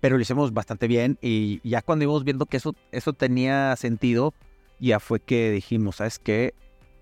[0.00, 4.34] pero lo hicimos bastante bien y ya cuando íbamos viendo que eso, eso tenía sentido,
[4.78, 6.54] ya fue que dijimos, ¿sabes qué?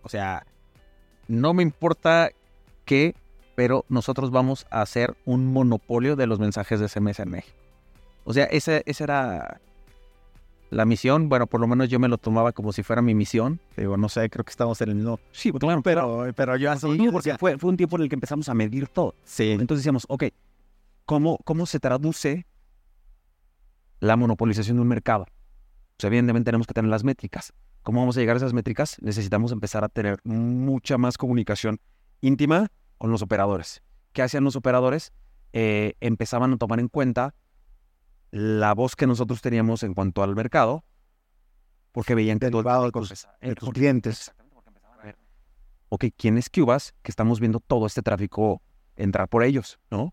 [0.02, 0.46] O sea,
[1.28, 2.30] no me importa
[2.84, 3.14] qué
[3.58, 7.56] pero nosotros vamos a hacer un monopolio de los mensajes de SMS en México.
[8.22, 9.60] O sea, esa, esa era
[10.70, 11.28] la misión.
[11.28, 13.58] Bueno, por lo menos yo me lo tomaba como si fuera mi misión.
[13.76, 15.18] Digo, no sé, creo que estamos en el mismo.
[15.32, 15.82] Sí, claro.
[15.82, 18.54] Pero, pero yo así, Sí, porque fue, fue un tiempo en el que empezamos a
[18.54, 19.16] medir todo.
[19.24, 20.26] Sí, Entonces decíamos, ok,
[21.04, 22.46] ¿cómo, cómo se traduce
[23.98, 25.26] la monopolización de un mercado?
[25.96, 27.52] Pues evidentemente tenemos que tener las métricas.
[27.82, 28.98] ¿Cómo vamos a llegar a esas métricas?
[29.02, 31.80] Necesitamos empezar a tener mucha más comunicación
[32.20, 33.82] íntima con los operadores.
[34.12, 35.12] ¿Qué hacían los operadores?
[35.52, 37.34] Eh, empezaban a tomar en cuenta
[38.30, 40.84] la voz que nosotros teníamos en cuanto al mercado,
[41.92, 44.18] porque veían que todo el tus- empezaba- de eh, tus porque- clientes.
[44.20, 45.16] Exactamente, porque empezaban a ver,
[45.88, 46.94] ok, ¿quién es Cubas?
[47.02, 48.60] Que estamos viendo todo este tráfico
[48.96, 50.12] entrar por ellos, ¿no?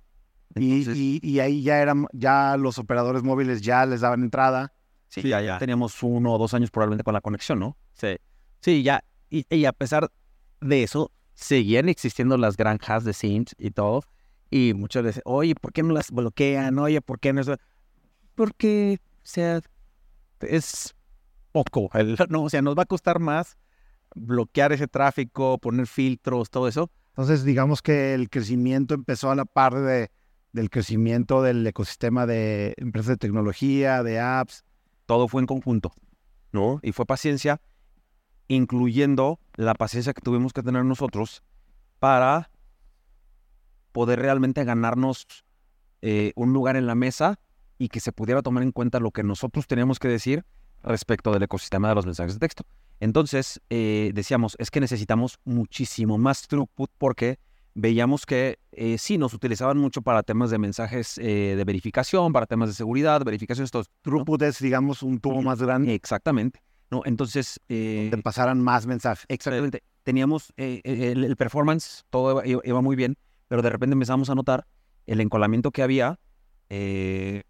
[0.56, 4.72] Y, Entonces, y- y ahí ya eran, ya los operadores móviles ya les daban entrada.
[5.08, 5.58] sí, sí, ya, ya.
[5.60, 7.78] teníamos uno o dos años probablemente con la conexión, ¿no?
[7.94, 8.18] sí.
[8.62, 9.04] Sí, ya.
[9.30, 10.12] Y, y a pesar
[10.62, 14.04] de eso, seguían existiendo las granjas de Sims y todo.
[14.50, 16.80] Y muchos les oye, ¿por qué no las bloquean?
[16.80, 17.42] Oye, ¿por qué no?
[18.36, 19.62] Porque, o sea,
[20.42, 20.96] es
[21.52, 21.90] poco.
[21.94, 23.58] el- no, o sea, nos va a costar más
[24.16, 26.90] bloquear ese tráfico, poner filtros, todo eso.
[27.10, 30.12] Entonces, digamos que el crecimiento empezó a la par de,
[30.54, 34.64] del crecimiento del ecosistema de empresas de tecnología, de apps.
[35.06, 35.92] Todo fue en conjunto,
[36.52, 36.80] ¿no?
[36.82, 37.62] Y fue paciencia,
[38.48, 41.44] incluyendo la paciencia que tuvimos que tener nosotros
[42.00, 42.52] para
[43.92, 45.26] poder realmente ganarnos
[46.02, 47.40] eh, un lugar en la mesa
[47.78, 50.46] y que se pudiera tomar en cuenta lo que nosotros teníamos que decir
[50.84, 52.64] respecto del ecosistema de los mensajes de texto.
[53.00, 57.40] Entonces, eh, decíamos, es que necesitamos muchísimo más throughput porque
[57.76, 62.46] veíamos que eh, sí nos utilizaban mucho para temas de mensajes eh, de verificación, para
[62.46, 66.62] temas de seguridad, verificación, estos Throughput es, digamos, un tubo más grande Exactamente.
[66.92, 67.02] ¿No?
[67.06, 69.26] Entonces, eh, pasaran más mensajes.
[69.30, 69.84] exactamente.
[70.04, 73.18] Teníamos eh, el, el performance, todo iba, iba muy bien,
[73.48, 74.68] pero de repente empezamos a notar
[75.08, 76.20] el encolamiento que había.
[76.70, 77.44] eh,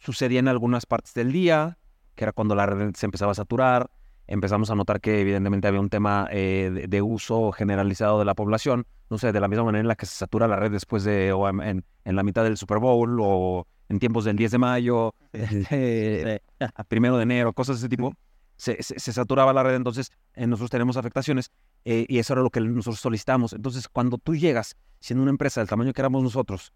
[0.00, 1.78] sucedía en algunas partes del día,
[2.14, 3.90] que era cuando la red se empezaba a saturar.
[4.26, 8.34] Empezamos a notar que evidentemente había un tema eh, de, de uso generalizado de la
[8.34, 8.86] población.
[9.10, 11.32] No sé, de la misma manera en la que se satura la red después de,
[11.32, 14.58] o en, en- en la mitad del Super Bowl, o en tiempos del 10 de
[14.58, 16.40] mayo, eh,
[16.88, 18.12] primero de enero, cosas de ese tipo.
[18.56, 21.50] se, se- se saturaba la red, entonces eh, nosotros tenemos afectaciones
[21.84, 23.52] eh, y eso era lo que nosotros solicitamos.
[23.52, 26.72] Entonces, cuando tú llegas siendo una empresa del tamaño que éramos nosotros,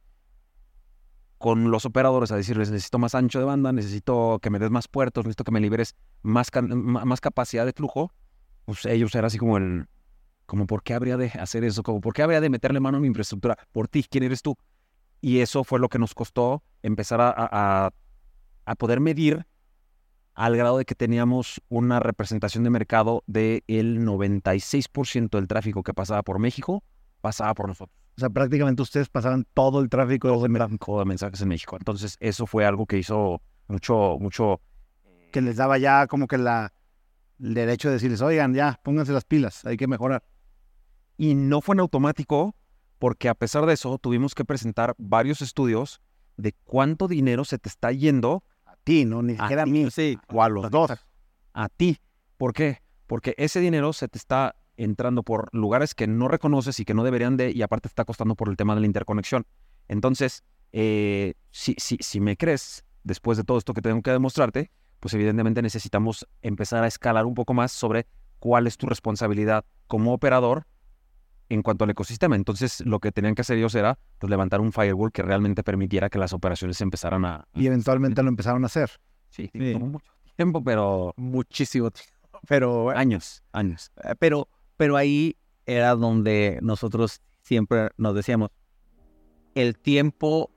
[1.39, 4.89] con los operadores a decirles, necesito más ancho de banda, necesito que me des más
[4.89, 6.51] puertos, necesito que me liberes más,
[7.20, 8.12] capacidad de flujo,
[8.64, 9.86] pues ellos era así como el,
[10.47, 11.82] como, ¿por qué habría de hacer eso?
[11.85, 13.56] Como, ¿por qué habría de meterle mano a mi infraestructura?
[13.72, 14.56] Por ti, ¿quién eres tú?
[15.20, 17.93] Y eso fue lo que nos costó empezar a, a-
[18.77, 19.47] poder medir
[20.35, 23.65] al grado de que teníamos una representación de mercado del
[24.05, 26.85] 96% del tráfico que pasaba por México,
[27.20, 27.97] pasaba por nosotros.
[28.16, 31.49] O sea, prácticamente ustedes pasaban todo el tráfico de Todo mercado tráfico de mensajes en
[31.49, 31.77] México.
[31.78, 34.61] Entonces, eso fue algo que hizo mucho, mucho...
[35.32, 36.73] que les daba ya como que la,
[37.40, 40.23] el derecho de decirles, oigan, ya, pónganse las pilas, hay que mejorar.
[41.16, 42.55] Y no fue en automático,
[42.99, 46.01] porque a pesar de eso, tuvimos que presentar varios estudios
[46.37, 49.23] de cuánto dinero se te está yendo A ti, ¿no?
[49.23, 49.91] Ni siquiera a mí.
[49.91, 50.93] sí, O a los dos.
[51.53, 51.99] a ti.
[52.37, 52.83] ¿Por qué?
[53.07, 57.03] Porque ese dinero se te está entrando por lugares que no reconoces y que no
[57.03, 59.45] deberían de, y aparte te está costando por el tema de la interconexión.
[59.89, 64.70] Entonces, eh, si, si, si me crees, después de todo esto que tengo que demostrarte,
[65.01, 68.07] pues evidentemente necesitamos empezar a escalar un poco más sobre
[68.39, 70.66] cuál es tu responsabilidad como operador
[71.49, 72.37] en cuanto al ecosistema.
[72.37, 76.11] Entonces, lo que tenían que hacer ellos era pues, levantar un firewall que realmente permitiera
[76.11, 77.47] que las operaciones empezaran a...
[77.55, 78.91] Y eventualmente lo empezaron a hacer.
[79.31, 79.73] Sí, Sí.
[79.73, 82.12] tomó mucho tiempo, pero Muchísimo tiempo.
[82.49, 83.91] Pero, años, años.
[84.05, 88.51] eh, pero, pero ahí era donde nosotros siempre nos decíamos,
[89.57, 90.51] el tiempo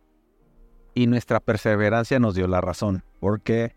[0.94, 3.74] y nuestra perseverancia nos dio la razón, porque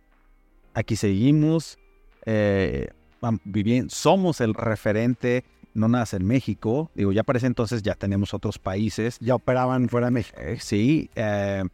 [0.75, 1.79] aquí seguimos
[2.27, 2.89] eh,
[3.45, 8.33] viviendo, somos el referente, no nada en México, digo, ya para ese entonces ya tenemos
[8.35, 10.39] otros países, Ya operaban fuera de México.
[10.41, 11.65] eh, sí, eh,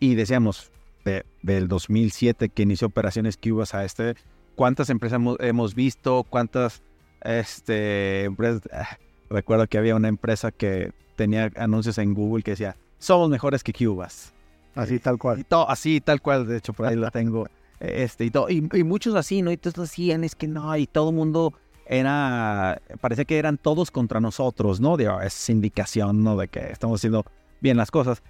[0.00, 0.70] y decíamos,
[1.04, 4.14] de- del 2007 que inició operaciones Cubas a este,
[4.56, 6.24] ¿cuántas empresas hemos, hemos visto?
[6.28, 6.82] ¿Cuántas
[7.22, 8.62] este, empresas?
[8.72, 8.98] ah,
[9.30, 13.72] recuerdo que había una empresa que tenía anuncios en Google que decía, somos mejores que
[13.72, 14.32] Cubas.
[14.74, 15.44] Así tal Y cual.
[15.46, 17.46] todo, así, tal cual, de hecho, por ahí lo tengo.
[17.80, 19.50] eh, Este, y, todo, y, y muchos así, ¿no?
[19.50, 21.52] Y todos decían, es que no, y todo el mundo
[21.88, 24.96] era, parecía que eran todos contra nosotros, ¿no?
[24.96, 26.36] De, "Ah, es indicación, ¿no?
[26.36, 27.24] De que estamos haciendo
[27.60, 28.22] bien las cosas.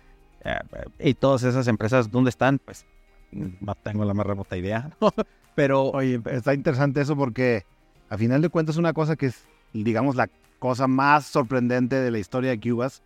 [0.44, 0.58] Eh,
[0.98, 2.58] y todas esas empresas, ¿dónde están?
[2.58, 2.86] Pues
[3.32, 4.90] no tengo la más remota idea.
[5.54, 7.64] Pero, Oye, está interesante eso porque
[8.08, 10.28] a final de cuentas una cosa que es, digamos, la
[10.58, 13.02] cosa más sorprendente de la historia de Cubas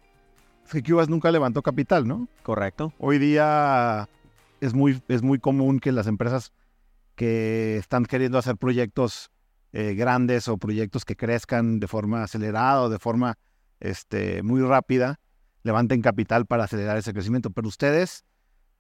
[0.67, 2.29] es que Cubas nunca levantó capital, ¿no?
[2.43, 2.93] correcto.
[2.99, 4.09] Hoy día
[4.61, 6.53] es muy, es muy común que las empresas
[7.15, 9.31] que están queriendo hacer proyectos
[9.73, 13.39] eh, grandes o proyectos que crezcan de forma acelerada o de forma
[13.79, 15.21] este, muy rápida,
[15.63, 17.51] levanten capital para acelerar ese crecimiento.
[17.51, 18.25] Pero ustedes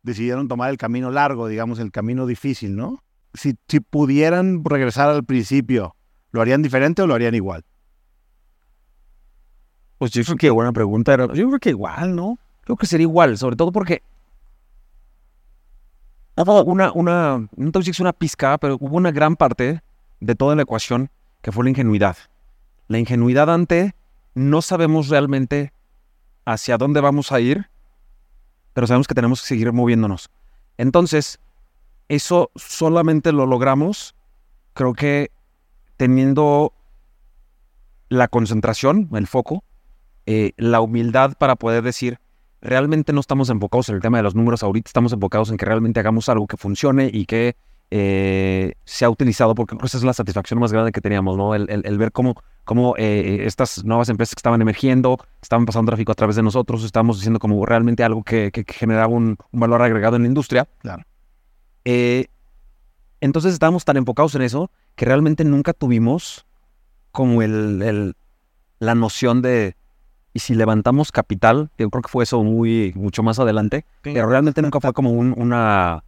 [0.02, 3.02] decidieron tomar el camino largo, digamos, el camino difícil, ¿no?
[3.34, 5.94] Si, pudieran regresar al principio,
[6.32, 7.64] ¿lo harían diferente o lo harían igual?
[9.98, 11.16] Pues yo creo que buena pregunta.
[11.34, 12.38] Yo creo que igual, ¿no?
[12.62, 14.02] Creo que sería igual, sobre todo porque
[16.36, 19.82] una, una, no te voy a decir una pizca, pero hubo una gran parte
[20.20, 21.10] de toda la ecuación
[21.42, 22.16] que fue la ingenuidad.
[22.88, 23.94] La ingenuidad ante
[24.34, 25.72] no sabemos realmente
[26.44, 27.70] hacia dónde vamos a ir,
[28.72, 30.30] pero sabemos que tenemos que seguir moviéndonos.
[30.76, 31.40] Entonces,
[32.08, 34.14] eso solamente lo logramos,
[34.72, 35.30] creo que
[35.96, 36.72] teniendo
[38.08, 39.62] la concentración, el foco,
[40.26, 42.18] eh, la humildad para poder decir,
[42.60, 45.66] realmente no estamos enfocados en el tema de los números ahorita, estamos enfocados en que
[45.66, 47.56] realmente hagamos algo que funcione y que
[47.90, 51.54] eh, sea utilizado, porque creo que esa es la satisfacción más grande que teníamos, ¿no?
[51.54, 52.34] El, el- el ver cómo,
[52.64, 56.84] cómo eh, estas nuevas empresas que estaban emergiendo, estaban pasando tráfico a través de nosotros,
[56.84, 60.28] estábamos haciendo como realmente algo que, que- que generaba un, un valor agregado en la
[60.28, 60.68] industria.
[60.78, 61.02] Claro.
[61.84, 62.26] Eh,
[63.20, 66.46] entonces estábamos tan enfocados en eso que realmente nunca tuvimos
[67.12, 68.14] como el, el-
[68.78, 69.76] la noción de,
[70.32, 73.84] y si levantamos capital, yo creo que fue eso muy, mucho más adelante,
[74.14, 76.02] pero realmente nunca fue como un, una,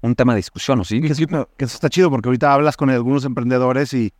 [0.00, 1.00] un tema de discusión, ¿o sí?
[1.00, 4.12] Que eso está chido porque ahorita hablas con algunos emprendedores y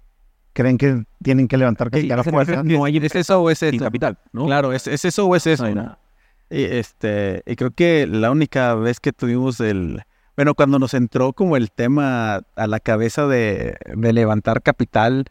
[0.52, 2.62] creen que tienen que levantar capital a fuerza.
[2.62, 3.84] No hay ¿Es eso o es eso?
[3.84, 4.46] capital, ¿no?
[4.46, 5.62] Claro, ¿es, es eso o es eso?
[5.62, 5.82] No hay ¿no?
[5.82, 5.98] nada.
[6.50, 10.02] Y, este, y creo que la única vez que tuvimos el...
[10.36, 15.26] Bueno, cuando nos entró como el tema a la cabeza de, de levantar capital,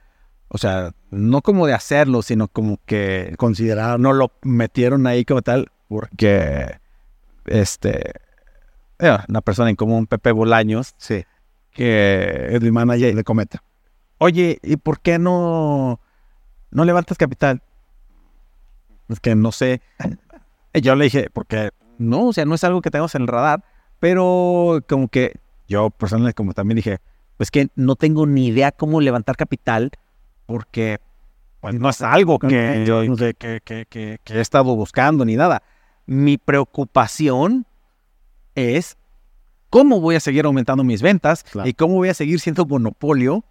[0.49, 5.41] o sea, no como de hacerlo, sino como que Considerar, no lo metieron ahí como
[5.41, 6.77] tal, porque
[7.45, 8.13] este,
[8.99, 11.25] una persona en común, Pepe Bolaños, sí,
[11.71, 13.63] que es mi manager, de cometa.
[14.17, 15.99] oye, ¿y por qué no,
[16.71, 17.61] no levantas capital?
[19.07, 19.81] Es que no sé.
[20.73, 23.63] Yo le dije, porque no, o sea, no es algo que tengamos en el radar,
[23.99, 26.99] pero como que yo personalmente como también dije,
[27.37, 29.91] pues que no tengo ni idea cómo levantar capital
[30.47, 30.99] porque
[31.61, 35.61] pues, no es algo que, yo, que, que, que, que he estado buscando ni nada.
[36.07, 37.66] Mi preocupación
[38.57, 38.97] es
[39.69, 41.67] cómo voy a seguir aumentando mis ventas Claro.
[41.69, 43.43] y cómo voy a seguir siendo monopolio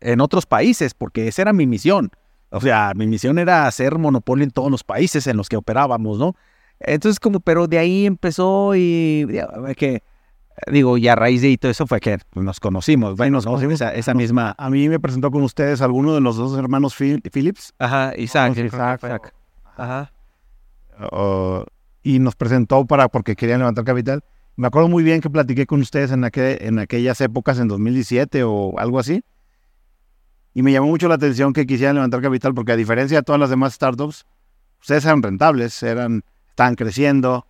[0.00, 2.10] en otros países, porque esa era mi misión.
[2.50, 6.18] O sea, mi misión era hacer monopolio en todos los países en los que operábamos,
[6.18, 6.34] ¿no?
[6.80, 9.26] Entonces, como, pero de ahí empezó y
[9.76, 10.02] que,
[10.72, 14.14] digo, y a raíz de todo eso fue que nos conocimos, nos conocimos esa, esa
[14.14, 18.12] misma, A mí me presentó con ustedes alguno de los dos hermanos Phil- Phillips ajá,
[18.16, 19.34] Isaac, Isaac, Isaac, Isaac.
[19.76, 20.12] ajá,
[21.12, 21.64] uh,
[22.02, 24.24] y nos presentó para porque querían levantar capital.
[24.60, 28.42] Me acuerdo muy bien que platiqué con ustedes en, aquel- en aquellas épocas, en 2017
[28.44, 29.22] o algo así.
[30.52, 33.40] Y me llamó mucho la atención que quisieran levantar capital porque a diferencia de todas
[33.40, 34.26] las demás startups,
[34.78, 37.46] ustedes eran rentables, eran, estaban creciendo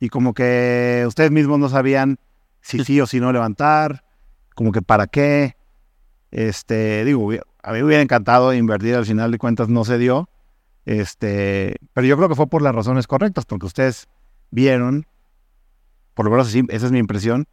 [0.00, 2.16] y como que ustedes mismos no sabían
[2.62, 4.02] si sí o si no levantar,
[4.54, 5.56] como que para qué.
[6.30, 7.30] Este, digo,
[7.62, 10.30] a mí me hubiera encantado invertir, al final de cuentas no se dio.
[10.86, 14.08] Este, pero yo creo que fue por las razones correctas, porque ustedes
[14.50, 15.04] vieron,
[16.14, 17.46] por lo menos así, esa es mi impresión,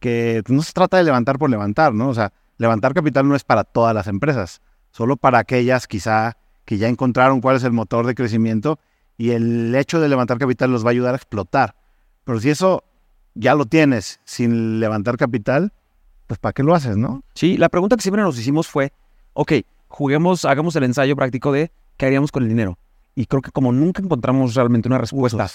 [0.00, 2.08] que no se trata de levantar por levantar, ¿no?
[2.08, 4.60] O sea, levantar capital no es para todas las empresas,
[4.90, 8.78] solo para aquellas quizá que ya encontraron cuál es el motor de crecimiento
[9.16, 11.74] y el hecho de levantar capital los va a ayudar a explotar.
[12.24, 12.84] Pero si eso
[13.34, 15.72] ya lo tienes sin levantar capital,
[16.26, 17.22] pues ¿para qué lo haces, no?
[17.34, 18.92] Sí, la pregunta que siempre nos hicimos fue,
[19.32, 19.52] ok,
[19.88, 22.78] juguemos, hagamos el ensayo práctico de qué haríamos con el dinero.
[23.14, 25.48] Y creo que como nunca encontramos realmente una respuesta,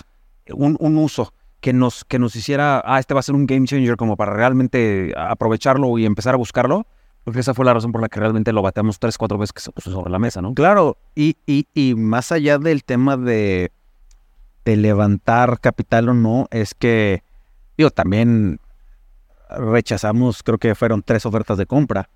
[0.50, 1.32] un, un uso
[1.64, 4.34] que nos, que nos hiciera, ah, este va a ser un game changer como para
[4.34, 6.86] realmente aprovecharlo y empezar a buscarlo,
[7.24, 9.62] porque esa fue la razón por la que realmente lo bateamos tres, cuatro veces que
[9.62, 10.54] se puso sobre la mesa, ¿no?
[10.56, 13.72] Claro, y, y, y más allá del tema de,
[14.66, 17.24] de levantar capital o no, es que,
[17.78, 18.60] digo, también
[19.50, 22.10] rechazamos, creo que fueron tres ofertas de compra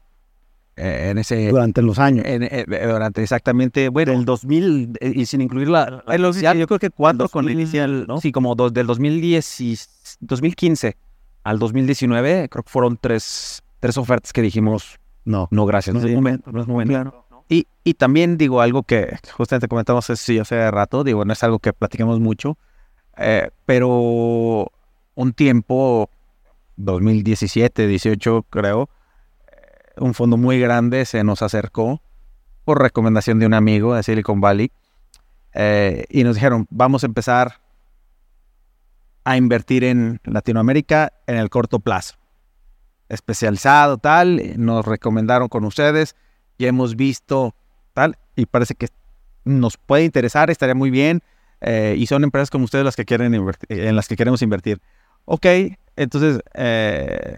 [0.78, 1.50] en ese...
[1.50, 2.26] Durante los años.
[2.26, 6.04] en- eh, durante exactamente, bueno, Del 2000, eh, y sin incluir la...
[6.06, 8.22] la los- yo creo que cuatro con 2000, inicial, ¿no?
[8.22, 9.78] Sí, como dos, del 2010 y-
[10.20, 10.96] 2015
[11.44, 15.48] al 2019, creo que fueron tres, tres ofertas que dijimos, No.
[15.52, 15.96] no, gracias.
[15.96, 17.26] No es momento, no es momento.
[17.50, 21.60] Y, y también digo algo que justamente comentamos sí, hace rato, digo, no es algo
[21.60, 22.58] que platiquemos mucho,
[23.18, 24.70] eh, pero
[25.16, 26.10] un tiempo,
[26.76, 28.88] 2017, 18 creo, eh,
[30.00, 32.02] un fondo muy grande se nos acercó
[32.64, 34.72] por recomendación de un amigo de Silicon Valley
[35.54, 37.62] eh, y nos dijeron, vamos a empezar
[39.24, 42.16] a invertir en Latinoamérica en el corto plazo.
[43.10, 46.16] Especializado, tal, nos recomendaron con ustedes,
[46.58, 47.56] ya hemos visto
[47.94, 48.88] tal, y parece que
[49.46, 51.24] nos puede interesar, estaría muy bien,
[51.62, 53.34] eh, y son empresas como ustedes las que quieren
[53.70, 54.80] en las que queremos invertir.
[55.26, 55.46] Ok,
[55.96, 57.38] entonces eh,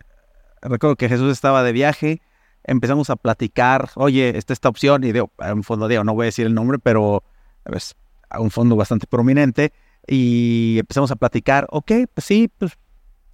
[0.61, 2.21] recuerdo que Jesús estaba de viaje,
[2.63, 6.27] empezamos a platicar, oye, está esta opción, y digo, un fondo, digo, no voy a
[6.27, 7.23] decir el nombre, pero
[7.65, 7.95] es
[8.29, 9.73] a un fondo bastante prominente,
[10.07, 12.77] y empezamos a platicar, ok, pues sí, pues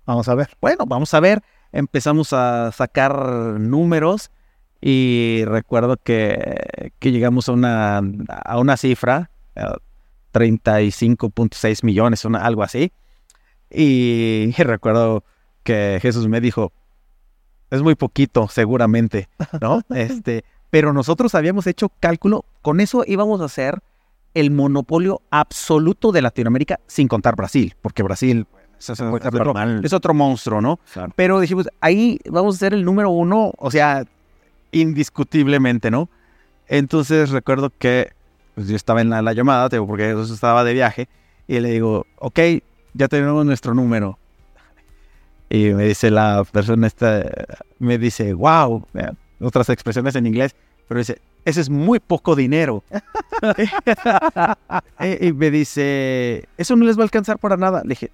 [0.06, 0.50] Vamos a ver.
[0.62, 1.42] bueno, vamos a ver.
[1.72, 3.16] Empezamos a sacar
[3.60, 4.30] números
[4.80, 7.98] y recuerdo que, que llegamos a una,
[8.28, 9.64] a una cifra, eh,
[10.32, 12.92] 35.6 millones, una- algo así.
[13.72, 15.24] Y, recuerdo
[15.64, 16.72] que Jesús me dijo,
[17.76, 19.30] es muy poquito, seguramente,
[19.62, 19.82] ¿no?
[19.96, 23.80] este, pero nosotros habíamos hecho cálculo, con eso íbamos a hacer
[24.34, 28.46] el monopolio absoluto de Latinoamérica sin contar Brasil, porque Brasil
[28.80, 29.82] es, es- Pues, es otro, normal.
[29.86, 30.80] es otro monstruo, ¿no?
[30.94, 31.14] Claro.
[31.16, 34.04] Pero dijimos, ahí vamos a ser el número uno, o sea,
[34.72, 36.10] indiscutiblemente, ¿no?
[36.68, 38.12] Entonces recuerdo que
[38.56, 41.08] pues, yo estaba en la, la llamada, porque Jesús estaba de viaje,
[41.48, 42.40] y le digo, ok,
[42.94, 44.18] ya tenemos nuestro número.
[45.50, 47.24] Y me dice la persona esta,
[47.80, 50.56] me dice, wow, eh, otras expresiones en inglés,
[50.88, 52.84] pero dice, ese es muy poco dinero.
[55.00, 57.82] Eh, y me dice, eso no les va a alcanzar para nada.
[57.84, 58.12] Le dije,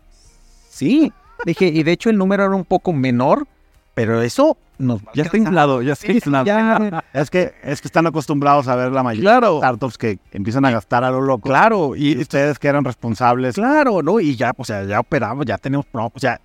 [0.69, 1.11] sí.
[1.45, 3.47] Le dije, y de hecho el número era un poco menor,
[3.93, 5.37] pero eso nos Ya está alcanzar".
[5.47, 6.45] inflado, ya está inflado.
[6.45, 10.19] ya, Es que, es que están acostumbrados a ver la mayoría claro, de startups que
[10.31, 11.47] empiezan a gastar a lo loco.
[11.49, 13.55] claro, y Y ustedes que eran responsables.
[13.55, 14.19] Claro, ¿no?
[14.19, 16.39] Y ya, o sea, ya operamos, ya tenemos, o sea,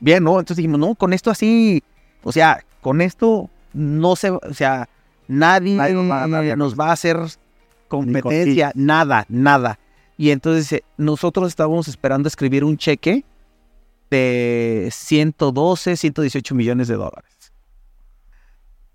[0.00, 0.38] bien, ¿no?
[0.38, 1.82] Entonces dijimos, no, con esto así,
[2.22, 4.88] o sea, con esto no se, o sea,
[5.26, 7.18] nadie, Nadie nos va a- nadie nos va a hacer
[7.88, 9.78] competencia, nada, nada.
[10.16, 13.24] Y entonces eh, nosotros estábamos esperando escribir un cheque
[14.10, 17.52] de 112, 118 millones de dólares.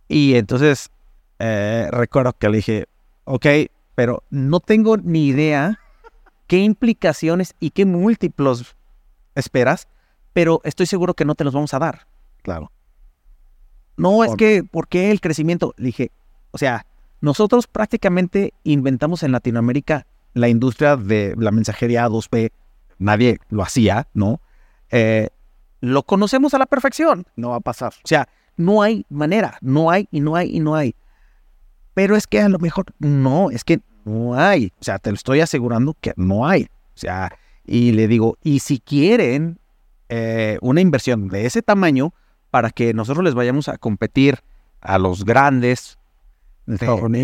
[0.08, 0.90] Y entonces
[1.40, 2.86] eh, recuerdo que le dije,
[3.26, 3.46] ok,
[3.96, 5.80] pero no tengo ni idea
[6.48, 8.76] qué implicaciones y qué múltiplos
[9.36, 9.88] esperas,
[10.34, 12.08] pero estoy seguro que no te los vamos a dar.
[12.42, 12.72] Claro.
[13.96, 15.74] No, es Por- que, ¿por qué el crecimiento?
[15.78, 16.12] Le dije,
[16.52, 16.86] o sea,
[17.22, 22.52] nosotros prácticamente inventamos en Latinoamérica la industria de la mensajería 2B.
[22.98, 24.42] Nadie lo hacía, ¿no?
[24.90, 25.30] Eh,
[25.80, 27.26] lo conocemos a la perfección.
[27.36, 27.94] No va a pasar.
[28.04, 28.28] O sea,
[28.58, 30.96] no hay manera, no hay y no hay y no hay.
[31.94, 34.72] Pero es que a lo mejor no, es que no hay.
[34.80, 36.64] O sea, te lo estoy asegurando que no hay.
[36.64, 39.60] O sea, y le digo, y si quieren
[40.10, 42.14] eh, una inversión de ese tamaño
[42.52, 44.40] para que nosotros les vayamos a competir
[44.82, 45.98] a los grandes
[46.66, 46.78] de-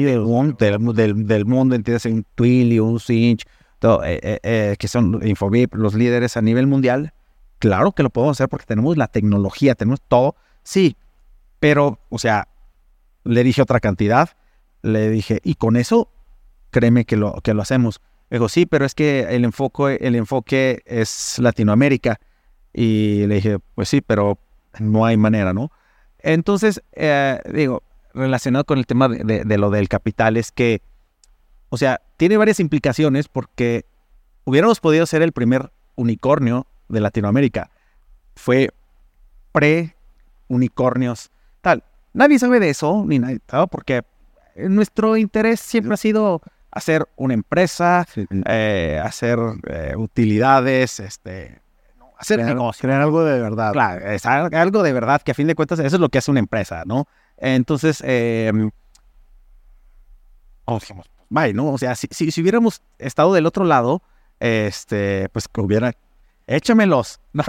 [0.06, 3.46] del, mundo, del, del- del mundo, entiendes, un Twilio, un Cinch,
[3.80, 7.14] todo, eh, eh, que son Infobip, los líderes a nivel mundial,
[7.60, 10.98] claro que lo podemos hacer porque tenemos la tecnología, tenemos todo, sí,
[11.60, 12.48] pero, o sea,
[13.24, 14.30] le dije otra cantidad,
[14.82, 16.10] le dije, y con eso,
[16.72, 18.02] créeme que lo, que lo hacemos.
[18.30, 22.20] Dijo, sí, pero es que el enfoque, el enfoque es Latinoamérica.
[22.74, 24.38] Y le dije, pues sí, pero
[24.80, 25.72] no hay manera, ¿no?
[26.20, 27.84] Entonces, eh, digo,
[28.14, 30.82] relacionado con el tema de, de- de lo del capital, es que,
[31.70, 33.86] o sea, tiene varias implicaciones porque
[34.46, 37.70] hubiéramos podido ser el primer unicornio de Latinoamérica.
[38.36, 38.70] Fue
[39.52, 41.32] pre-unicornios,
[41.62, 41.84] tal.
[42.14, 43.68] Nadie sabe de eso, ni nadie, ¿no?
[43.68, 44.04] porque
[44.56, 46.42] nuestro interés siempre ha sido
[46.72, 48.06] hacer una empresa,
[48.48, 51.62] eh, hacer eh, utilidades, este,
[52.20, 52.82] hacer Crear, negocio.
[52.82, 53.72] crear algo de verdad.
[53.74, 56.18] Claro, es al- algo de verdad que a fin de cuentas eso es lo que
[56.20, 57.08] hace una empresa, ¿no?
[57.38, 58.52] Entonces, eh,
[60.66, 60.80] oh,
[61.30, 61.68] bye, ¿no?
[61.72, 64.02] O sea, si, si, si hubiéramos estado del otro lado,
[64.40, 65.94] este, pues que hubiera,
[66.48, 67.20] échamelos.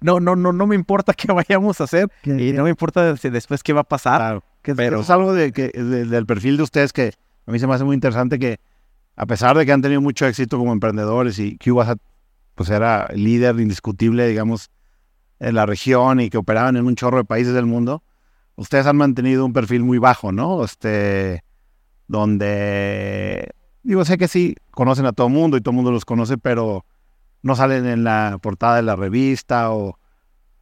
[0.00, 2.70] No, no, no, no me importa qué vayamos a hacer Que- y que- no me
[2.70, 4.18] importa si después qué va a pasar.
[4.20, 7.12] Claro, que, que pero- es algo de, que, de- del perfil de ustedes que
[7.46, 8.60] a mí se me hace muy interesante que
[9.16, 11.96] a pesar de que han tenido mucho éxito como emprendedores y Cuba
[12.60, 14.70] pues era líder indiscutible, digamos,
[15.38, 18.02] en la región y que operaban en un chorro de países del mundo,
[18.54, 20.62] ustedes han mantenido un perfil muy bajo, ¿no?
[20.62, 21.42] Este,
[22.06, 23.48] donde,
[23.82, 26.36] digo, sé que sí, conocen a todo el mundo y todo el mundo los conoce,
[26.36, 26.84] pero
[27.40, 29.98] no salen en la portada de la revista o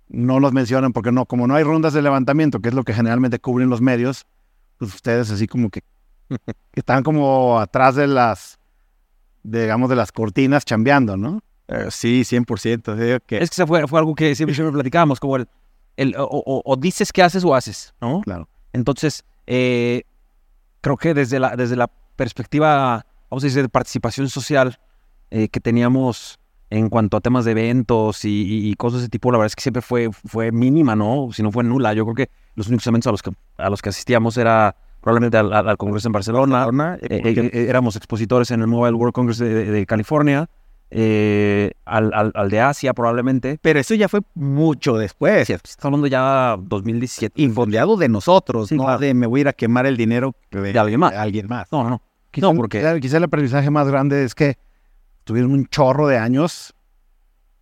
[0.07, 2.95] no los mencionan porque no, como no hay rondas de levantamiento, que es lo que
[2.95, 4.25] generalmente cubren los medios,
[4.77, 6.37] pues ustedes así como que, que
[6.75, 8.61] están como atrás de las,
[9.43, 11.43] digamos, de las cortinas chambeando, ¿no?
[11.69, 12.97] Eh, sí, 100%.
[12.97, 15.49] digo que- Es que fue, fue algo que siempre, siempre platicábamos, como el,
[15.97, 18.21] el o, o- o dices que haces o haces, ¿no?
[18.23, 18.49] Claro.
[18.73, 20.03] Entonces, eh,
[20.81, 24.79] creo que desde la, desde la perspectiva, vamos a decir, de participación social
[25.31, 26.39] eh, que teníamos
[26.71, 29.47] en cuanto a temas de eventos y, y- y cosas de ese tipo, la verdad
[29.47, 31.29] es que siempre fue, fue mínima, ¿no?
[31.33, 31.95] Si no fue nula.
[31.95, 35.37] Yo creo que los únicos eventos a los que, a los que asistíamos era probablemente
[35.39, 36.59] al, al- Congreso en Barcelona.
[36.67, 40.49] Barcelona, Eh, eh, eh, éramos expositores en el Mobile World Congress de, de- de California,
[40.91, 43.59] eh, al, al- al de Asia probablemente.
[43.61, 45.47] pero eso ya fue mucho después.
[45.47, 47.41] Sí, estamos hablando ya 2017.
[47.41, 48.99] Y fondeado de nosotros, Sí, no claro.
[48.99, 51.11] de me voy a ir a quemar el dinero de, De alguien más.
[51.13, 51.71] de alguien más.
[51.73, 52.03] No, no, no.
[52.31, 54.57] Quizá, No, porque- quizá- el aprendizaje más grande es que
[55.25, 56.75] tuvieron un chorro de años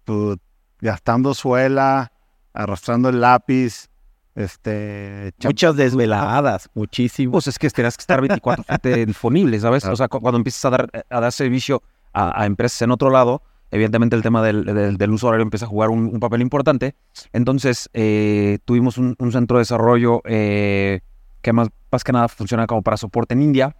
[0.04, 0.38] pues,
[0.80, 2.12] gastando suela,
[2.52, 3.88] arrastrando el lápiz,
[4.36, 7.32] este, Muchas desveladas, muchísimo.
[7.32, 9.84] Pues es que tendrás que estar 24/7 disponible, ¿sabes?
[9.86, 11.82] O sea, cu- cuando empiezas a dar, a dar servicio
[12.16, 15.66] a, a empresas en otro lado, evidentemente el tema del, del- del uso horario empieza
[15.66, 16.94] a jugar un, un papel importante.
[17.32, 21.00] Entonces, eh, tuvimos un, un centro de desarrollo eh,
[21.42, 23.76] que más, más que nada funciona como para soporte en India,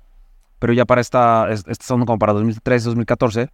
[0.59, 3.49] pero ya para esta, es- este estamos como para 2013-2014,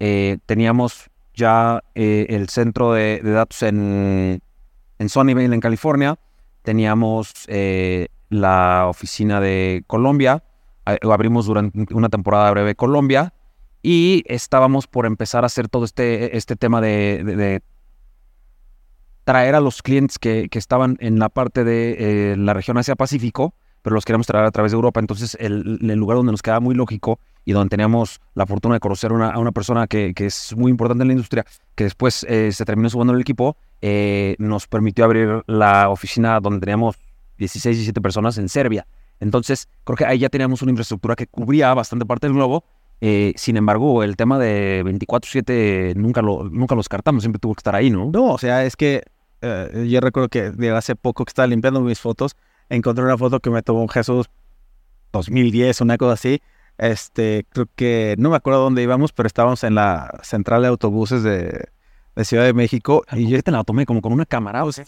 [0.00, 4.40] eh, teníamos ya eh, el centro de, de datos en,
[4.98, 6.18] en Sunnyvale, en California,
[6.62, 10.42] teníamos eh, la oficina de Colombia,
[11.02, 13.32] abrimos durante una temporada breve Colombia
[13.88, 17.62] y estábamos por empezar a hacer todo este, este tema de,
[19.22, 23.54] traer a los clientes que, que estaban en la parte de eh, la región Asia-Pacífico,
[23.82, 24.98] pero los queríamos traer a través de Europa.
[24.98, 28.80] Entonces, el, el lugar donde nos quedaba muy lógico y donde teníamos la fortuna de
[28.80, 31.44] conocer una- a una persona que, que es muy importante en la industria,
[31.76, 36.58] que después eh, se terminó sumando al equipo, eh, nos permitió abrir la oficina donde
[36.58, 36.96] teníamos
[37.38, 38.84] 16, 17 personas en Serbia.
[39.20, 42.64] Entonces, creo que ahí ya teníamos una infraestructura que cubría bastante parte del globo.
[43.00, 47.60] Eh, sin embargo, el tema de 24-7 nunca lo, nunca lo descartamos, siempre tuvo que
[47.60, 48.10] estar ahí, ¿no?
[48.10, 49.02] No, o sea, es que
[49.42, 52.36] eh, yo recuerdo que de hace poco que estaba limpiando mis fotos,
[52.68, 54.30] encontré una foto que me tomó Jesús
[55.12, 56.40] 2010, una cosa así.
[56.78, 61.22] Este, creo que no me acuerdo dónde íbamos, pero estábamos en la central de autobuses
[61.22, 61.68] de,
[62.14, 63.04] de Ciudad de México.
[63.12, 64.64] Y yo te la tomé como con una cámara.
[64.64, 64.84] O sea,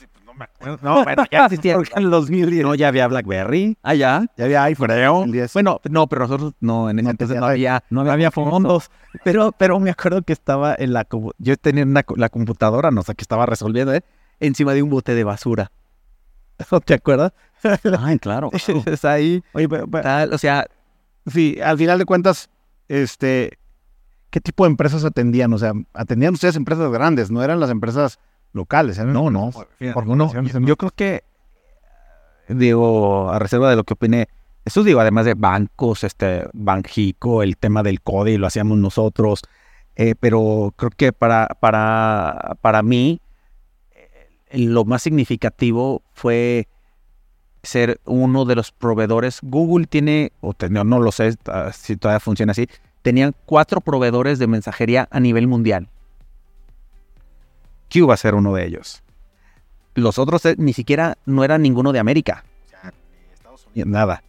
[0.82, 1.74] No, bueno, ya existía.
[1.74, 2.62] en el 2010.
[2.64, 3.76] No, ya había BlackBerry.
[3.82, 4.26] ah, ya.
[4.36, 5.52] ya había iPhone, el 10.
[5.52, 8.90] Bueno, no, pero nosotros no, en ese No entonces no había, no había, fondos.
[9.24, 11.06] Pero, pero me acuerdo que estaba en la...
[11.38, 14.02] Yo tenía una la computadora, no sé, que estaba resolviendo, ¿eh?
[14.40, 15.72] encima de un bote de basura.
[16.70, 17.32] ¿No te acuerdas?
[18.00, 18.50] Ay, claro.
[18.64, 18.82] claro.
[18.86, 19.42] Es ahí.
[19.52, 20.66] Oye, pero- pero- tal, o sea,
[21.26, 22.50] sí, al final de cuentas,
[22.88, 23.58] este,
[24.30, 25.52] ¿qué tipo de empresas atendían?
[25.52, 28.18] O sea, atendían ustedes empresas grandes, no eran las empresas
[28.52, 28.98] locales.
[28.98, 29.50] eran no, no.
[29.52, 31.24] Porque uno, yo creo que,
[32.48, 34.28] digo, a reserva de lo que opiné,
[34.64, 39.42] eso digo, además de bancos, este, Banjico, el tema del CODE, lo hacíamos nosotros,
[39.96, 43.20] eh, pero creo que para, para, para mí,
[43.92, 46.68] eh, lo más significativo fue
[47.62, 49.40] ser uno de los proveedores.
[49.42, 52.68] Google tiene, o no, no lo sé ah, si todavía funciona así,
[53.02, 55.88] tenían cuatro proveedores de mensajería a nivel mundial.
[57.92, 59.02] Q va a ser uno de ellos.
[59.94, 62.44] Los otros eh, ni siquiera no eran ninguno de América.
[63.32, 64.22] Estados Unidos, nada.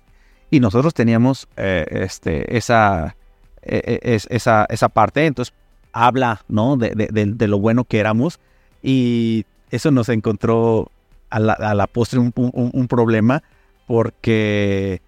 [0.49, 3.15] Y nosotros teníamos eh, este, esa,
[3.61, 5.25] eh, es- esa, esa parte.
[5.25, 5.53] Entonces,
[5.91, 6.75] habla ¿no?
[6.77, 8.39] de, de- de- de lo bueno que éramos.
[8.81, 10.91] Y eso nos encontró
[11.29, 13.43] a la, a la postre un, un- un problema
[13.85, 15.01] porque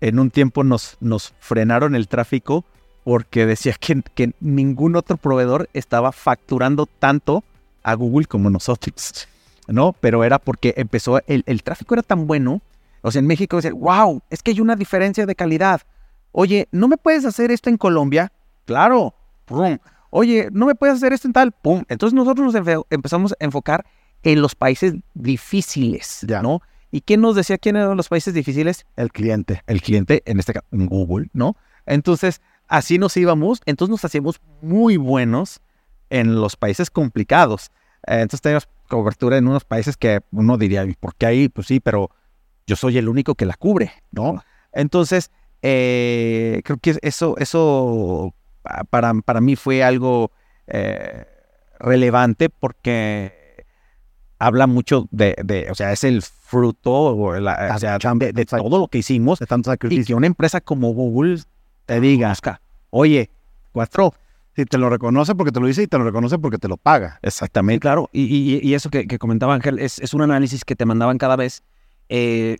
[0.00, 2.64] en un tiempo nos, nos frenaron el tráfico
[3.04, 7.44] porque decía que, que ningún otro proveedor estaba facturando tanto
[7.82, 9.28] a Google como nosotros,
[9.68, 9.92] ¿no?
[9.94, 12.60] Pero era porque empezó, el, el tráfico era tan bueno,
[13.02, 15.82] o sea, en México decía, wow, es que hay una diferencia de calidad.
[16.30, 18.32] Oye, ¿no me puedes hacer esto en Colombia?
[18.64, 19.14] Claro,
[19.44, 19.78] pum.
[20.10, 21.52] Oye, ¿no me puedes hacer esto en tal?
[21.52, 21.82] Pum.
[21.88, 23.84] Entonces nosotros nos empezamos a enfocar
[24.22, 26.42] en los países difíciles, Ya.
[26.42, 26.60] ¿no?
[26.90, 28.84] ¿Y quién nos decía quién eran los países difíciles?
[28.96, 29.62] El cliente.
[29.66, 31.56] el cliente, en este caso, en Google, ¿no?
[31.86, 35.60] Entonces, así nos íbamos, entonces nos hacíamos muy buenos
[36.12, 37.70] en los países complicados.
[38.06, 41.48] Eh, entonces teníamos cobertura en unos países que uno diría, "¿Y ¿por qué ahí?
[41.48, 42.10] Pues sí, pero
[42.66, 44.44] yo soy el único que la cubre, ¿no?
[44.72, 45.30] Entonces,
[45.62, 50.30] eh, creo que eso, eso pa- para, para mí fue algo
[50.66, 51.24] eh,
[51.80, 53.64] relevante porque
[54.38, 58.44] habla mucho de, de, o sea, es el fruto o, la- o sea, de, de
[58.44, 60.04] todo lo que hicimos De tanto y sacrificio.
[60.06, 61.40] que una empresa como Google
[61.86, 62.34] te diga,
[62.90, 63.30] oye,
[63.72, 64.14] cuatro,
[64.54, 66.76] Sí, te lo reconoce porque te lo dice y te lo reconoce porque te lo
[66.76, 67.12] paga.
[67.22, 67.80] Sí, exactamente.
[67.80, 68.10] claro.
[68.12, 71.16] Y, y- y eso que, que comentaba Ángel es, es un análisis que te mandaban
[71.18, 71.62] cada vez.
[72.10, 72.58] Eh,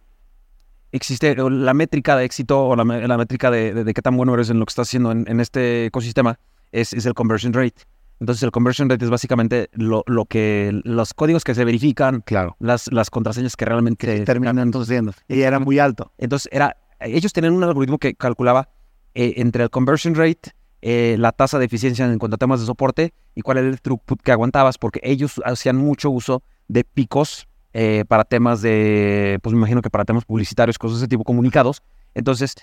[0.92, 4.34] existe la métrica de éxito o la, la métrica de, de- de qué tan bueno
[4.34, 6.38] eres en lo que estás haciendo en, en este ecosistema
[6.70, 7.74] es, es el conversion rate.
[8.20, 12.56] Entonces, el conversion rate es básicamente lo, lo que los códigos que se verifican, Claro.
[12.60, 15.12] las, las contraseñas que realmente Y terminan entonces siendo.
[15.28, 16.12] Y era muy alto.
[16.18, 18.68] Entonces, era, ellos tenían un algoritmo que calculaba
[19.14, 20.52] eh, entre el conversion rate,
[20.84, 23.80] eh, la tasa de eficiencia en cuanto a temas de soporte y cuál era el
[23.80, 29.52] throughput que aguantabas, porque ellos hacían mucho uso de picos eh, para temas de, pues
[29.52, 31.82] me imagino que para temas publicitarios, cosas de ese tipo, comunicados.
[32.14, 32.56] Entonces,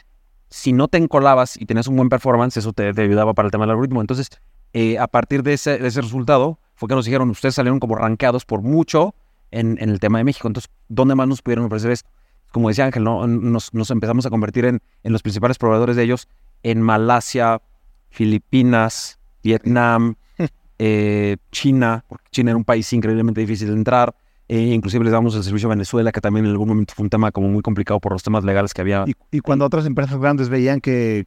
[0.50, 3.64] si no te encolabas y tenías un buen performance, eso te, ayudaba para el tema
[3.64, 4.02] del algoritmo.
[4.02, 4.30] Entonces,
[4.74, 8.62] eh, a partir de ese, resultado, fue que nos dijeron, ustedes salieron como rankeados por
[8.62, 9.16] mucho
[9.52, 10.50] en, el tema de México.
[10.50, 12.10] Entonces, ¿dónde más nos pudieron ofrecer esto?
[12.52, 13.26] Como decía Ángel, ¿no?
[13.28, 16.28] nos, empezamos a convertir en los principales proveedores de ellos
[16.64, 17.62] en Malasia,
[18.10, 20.16] Filipinas, Vietnam,
[20.80, 24.16] eh, China, porque China era un país increíblemente difícil de entrar.
[24.48, 27.10] eh, inclusive les damos el servicio a Venezuela, que también en algún momento fue un
[27.10, 29.06] tema como muy complicado por los temas legales que había.
[29.08, 31.26] Y, y cuando otras empresas grandes veían que,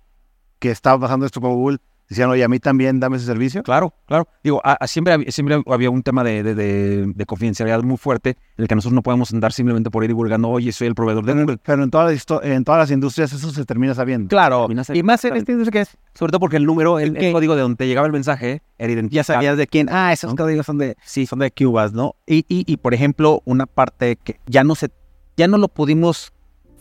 [0.59, 1.79] que estaba bajando esto con Google,
[2.13, 3.63] decían, oye, a mí también dame ese servicio.
[3.63, 4.29] Claro, claro.
[4.45, 7.97] Digo, a- a- siempre, hab- siempre había un tema de, de- de- de confidencialidad muy
[7.97, 10.95] fuerte en el que nosotros no podemos andar simplemente por ir divulgando, oye, soy el
[10.95, 11.59] proveedor de Google.
[11.63, 14.29] Pero en todas, las en todas las industrias eso se termina sabiendo.
[14.29, 17.33] Claro, Termina y más en este industria que es, Sobre todo porque el número, el,
[17.33, 19.25] código de donde te llegaba el mensaje era ya identificable.
[19.35, 20.37] sabías de quién, ah, esos ¿no?
[20.37, 22.15] códigos son de, sí, son de Cubas, ¿no?
[22.27, 24.91] Y, y, y, por ejemplo, una parte que ya no se,
[25.37, 26.33] ya no lo pudimos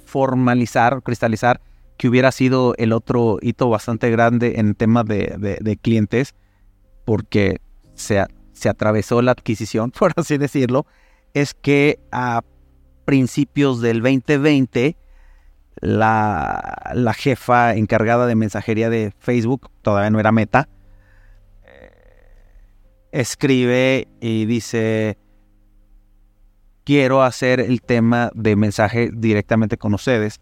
[0.05, 1.61] formalizar, cristalizar,
[2.01, 6.33] que hubiera sido el otro hito bastante grande en temas de, de- clientes,
[7.05, 7.61] porque
[7.93, 10.87] se, se atravesó la adquisición, por así decirlo,
[11.35, 12.41] es que a
[13.05, 14.97] principios del 2020,
[15.75, 20.69] la, la jefa encargada de mensajería de Facebook, todavía no era Meta,
[23.11, 25.19] escribe y dice,
[26.83, 30.41] quiero hacer el tema de mensaje directamente con ustedes,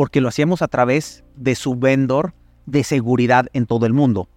[0.00, 2.32] porque lo hacíamos a través de su vendor
[2.64, 4.30] de seguridad en todo el mundo.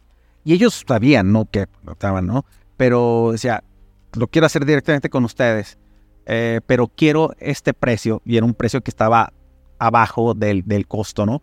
[0.43, 1.45] Y ellos sabían, ¿no?
[1.49, 2.43] Que estaban, ¿no?
[2.75, 3.63] Pero decía,
[4.11, 5.77] lo quiero hacer directamente con ustedes,
[6.25, 9.31] eh, pero quiero este precio, y era un precio que estaba
[9.79, 11.41] abajo del, del costo, ¿no?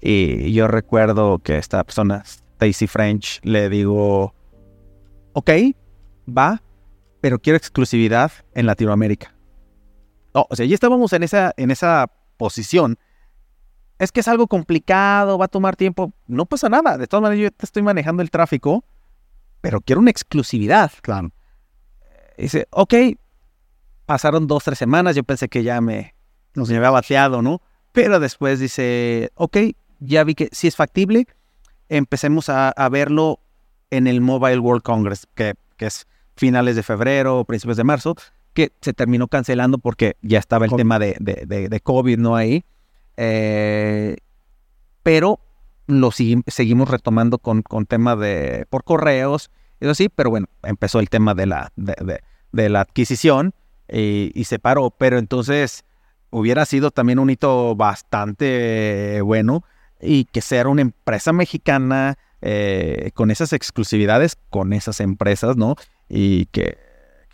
[0.00, 4.34] Y yo recuerdo que esta persona, Stacy French, le digo,
[5.32, 5.48] ok,
[6.28, 6.60] va,
[7.20, 9.32] pero quiero exclusividad en Latinoamérica.
[10.34, 12.98] No, o sea, ya estábamos en esa, en esa posición.
[14.00, 16.12] Es que es algo complicado, va a tomar tiempo.
[16.26, 16.96] No pasa nada.
[16.98, 18.82] De todas maneras, yo te estoy manejando el tráfico,
[19.60, 20.90] pero quiero una exclusividad.
[21.02, 21.30] Claro.
[22.38, 22.94] Y dice, ok,
[24.06, 26.14] pasaron dos, tres semanas, yo pensé que ya me,
[26.54, 27.60] no sé, me había bateado, ¿no?
[27.92, 29.56] Pero después dice, ok,
[30.00, 31.26] ya vi que sí es factible,
[31.88, 33.38] empecemos a, a verlo
[33.90, 36.06] en el Mobile World Congress, que, que es
[36.36, 38.16] finales de febrero, principios de marzo,
[38.54, 40.80] que se terminó cancelando porque ya estaba el COVID.
[40.80, 42.34] tema de, de, de- de COVID, ¿no?
[42.34, 42.64] Ahí.
[43.22, 44.16] Eh,
[45.02, 45.40] pero
[45.86, 51.00] lo segui- seguimos retomando con, con tema de por correos, eso sí, pero bueno, empezó
[51.00, 51.70] el tema de la,
[52.80, 53.52] adquisición
[53.92, 55.84] y, se paró, pero entonces
[56.30, 59.64] hubiera sido también un hito bastante bueno
[60.00, 65.76] y que sea una empresa mexicana eh, con esas exclusividades, con esas empresas, ¿no?
[66.08, 66.78] Y que,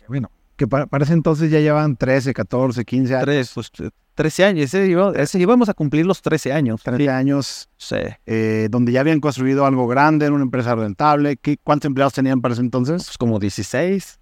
[0.09, 3.23] bueno, Que pa- parece entonces ya llevan 13, 14, 15 años.
[3.25, 3.71] tres, pues,
[4.15, 6.81] 13 años, ese, iba- ese íbamos a cumplir los 13 años.
[6.83, 7.97] 13 años Sí.
[8.25, 11.37] eh, donde ya habían construido algo grande, en una empresa rentable.
[11.37, 13.05] ¿Qué, ¿Cuántos empleados tenían para ese entonces?
[13.05, 14.19] pues como 16.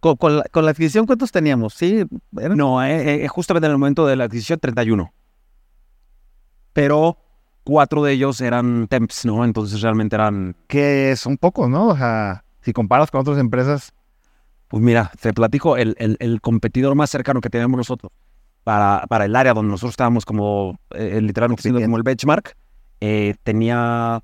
[0.00, 1.74] Con, con la, con la adquisición, ¿cuántos teníamos?
[1.74, 2.04] Sí,
[2.38, 5.12] eran- No, eh, eh, justamente en el momento de la adquisición, 31.
[6.72, 7.16] Pero
[7.62, 9.44] cuatro de ellos eran temps, ¿no?
[9.44, 11.88] Entonces realmente eran, Que son pocos, ¿no?
[11.88, 13.93] O sea, si comparas con otras empresas,
[14.74, 18.10] pues mira, te platico, el, el- el competidor más cercano que teníamos nosotros
[18.64, 22.56] para, para el área donde nosotros estábamos como, eh, literalmente como el benchmark,
[23.00, 24.20] eh, tenía,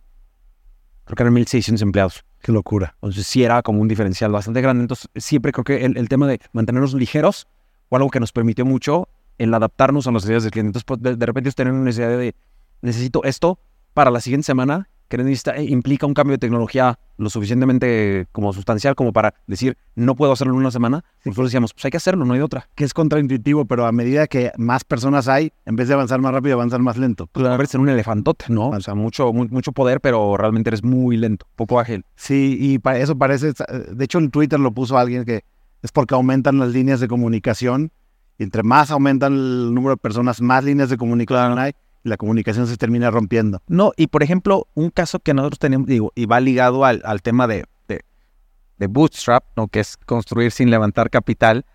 [1.04, 2.24] creo que eran 1.600 empleados.
[2.42, 2.94] qué locura.
[2.96, 4.82] Entonces sí era como un diferencial bastante grande.
[4.82, 7.46] Entonces siempre creo que el, el tema de mantenernos ligeros
[7.88, 9.08] fue algo que nos permitió mucho
[9.38, 10.68] el adaptarnos a las necesidades del cliente.
[10.70, 12.34] Entonces pues, de, de repente ellos tener una necesidad de
[12.82, 13.60] necesito esto
[13.94, 18.52] para la siguiente semana que necesita, eh, implica un cambio de tecnología lo suficientemente como
[18.54, 21.04] sustancial como para decir no puedo hacerlo en una semana.
[21.24, 22.68] Nosotros decíamos pues hay que hacerlo, no hay otra.
[22.74, 26.32] Que es contraintuitivo, pero a medida que más personas hay, en vez de avanzar más
[26.32, 27.26] rápido, avanzan más lento.
[27.26, 28.68] Pues convertirse en un elefantote, ¿no?
[28.70, 32.04] O sea, mucho, mu- mucho poder, pero realmente eres muy lento, poco ágil.
[32.14, 33.52] Sí, y pa- eso parece,
[33.92, 35.42] de hecho en Twitter lo puso alguien que
[35.82, 37.90] es porque aumentan las líneas de comunicación
[38.38, 42.66] y entre más aumentan el número de personas, más líneas de comunicación hay la comunicación
[42.66, 43.62] se termina rompiendo.
[43.68, 47.22] No, y por ejemplo, un caso que nosotros tenemos, digo, y va ligado al, al
[47.22, 49.68] tema de, de, bootstrap, ¿no?
[49.68, 51.66] que es construir sin levantar capital.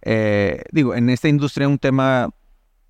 [0.00, 2.30] Eh, digo, en esta industria un tema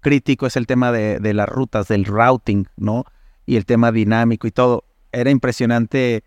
[0.01, 3.05] crítico es el tema de, de las rutas, del routing, ¿no?
[3.47, 4.85] Y el tema dinámico y todo.
[5.11, 6.23] Era impresionante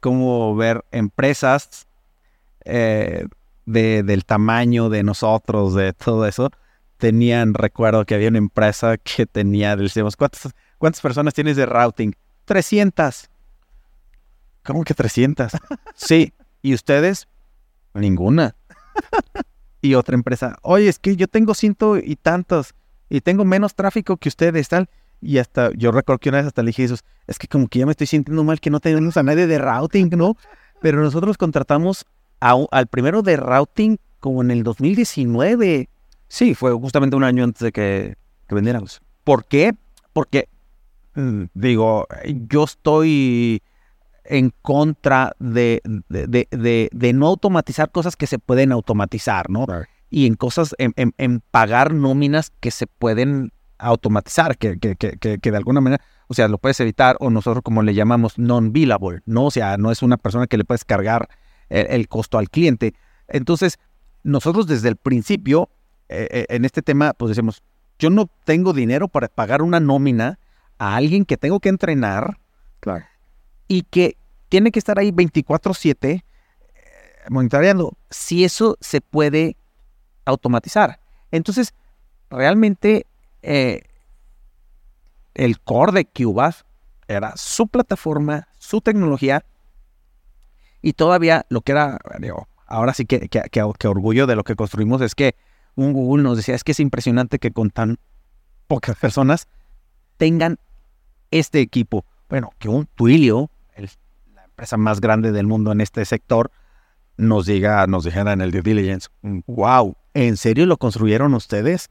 [0.00, 1.86] cómo ver empresas
[2.64, 3.26] eh,
[3.66, 6.50] de, del tamaño de nosotros, de todo eso.
[6.98, 12.12] Tenían, recuerdo que había una empresa que tenía, decíamos, ¿cuántas, ¿cuántas personas tienes de routing?
[12.44, 13.30] 300.
[14.64, 15.52] ¿Cómo que 300?
[15.94, 16.32] sí.
[16.60, 17.28] ¿Y ustedes?
[17.94, 18.56] Ninguna.
[19.80, 22.74] y otra empresa, oye, es que yo tengo ciento y tantos
[23.08, 24.88] y tengo menos tráfico que ustedes, tal.
[25.20, 27.80] Y hasta, yo recuerdo que una vez hasta le dije, "Jesús, es que como que
[27.80, 30.36] ya me estoy sintiendo mal que no tenemos a nadie de routing, ¿no?
[30.80, 32.04] Pero nosotros contratamos
[32.40, 35.88] a al primero de routing como en el 2019.
[36.28, 38.16] Sí, fue justamente un año antes de que,
[38.48, 39.00] que vendiéramos.
[39.24, 39.72] ¿Por qué?
[40.12, 40.48] Porque,
[41.14, 42.06] mm, digo,
[42.48, 43.62] yo estoy
[44.24, 49.64] en contra de, de, de- no automatizar cosas que se pueden automatizar, ¿no?
[50.10, 55.16] Y en cosas, en, en- en pagar nóminas que se pueden automatizar, que, que, que,
[55.18, 58.38] que- que de alguna manera, o sea, lo puedes evitar, o nosotros como le llamamos
[58.38, 59.46] non-billable, ¿no?
[59.46, 61.28] O sea, no es una persona que le puedes cargar
[61.70, 62.94] el, el costo al cliente.
[63.28, 63.78] Entonces,
[64.24, 65.70] nosotros desde el principio,
[66.08, 67.62] eh, eh, en este tema, pues decimos,
[67.98, 70.38] yo no tengo dinero para pagar una nómina
[70.78, 72.38] a alguien que tengo que entrenar
[72.80, 73.04] Claro.
[73.66, 74.16] y que
[74.48, 76.22] tiene que estar ahí 24/7 eh,
[77.28, 77.92] monitoreando.
[78.10, 79.56] Si eso se puede
[80.24, 81.00] automatizar.
[81.30, 81.74] Entonces,
[82.30, 83.06] realmente
[83.42, 83.82] eh,
[85.34, 86.64] el core de Cubas
[87.06, 89.44] era su plataforma, su tecnología
[90.82, 94.44] y todavía lo que era, digo, ahora sí que, que, que- que orgullo de lo
[94.44, 95.34] que construimos es que
[95.78, 97.98] un Google nos decía, es que es impresionante que con tan
[98.66, 99.46] pocas personas
[100.16, 100.58] tengan
[101.30, 102.04] este equipo.
[102.28, 103.88] Bueno, que un Twilio, el-
[104.34, 106.50] la empresa más grande del mundo en este sector,
[107.16, 109.08] nos diga, nos dijera en el due diligence,
[109.46, 111.90] wow, ¿en serio lo construyeron ustedes?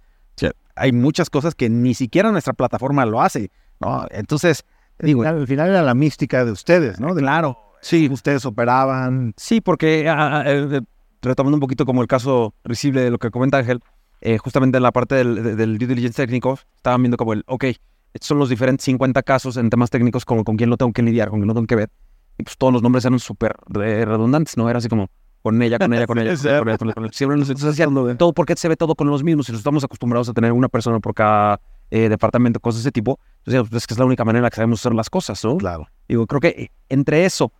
[0.75, 3.49] Hay muchas cosas que ni siquiera nuestra plataforma lo hace,
[3.79, 4.05] ¿no?
[4.11, 4.63] Entonces,
[4.99, 7.15] digo, al, al final era la mística de ustedes, ¿no?
[7.15, 9.33] De claro, sí, ustedes operaban.
[9.37, 10.81] Sí, porque ah, ah, eh,
[11.21, 13.81] retomando un poquito como el caso recible de lo que comenta Ángel,
[14.21, 17.43] eh, justamente en la parte del, de- del due diligence técnico, estaban viendo como el,
[17.47, 17.65] ok,
[18.13, 21.03] estos son los diferentes 50 casos en temas técnicos, como con quién lo tengo que
[21.03, 21.89] lidiar, con quién lo tengo que ver.
[22.37, 24.69] Y pues todos los nombres eran súper eh, redundantes, ¿no?
[24.69, 25.09] Era así como
[25.41, 27.13] con ella, con ella, con ella, con ella, con ella, con ella, con ella.
[27.13, 30.29] Siempre nos entonces todo porque se ve todo con los mismos y nos estamos acostumbrados
[30.29, 33.19] a tener una persona por cada eh, departamento, cosas de ese tipo.
[33.39, 35.43] Entonces, pues, es que es la única manera en la que sabemos hacer las cosas,
[35.45, 35.57] ¿no?
[35.57, 35.87] Claro.
[36.07, 37.51] Digo, creo que eh, entre eso,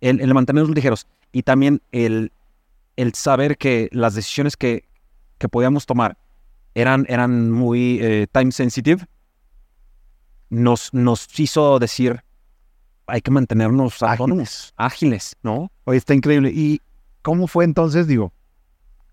[0.00, 2.32] el, el mantenernos ligeros y también el,
[2.96, 4.88] el saber que las decisiones que,
[5.38, 6.18] que podíamos tomar
[6.74, 9.06] eran, eran muy eh, time sensitive,
[10.50, 12.22] nos, nos hizo decir,
[13.06, 15.70] hay que mantenernos ágiles, ágiles ¿no?
[15.84, 16.50] Oye, está increíble.
[16.54, 16.80] ¿Y
[17.22, 18.06] cómo fue entonces?
[18.06, 18.32] Digo,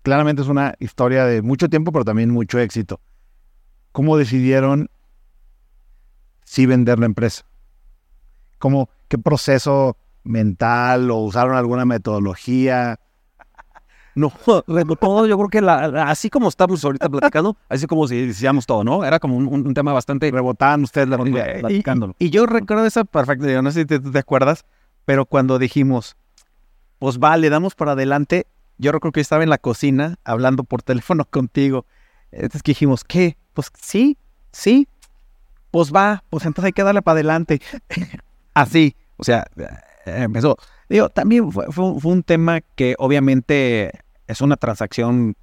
[0.02, 3.00] claramente es una historia de mucho tiempo, pero también mucho éxito.
[3.92, 4.90] ¿Cómo decidieron
[6.44, 7.44] sí vender la empresa?
[8.58, 12.99] ¿Cómo, ¿Qué proceso mental o usaron alguna metodología?
[14.16, 14.32] No,
[14.96, 18.82] todo yo creo que la, así como estamos ahorita platicando, así como si decíamos todo,
[18.82, 19.04] ¿no?
[19.04, 20.30] Era como un, tema bastante...
[20.30, 22.14] Rebotaban ustedes la platicándolo.
[22.18, 24.64] Y, y, yo recuerdo esa perfecta, yo no sé si te, te, acuerdas,
[25.04, 26.16] pero cuando dijimos,
[26.98, 28.46] pues va, le damos para adelante,
[28.78, 31.86] yo recuerdo que estaba en la cocina hablando por teléfono contigo.
[32.32, 33.36] Entonces que dijimos, ¿qué?
[33.54, 34.16] Pues sí,
[34.52, 34.88] sí,
[35.70, 37.60] pues va, pues entonces hay que darle para adelante.
[38.54, 39.46] Así, o sea,
[40.04, 40.56] empezó.
[40.90, 41.66] Digo, también fue,
[42.02, 43.92] un tema que obviamente
[44.26, 45.36] es una transacción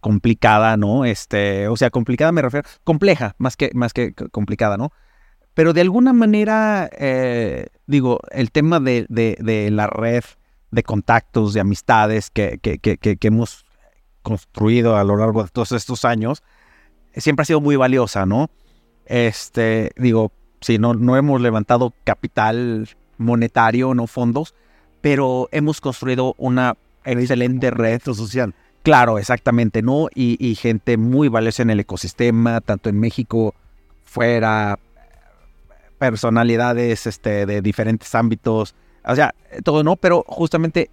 [0.00, 1.06] complicada, ¿no?
[1.06, 4.92] Este, o sea, complicada me refiero, compleja, más que, más que complicada, ¿no?
[5.54, 10.22] Pero de alguna manera, eh, digo, el tema de, de, la red
[10.70, 13.64] de contactos, de amistades que, que, que, que, hemos
[14.20, 16.42] construido a lo largo de todos estos años,
[17.16, 18.50] siempre ha sido muy valiosa, ¿no?
[19.06, 20.30] Este, digo,
[20.60, 22.86] sí, no, no hemos levantado capital
[23.18, 24.54] monetario, no fondos,
[25.00, 28.54] pero hemos construido una excelente red social.
[28.82, 30.08] Claro, exactamente, ¿no?
[30.14, 33.54] Y, gente muy valiosa en el ecosistema, tanto en México,
[34.04, 34.78] fuera,
[35.98, 38.74] personalidades este, de diferentes ámbitos,
[39.04, 39.34] o sea,
[39.64, 39.96] todo, ¿no?
[39.96, 40.90] Pero justamente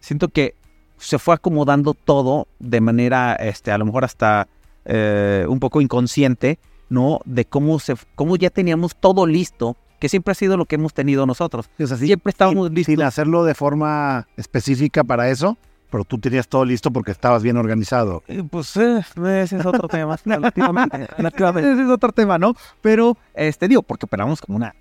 [0.00, 0.54] siento que
[0.96, 4.48] se fue acomodando todo de manera, este, a lo mejor hasta
[4.84, 6.58] eh, un poco inconsciente,
[6.88, 7.20] ¿no?
[7.24, 10.94] De cómo, se, cómo ya teníamos todo listo, que siempre ha sido lo que hemos
[10.94, 11.70] tenido nosotros.
[11.78, 12.92] O sea, siempre estábamos listos.
[12.94, 15.58] Sin hacerlo de forma específica para eso,
[15.90, 18.22] pero tú tenías todo listo porque estabas bien organizado.
[18.28, 19.00] Eh, pues eh,
[19.42, 20.14] ese es otro tema.
[20.24, 22.54] ese es otro tema, ¿no?
[22.80, 24.74] Pero, este, digo, porque operamos como una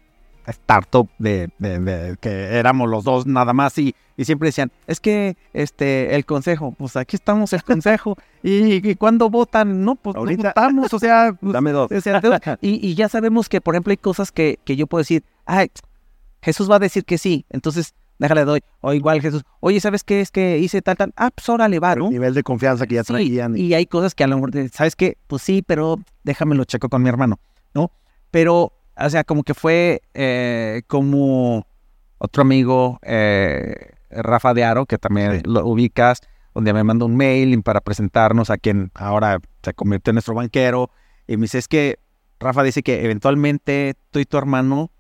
[0.46, 1.50] startup de,
[2.22, 6.74] que éramos los dos nada más y, y, siempre decían, es que este el consejo,
[6.78, 10.50] pues aquí estamos el consejo y, cuando votan, no, pues Ahorita.
[10.50, 11.90] votamos, o sea, pues, dame dos.
[12.62, 15.72] y, y, ya sabemos que, por ejemplo, hay cosas que, que yo puedo decir, ay,
[16.42, 20.22] Jesús va a decir que sí, entonces déjale doy, o igual Jesús, oye, ¿sabes qué
[20.22, 21.14] es que hice tal, tal?
[21.16, 22.10] Ah, pues órale, va, ¿no?
[22.10, 23.56] nivel de confianza que ya traían.
[23.56, 23.62] Y...
[23.62, 25.18] y hay cosas que a lo mejor, ¿sabes qué?
[25.28, 27.40] Pues sí, pero déjamelo checo con mi hermano,
[27.76, 27.92] ¿no?
[28.32, 31.68] Pero o sea, como que fue eh, como
[32.18, 36.22] otro amigo, eh, Rafa de Aro, que también lo ubicas,
[36.54, 40.90] donde me mandó un mail para presentarnos a quien ahora se convirtió en nuestro banquero.
[41.28, 42.00] Y me dice, es que
[42.40, 44.92] Rafa dice que eventualmente tú y tu hermano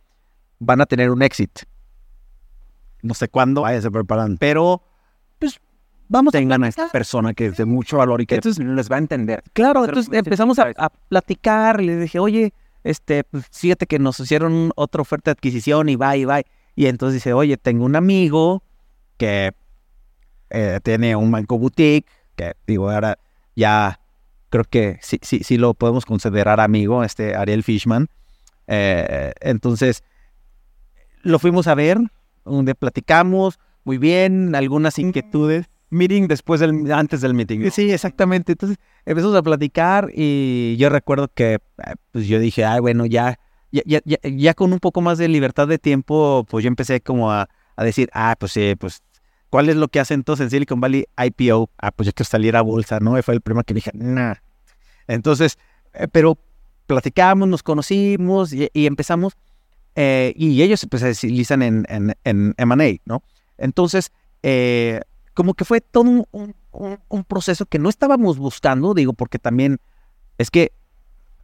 [0.60, 1.62] van a tener un éxito.
[3.02, 3.66] No sé cuándo.
[3.82, 4.38] se preparan.
[4.38, 4.84] Pero,
[5.40, 5.60] pues,
[6.10, 8.96] vamos Tengan a, esta persona que es de mucho valor y que entonces, les va
[8.96, 9.44] a entender.
[9.54, 12.54] Claro, entonces empezamos a, a, platicar y le dije, oye,
[12.84, 16.42] este, pues, fíjate que nos hicieron otra oferta de adquisición y va y va.
[16.76, 18.64] Y entonces dice, oye, tengo un amigo
[19.18, 19.52] que
[20.50, 23.18] eh, tiene un banco boutique, que digo, ahora
[23.56, 24.00] ya
[24.50, 28.08] creo que sí, sí, sí lo podemos considerar amigo, este Ariel Fishman.
[28.68, 30.04] Eh, entonces,
[31.22, 32.00] lo fuimos a ver,
[32.46, 37.70] donde platicamos muy bien, algunas inquietudes meeting después del, antes del meeting.
[37.72, 38.54] Sí, exactamente.
[38.54, 41.60] Entonces empezamos a platicar y yo recuerdo que eh,
[42.12, 43.40] pues yo dije, ay, bueno, ya,
[43.72, 47.32] ya, ya, ya, con un poco más de libertad de tiempo, pues yo empecé como
[47.32, 49.02] a, a, decir, ah, pues sí, pues,
[49.50, 51.70] ¿cuál es lo que hace entonces en Silicon Valley IPO?
[51.78, 53.18] Ah, pues ya que saliera a bolsa, ¿no?
[53.18, 54.36] Y fue el problema que dije, nah.
[55.08, 55.58] Entonces,
[55.94, 56.38] eh, pero
[56.86, 59.34] platicamos, nos conocimos y, empezamos,
[59.96, 63.24] eh, y ellos pues, se especializan en, en, en M&A, ¿no?
[63.58, 64.12] Entonces,
[64.44, 65.02] eh,
[65.34, 66.56] como que fue todo un,
[67.28, 69.80] proceso que no estábamos buscando, digo, porque también
[70.38, 70.72] es que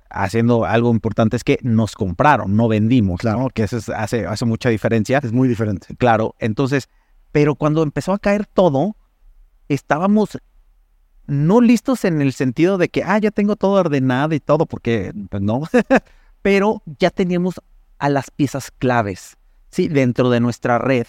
[0.09, 4.69] haciendo algo importante es que nos compraron, no vendimos, claro, que eso hace, hace mucha
[4.69, 5.19] diferencia.
[5.23, 5.95] Es muy diferente.
[5.97, 6.89] Claro, entonces,
[7.34, 8.95] pero cuando empezó a caer todo,
[9.68, 10.38] estábamos
[11.26, 15.11] no listos en el sentido de que, ah, ya tengo todo ordenado y todo, porque
[15.30, 15.64] pues no,
[16.41, 17.55] pero ya teníamos
[17.97, 19.35] a las piezas claves,
[19.72, 19.88] ¿sí?
[19.88, 21.07] Dentro de nuestra red.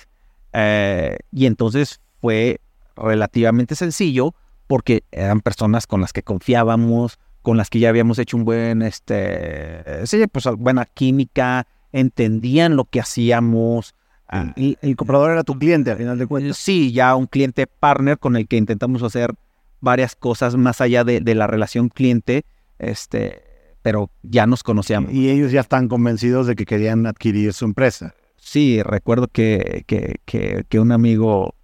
[0.55, 2.61] Eh, y entonces fue
[2.97, 4.35] relativamente sencillo
[4.67, 8.81] porque eran personas con las que confiábamos, con las que ya habíamos hecho un buen,
[8.81, 13.95] este, sí, pues buena química, entendían lo que hacíamos.
[14.29, 16.57] Ah, y el comprador era tu cliente, al final de cuentas.
[16.57, 19.35] Sí, ya un cliente partner con el que intentamos hacer
[19.81, 22.45] varias cosas más allá de, de la relación cliente,
[22.79, 23.43] este,
[23.83, 25.13] pero ya nos conocíamos.
[25.13, 28.15] Y ellos ya están convencidos de que querían adquirir su empresa.
[28.37, 31.55] Sí, recuerdo que, que, que, que un amigo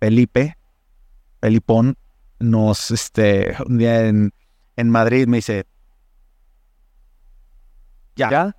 [0.00, 0.56] Felipe,
[1.40, 1.96] Felipón,
[2.38, 4.32] nos, este, un día en,
[4.76, 5.64] en Madrid me dice,
[8.16, 8.56] ya, ¿Ya?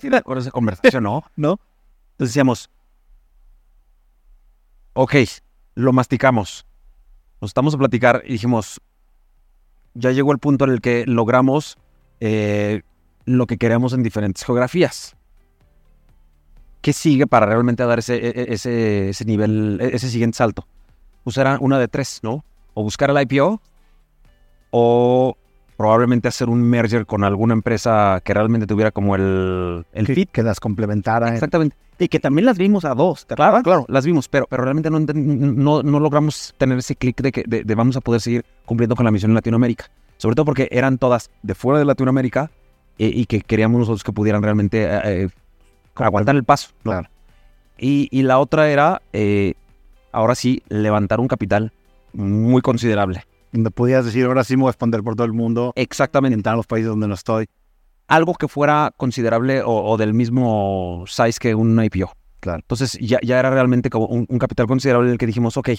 [0.00, 1.24] Sí, recuerdo esa conversación, ¿no?
[1.36, 1.60] ¿no?
[2.12, 2.70] Entonces decíamos,
[5.00, 5.14] Ok,
[5.76, 6.66] lo masticamos.
[7.40, 8.80] Nos estamos a platicar y dijimos,
[9.94, 11.78] ya llegó el punto en el que logramos
[12.18, 12.82] eh,
[13.24, 15.14] lo que queremos en diferentes geografías.
[16.80, 20.66] ¿Qué sigue para realmente dar ese, e- e- ese, ese nivel, e- ese siguiente salto?
[21.22, 22.44] Pues era una de tres, ¿no?
[22.74, 23.60] O buscar el IPO
[24.70, 25.36] o
[25.78, 30.30] probablemente hacer un merger con alguna empresa que realmente tuviera como el, el que, fit.
[30.32, 31.32] que las complementara.
[31.32, 31.76] Exactamente.
[32.00, 34.90] y que también las vimos a dos, ¿te Claro, claro, las vimos, pero, pero realmente
[34.90, 38.44] no, no, no logramos tener ese clic de que de, de vamos a poder seguir
[38.66, 39.84] cumpliendo con la misión en Latinoamérica.
[40.16, 42.50] Sobre todo porque eran todas de fuera de Latinoamérica
[42.98, 45.28] eh, y que queríamos nosotros que pudieran realmente eh, eh,
[45.94, 46.70] aguantar el paso.
[46.82, 47.08] Claro.
[47.78, 49.54] Y, y la otra era, eh,
[50.10, 51.72] ahora sí, levantar un capital
[52.12, 53.22] muy considerable.
[53.52, 56.34] Donde podías decir, ahora sí me voy a expandir por todo el mundo, Exactamente.
[56.34, 57.46] entrar a los países donde no estoy.
[58.06, 62.12] Algo que fuera considerable o, o del mismo size que un IPO.
[62.40, 62.60] Claro.
[62.60, 65.70] Entonces ya, ya era realmente como un, un capital considerable en el que dijimos, ok,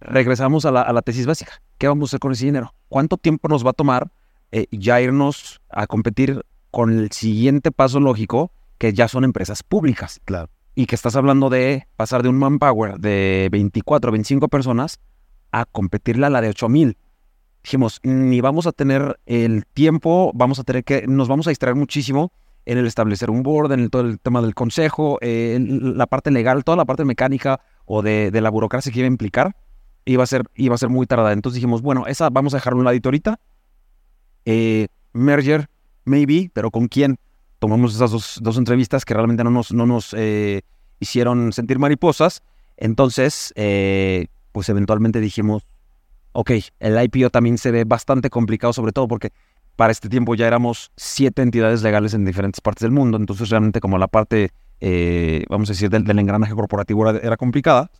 [0.00, 1.62] regresamos a la, a la tesis básica.
[1.78, 2.74] ¿Qué vamos a hacer con ese dinero?
[2.88, 4.12] ¿Cuánto tiempo nos va a tomar
[4.52, 10.20] eh, ya irnos a competir con el siguiente paso lógico, que ya son empresas públicas?
[10.24, 10.50] Claro.
[10.74, 14.98] Y que estás hablando de pasar de un manpower de 24 o 25 personas
[15.54, 16.96] a competirle a la de 8000.
[17.62, 21.76] Dijimos, ni vamos a tener el tiempo, vamos a tener que, nos vamos a distraer
[21.76, 22.32] muchísimo
[22.66, 26.06] en el establecer un board, en el, todo el tema del consejo, eh, en la
[26.06, 29.54] parte legal, toda la parte mecánica o de, de la burocracia que iba a implicar,
[30.04, 31.32] iba a ser, iba a ser muy tardada.
[31.32, 33.38] Entonces dijimos, bueno, esa vamos a dejarlo un ladito ahorita.
[34.44, 35.68] Eh, merger,
[36.04, 37.16] maybe, pero ¿con quién?
[37.60, 40.62] Tomamos esas dos, dos entrevistas que realmente no nos, no nos eh,
[40.98, 42.42] hicieron sentir mariposas.
[42.76, 45.66] Entonces, eh, pues eventualmente dijimos,
[46.32, 49.30] ok, el IPO también se ve bastante complicado, sobre todo porque
[49.74, 53.80] para este tiempo ya éramos siete entidades legales en diferentes partes del mundo, entonces realmente
[53.80, 54.50] como la parte,
[54.80, 57.90] eh, vamos a decir, del, del engranaje corporativo era, era complicada.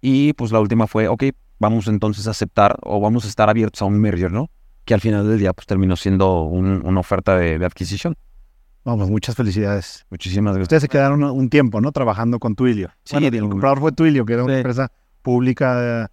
[0.00, 1.24] Y pues la última fue, ok,
[1.60, 4.50] vamos entonces a aceptar o vamos a estar abiertos a un merger, ¿no?
[4.84, 8.16] Que al final del día pues terminó siendo un- una oferta de, de adquisición.
[8.82, 10.06] Vamos, muchas felicidades.
[10.10, 10.64] Muchísimas gracias.
[10.64, 11.92] Ustedes se quedaron un tiempo, ¿no?
[11.92, 12.90] Trabajando con Twilio.
[13.04, 14.58] Sí, Bueno, el comprador fue Twilio, que era una Sí.
[14.58, 14.90] empresa
[15.22, 16.10] pública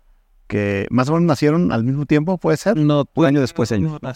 [0.47, 2.77] que más o menos nacieron al mismo tiempo, ¿puede ser?
[2.77, 3.99] No, Un año después ellos.
[4.01, 4.15] Nada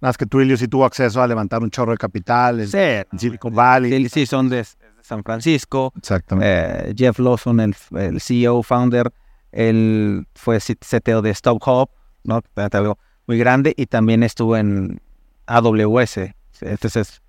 [0.00, 3.18] más que Twilio sí tuvo acceso a levantar un chorro de capital en, Sí, en
[3.18, 4.04] Silicon Valley.
[4.04, 4.64] sí, sí, son de,
[5.02, 5.92] San Francisco.
[5.96, 6.90] Exactamente.
[6.90, 9.10] Eh, Jeff Lawson, el, el CEO, founder,
[9.52, 11.90] él fue CTO de Stock Hub,
[12.24, 12.42] ¿no?
[12.72, 15.00] Algo muy grande, y también estuvo en
[15.46, 16.18] AWS.
[16.60, 17.22] Entonces,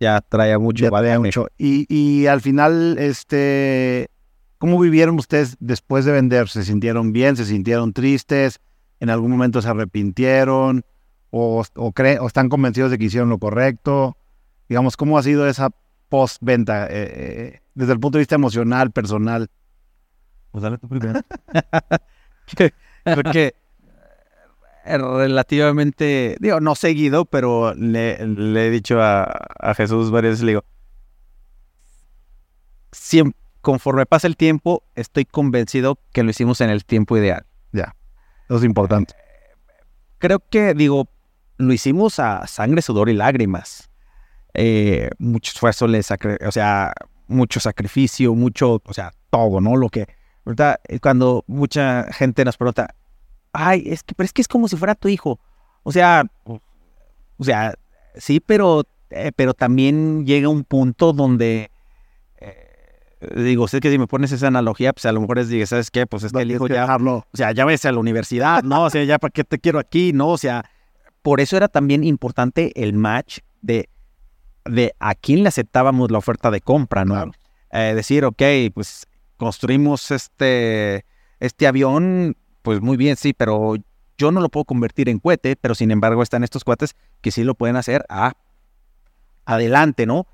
[0.00, 1.18] ya traía mucho Ya bagaje.
[1.20, 1.46] mucho.
[1.56, 4.08] Y, y al final, este,
[4.60, 6.48] ¿cómo vivieron ustedes después de vender?
[6.48, 7.34] ¿Se sintieron bien?
[7.34, 8.60] ¿Se sintieron tristes?
[9.00, 10.84] ¿En algún momento se arrepintieron?
[11.30, 14.16] ¿O, o, cree- o están convencidos de que hicieron lo correcto?
[14.68, 15.70] Digamos, ¿cómo ha sido esa
[16.10, 19.48] post-venta eh, eh, desde el punto de vista emocional, personal?
[20.50, 21.20] Pues dale tú primero.
[22.54, 23.54] Creo que
[24.84, 30.44] eh, relativamente, digo, no seguido, pero le, le he dicho a, a Jesús varias veces,
[30.44, 30.64] le digo,
[32.92, 37.46] siem- conforme pasa el tiempo, estoy convencido que lo hicimos en el tiempo ideal.
[38.50, 39.14] Eso es importante.
[40.18, 41.08] creo que, digo,
[41.56, 43.90] lo hicimos a sangre, sudor y lágrimas.
[44.54, 46.92] Eh, mucho esfuerzo, le o sea,
[47.28, 49.76] mucho sacrificio, mucho, o sea, todo, ¿no?
[49.76, 50.08] Lo que,
[50.44, 52.94] ahorita, eh, cuando mucha gente nos pregunta,
[53.52, 55.38] ay, es que, pero es que es como si fuera tu hijo.
[55.84, 56.60] O sea, o
[57.44, 57.74] sea,
[58.16, 61.69] sí, pero, eh, pero también llega un punto donde, eh,
[63.20, 65.90] digo, sé que si me pones esa analogía, pues a lo mejor es, digo, ¿sabes
[65.90, 66.06] qué?
[66.06, 67.26] Pues es que el hijo ya dejarlo.
[67.30, 68.84] o sea, ya ves a la universidad, ¿no?
[68.84, 70.28] O sea, ya para qué te quiero aquí, ¿no?
[70.28, 70.64] O sea,
[71.22, 73.88] por eso era también importante el match de,
[74.64, 77.14] de a quién le aceptábamos la oferta de compra, ¿no?
[77.14, 77.32] Claro.
[77.72, 78.42] Eh, decir, ok,
[78.74, 79.06] pues
[79.36, 81.04] construimos este,
[81.38, 83.74] este avión, pues muy bien, sí, pero
[84.18, 87.44] yo no lo puedo convertir en cohete, pero sin embargo están estos cohetes que sí
[87.44, 88.04] lo pueden hacer.
[88.08, 88.32] Ah,
[89.44, 90.26] adelante, ¿no?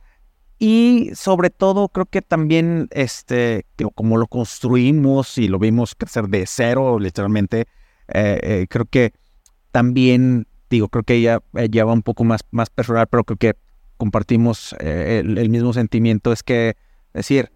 [0.58, 6.28] Y sobre todo creo que también, este, digo, como lo construimos y lo vimos crecer
[6.28, 7.66] de cero, literalmente,
[8.08, 9.12] eh, eh, creo que
[9.70, 13.54] también, digo, creo que ella eh, lleva un poco más, más personal, pero creo que
[13.98, 16.76] compartimos eh, el, el mismo sentimiento, es que,
[17.12, 17.50] decir,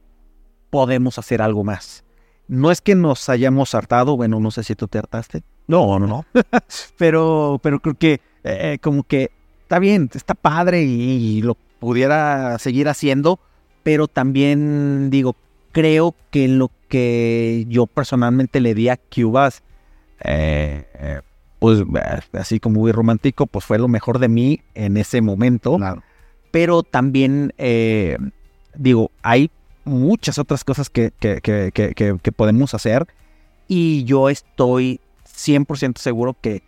[0.69, 2.05] podemos hacer algo más.
[2.49, 5.43] No es que nos hayamos hartado, bueno, no sé si tú te hartaste.
[5.69, 6.27] No, no, no.
[6.99, 8.21] pero, pero creo que
[8.83, 9.31] como que
[9.63, 13.41] está bien, está padre y, y lo pudiera seguir haciendo,
[13.83, 15.35] pero también digo,
[15.73, 19.63] creo que lo que yo personalmente le di a Cubas,
[20.23, 21.21] eh, eh,
[21.59, 25.77] pues eh, así como muy romántico, pues fue lo mejor de mí en ese momento.
[25.77, 26.03] Claro.
[26.51, 28.19] Pero también, eh,
[28.77, 29.51] digo, hay
[29.85, 33.07] muchas otras cosas que, que- que- que- que- que podemos hacer
[33.69, 36.63] y yo estoy 100% seguro que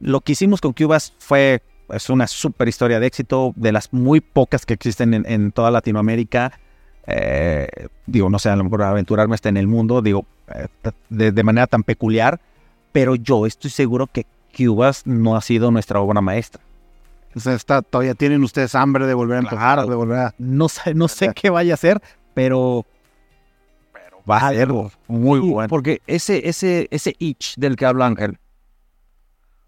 [0.00, 4.20] lo que hicimos con Cubas fue es una super historia de éxito, de las muy
[4.20, 6.58] pocas que existen en, en toda Latinoamérica.
[7.06, 7.68] Eh,
[8.06, 10.66] digo, no sé, a lo mejor aventurarme hasta en el mundo, digo, eh,
[11.08, 12.40] de, de manera tan peculiar,
[12.92, 14.26] pero yo estoy seguro que
[14.56, 16.62] Cubas no ha sido nuestra obra maestra.
[17.34, 19.88] O sea, está, todavía tienen ustedes hambre de volver a empezar, Claro.
[19.88, 20.34] de volver a...
[20.38, 22.00] No sé, no sé qué vaya a ser,
[22.32, 22.86] pero,
[23.92, 24.68] pero va a ser
[25.06, 25.68] muy bueno.
[25.68, 28.38] Porque ese, ese, ese itch del que habla Ángel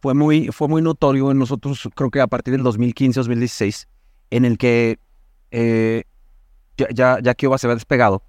[0.00, 3.86] fue muy, fue muy notorio en nosotros, creo que a partir del 2015-2016,
[4.30, 4.98] en el que
[5.50, 6.04] eh,
[6.76, 8.22] ya, ya, ya Kiowa se había despegado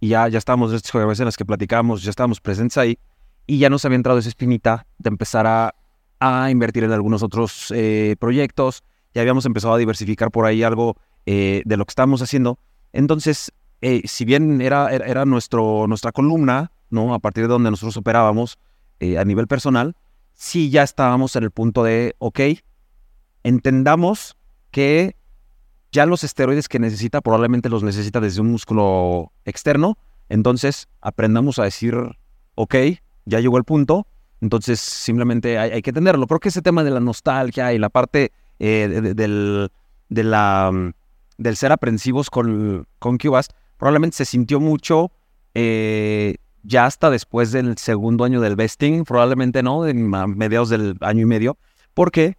[0.00, 2.98] y ya, ya estábamos, estas en las que platicábamos, ya estábamos presentes ahí
[3.46, 5.74] y ya nos había entrado esa espinita de empezar a,
[6.20, 8.82] a invertir en algunos otros eh, proyectos,
[9.14, 12.58] ya habíamos empezado a diversificar por ahí algo eh, de lo que estábamos haciendo.
[12.92, 17.14] Entonces, eh, si bien era, era, era nuestro, nuestra columna, ¿no?
[17.14, 18.58] A partir de donde nosotros operábamos
[19.00, 19.94] a nivel personal,
[20.38, 22.40] sí ya estábamos en el punto de, ok,
[23.42, 24.36] entendamos
[24.70, 25.16] que
[25.90, 29.98] ya los esteroides que necesita probablemente los necesita desde un músculo externo,
[30.28, 31.96] entonces aprendamos a decir,
[32.54, 32.74] ok,
[33.24, 34.06] ya llegó el punto,
[34.40, 36.26] entonces simplemente hay, que entenderlo.
[36.28, 39.14] Creo que ese tema de la nostalgia y la parte eh, de- de-
[40.08, 40.94] del,
[41.36, 45.10] del ser aprensivos con, con Cubas, probablemente se sintió mucho
[45.54, 46.36] eh,
[46.68, 51.24] ya hasta después del segundo año del vesting, probablemente no, en mediados del año y
[51.24, 51.56] medio,
[51.94, 52.36] porque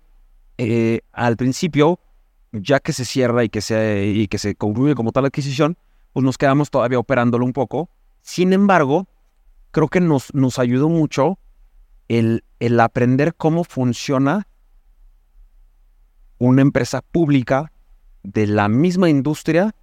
[0.60, 2.00] eh, al principio,
[2.52, 5.78] ya que se cierra y que se, y que se concluye como tal adquisición,
[6.14, 7.90] pues nos quedamos todavía operándolo un poco.
[8.22, 9.08] Sin embargo,
[9.72, 11.40] creo que nos, nos ayudó mucho
[12.08, 14.48] el, el aprender cómo funciona
[16.38, 17.72] una empresa pública
[18.22, 19.74] de la misma industria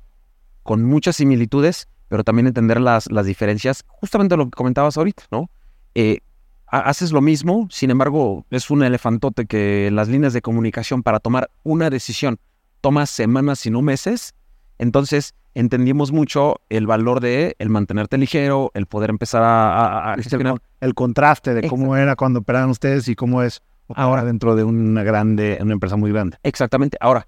[0.63, 5.51] con muchas similitudes, pero también entender las, las diferencias, justamente lo que comentabas ahorita, ¿no?
[5.95, 6.21] Eh,
[6.69, 11.21] ha- haces lo mismo, sin embargo, es un elefantote que las líneas de comunicación para
[11.21, 12.39] tomar una decisión
[12.81, 14.35] toma semanas y no meses,
[14.79, 20.15] entonces entendimos mucho el valor de el mantenerte ligero, el poder empezar a, a- a
[20.15, 20.61] el, gestionar.
[20.81, 23.63] el contraste de cómo era cuando operaban ustedes y cómo es
[23.95, 26.37] ahora dentro de una grande, una empresa muy grande.
[26.43, 26.99] Exactamente.
[27.01, 27.27] Ahora,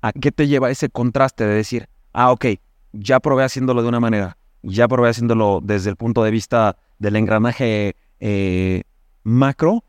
[0.00, 2.46] ¿a qué te lleva ese contraste de decir, ah, ok,
[2.92, 7.16] ya probé haciéndolo de una manera, ya probé haciéndolo desde el punto de vista del
[7.16, 8.82] engranaje eh,
[9.22, 9.84] macro,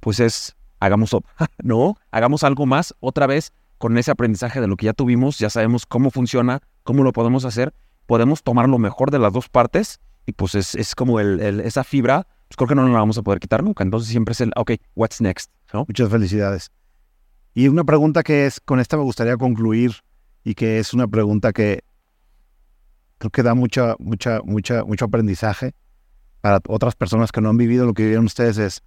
[0.00, 1.16] pues es, hagamos,
[1.62, 1.96] ¿no?
[2.10, 5.86] Hagamos algo más otra vez con ese aprendizaje de lo que ya tuvimos, ya sabemos
[5.86, 7.74] cómo funciona, cómo lo podemos hacer,
[8.06, 11.84] podemos tomar lo mejor de las dos partes y pues es, es como el, esa
[11.84, 13.84] fibra, pues creo que no la vamos a poder quitar nunca.
[13.84, 15.50] Entonces siempre es el, ok, what's next?
[15.72, 16.70] Muchas felicidades.
[17.54, 19.92] Y una pregunta que es, con esta me gustaría concluir
[20.44, 21.84] y que es una pregunta que
[23.30, 25.74] que da mucha, mucha, mucha, mucho aprendizaje
[26.40, 28.82] para otras personas que no han vivido lo que vivieron ustedes es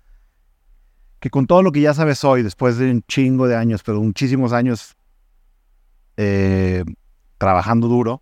[1.19, 4.01] que con todo lo que ya sabes hoy, después de un chingo de años, pero
[4.01, 4.95] muchísimos años
[6.17, 6.83] eh,
[7.37, 8.21] trabajando duro,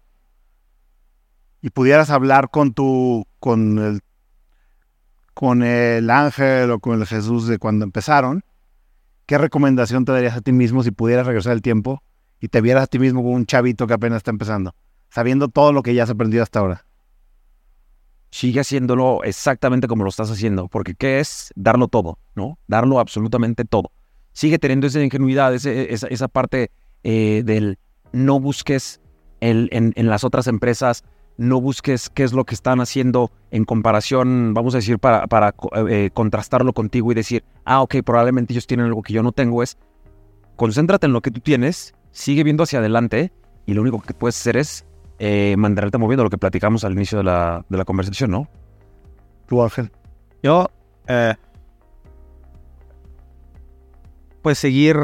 [1.62, 4.02] y pudieras hablar con tu, con el,
[5.34, 8.44] con el ángel o con el Jesús de cuando empezaron,
[9.26, 12.04] ¿qué recomendación te darías a ti mismo si pudieras regresar el tiempo
[12.40, 14.76] y te vieras a ti mismo como un chavito que apenas está empezando,
[15.10, 16.86] sabiendo todo lo que ya has aprendido hasta ahora?
[18.36, 21.54] sigue haciéndolo exactamente como lo estás haciendo, porque ¿qué es?
[21.56, 22.60] Darlo todo, ¿no?
[22.68, 23.92] Darlo absolutamente todo.
[24.34, 26.70] Sigue teniendo esa ingenuidad, esa, parte
[27.06, 27.80] eh, del
[28.12, 29.00] no busques
[29.40, 31.06] en, las otras empresas,
[31.38, 35.56] no busques qué es lo que están haciendo en comparación, vamos a decir, para, para
[35.88, 39.64] eh, contrastarlo contigo y decir, ah, ok, probablemente ellos tienen algo que yo no tengo,
[39.64, 39.78] es
[40.58, 43.32] concéntrate en lo que tú tienes, sigue viendo hacia adelante
[43.66, 44.86] y lo único que puedes hacer es
[45.20, 48.50] eh, mantenerte moviendo, lo que platicamos al inicio de la, de la conversación, ¿no?
[49.48, 49.92] Tú, Ángel.
[50.44, 50.70] Yo,
[51.08, 51.36] eh,
[54.42, 54.98] pues seguir,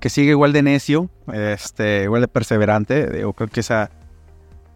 [0.00, 3.20] que sigue igual de necio, este, igual de perseverante.
[3.20, 3.90] Yo creo que esa,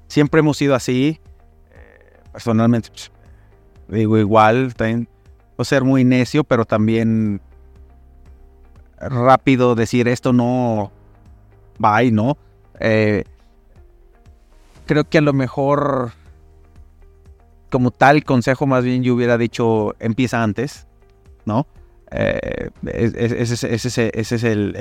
[0.09, 1.21] siempre hemos sido así.
[1.73, 3.11] Eh, personalmente, pues,
[3.89, 5.09] digo igual, también
[5.57, 7.41] puedo ser muy necio, pero también
[8.99, 10.93] rápido decir esto no
[11.83, 12.37] va y no.
[12.81, 13.25] Eh,
[14.87, 16.13] creo que a lo mejor
[17.71, 20.87] como tal consejo, más bien yo hubiera dicho empieza antes,
[21.45, 21.67] ¿no?
[22.13, 24.75] Eh, es- es- ese, es- ese es- ese es el,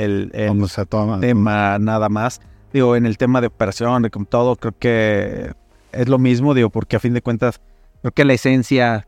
[1.21, 2.39] tema nada más.
[2.71, 5.51] Digo, en el tema de operación, de como todo, creo que
[5.91, 7.61] es lo mismo, digo, porque a fin de cuentas,
[8.01, 9.07] creo que la esencia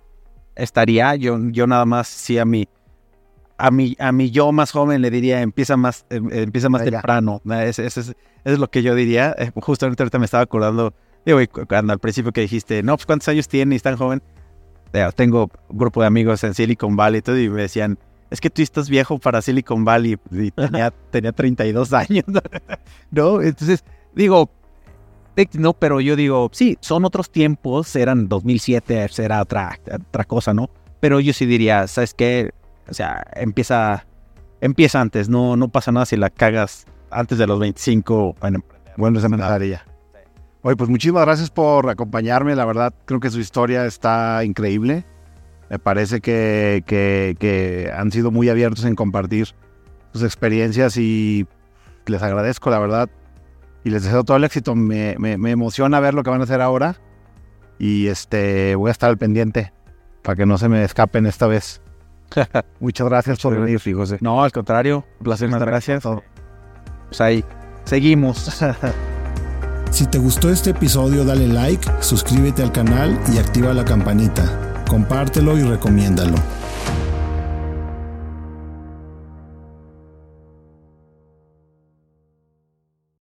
[0.55, 2.67] estaría, yo, yo nada más sí a mi,
[3.57, 7.41] a mi, a mi yo más joven le diría, empieza más, eh, empieza más temprano,
[7.45, 8.13] Eso es, eso
[8.43, 10.93] es lo que yo diría, Eh, justamente ahorita me estaba acordando,
[11.25, 14.21] digo, cuando al principio que dijiste, no, pues ¿cuántos años tiene y es tan joven?
[14.93, 17.97] Eh, Tengo un grupo de amigos en Silicon Valley y todo, y me decían,
[18.29, 22.25] es que tú estás viejo para Silicon Valley, y tenía, tenía 32 años,
[23.11, 23.41] ¿no?
[23.41, 24.51] Entonces, digo,
[25.35, 29.79] eh, no, pero yo digo, sí, son otros tiempos, eran 2007, era otra,
[30.09, 30.69] otra cosa, ¿no?
[30.99, 32.51] Pero yo sí diría, ¿sabes qué?
[32.89, 34.05] O sea, empieza,
[34.61, 38.93] empieza antes, no, no pasa nada si la cagas antes de los 25 en emprender.
[38.97, 39.85] Bueno, esa mensajería.
[40.63, 42.55] Oye, pues muchísimas gracias por acompañarme.
[42.55, 45.05] La verdad, creo que su historia está increíble.
[45.69, 49.49] Me parece que, que- que han sido muy abiertos en compartir
[50.13, 51.45] sus experiencias y
[52.05, 53.09] les agradezco, la verdad.
[53.83, 54.75] Y les deseo todo el éxito.
[54.75, 56.95] Me, me- me emociona ver lo que van a hacer ahora.
[57.79, 59.71] Y este voy a estar al pendiente
[60.23, 61.81] para que no se me escapen esta vez.
[62.79, 63.79] Muchas gracias por venir.
[63.79, 64.17] Sí, José.
[64.21, 66.03] No, al contrario, un placer, muchas gracias.
[66.03, 66.23] Todo.
[67.07, 67.43] Pues ahí,
[67.85, 68.61] seguimos.
[69.89, 74.83] Si te gustó este episodio, dale like, suscríbete al canal y activa la campanita.
[74.87, 76.35] Compártelo y recomiéndalo.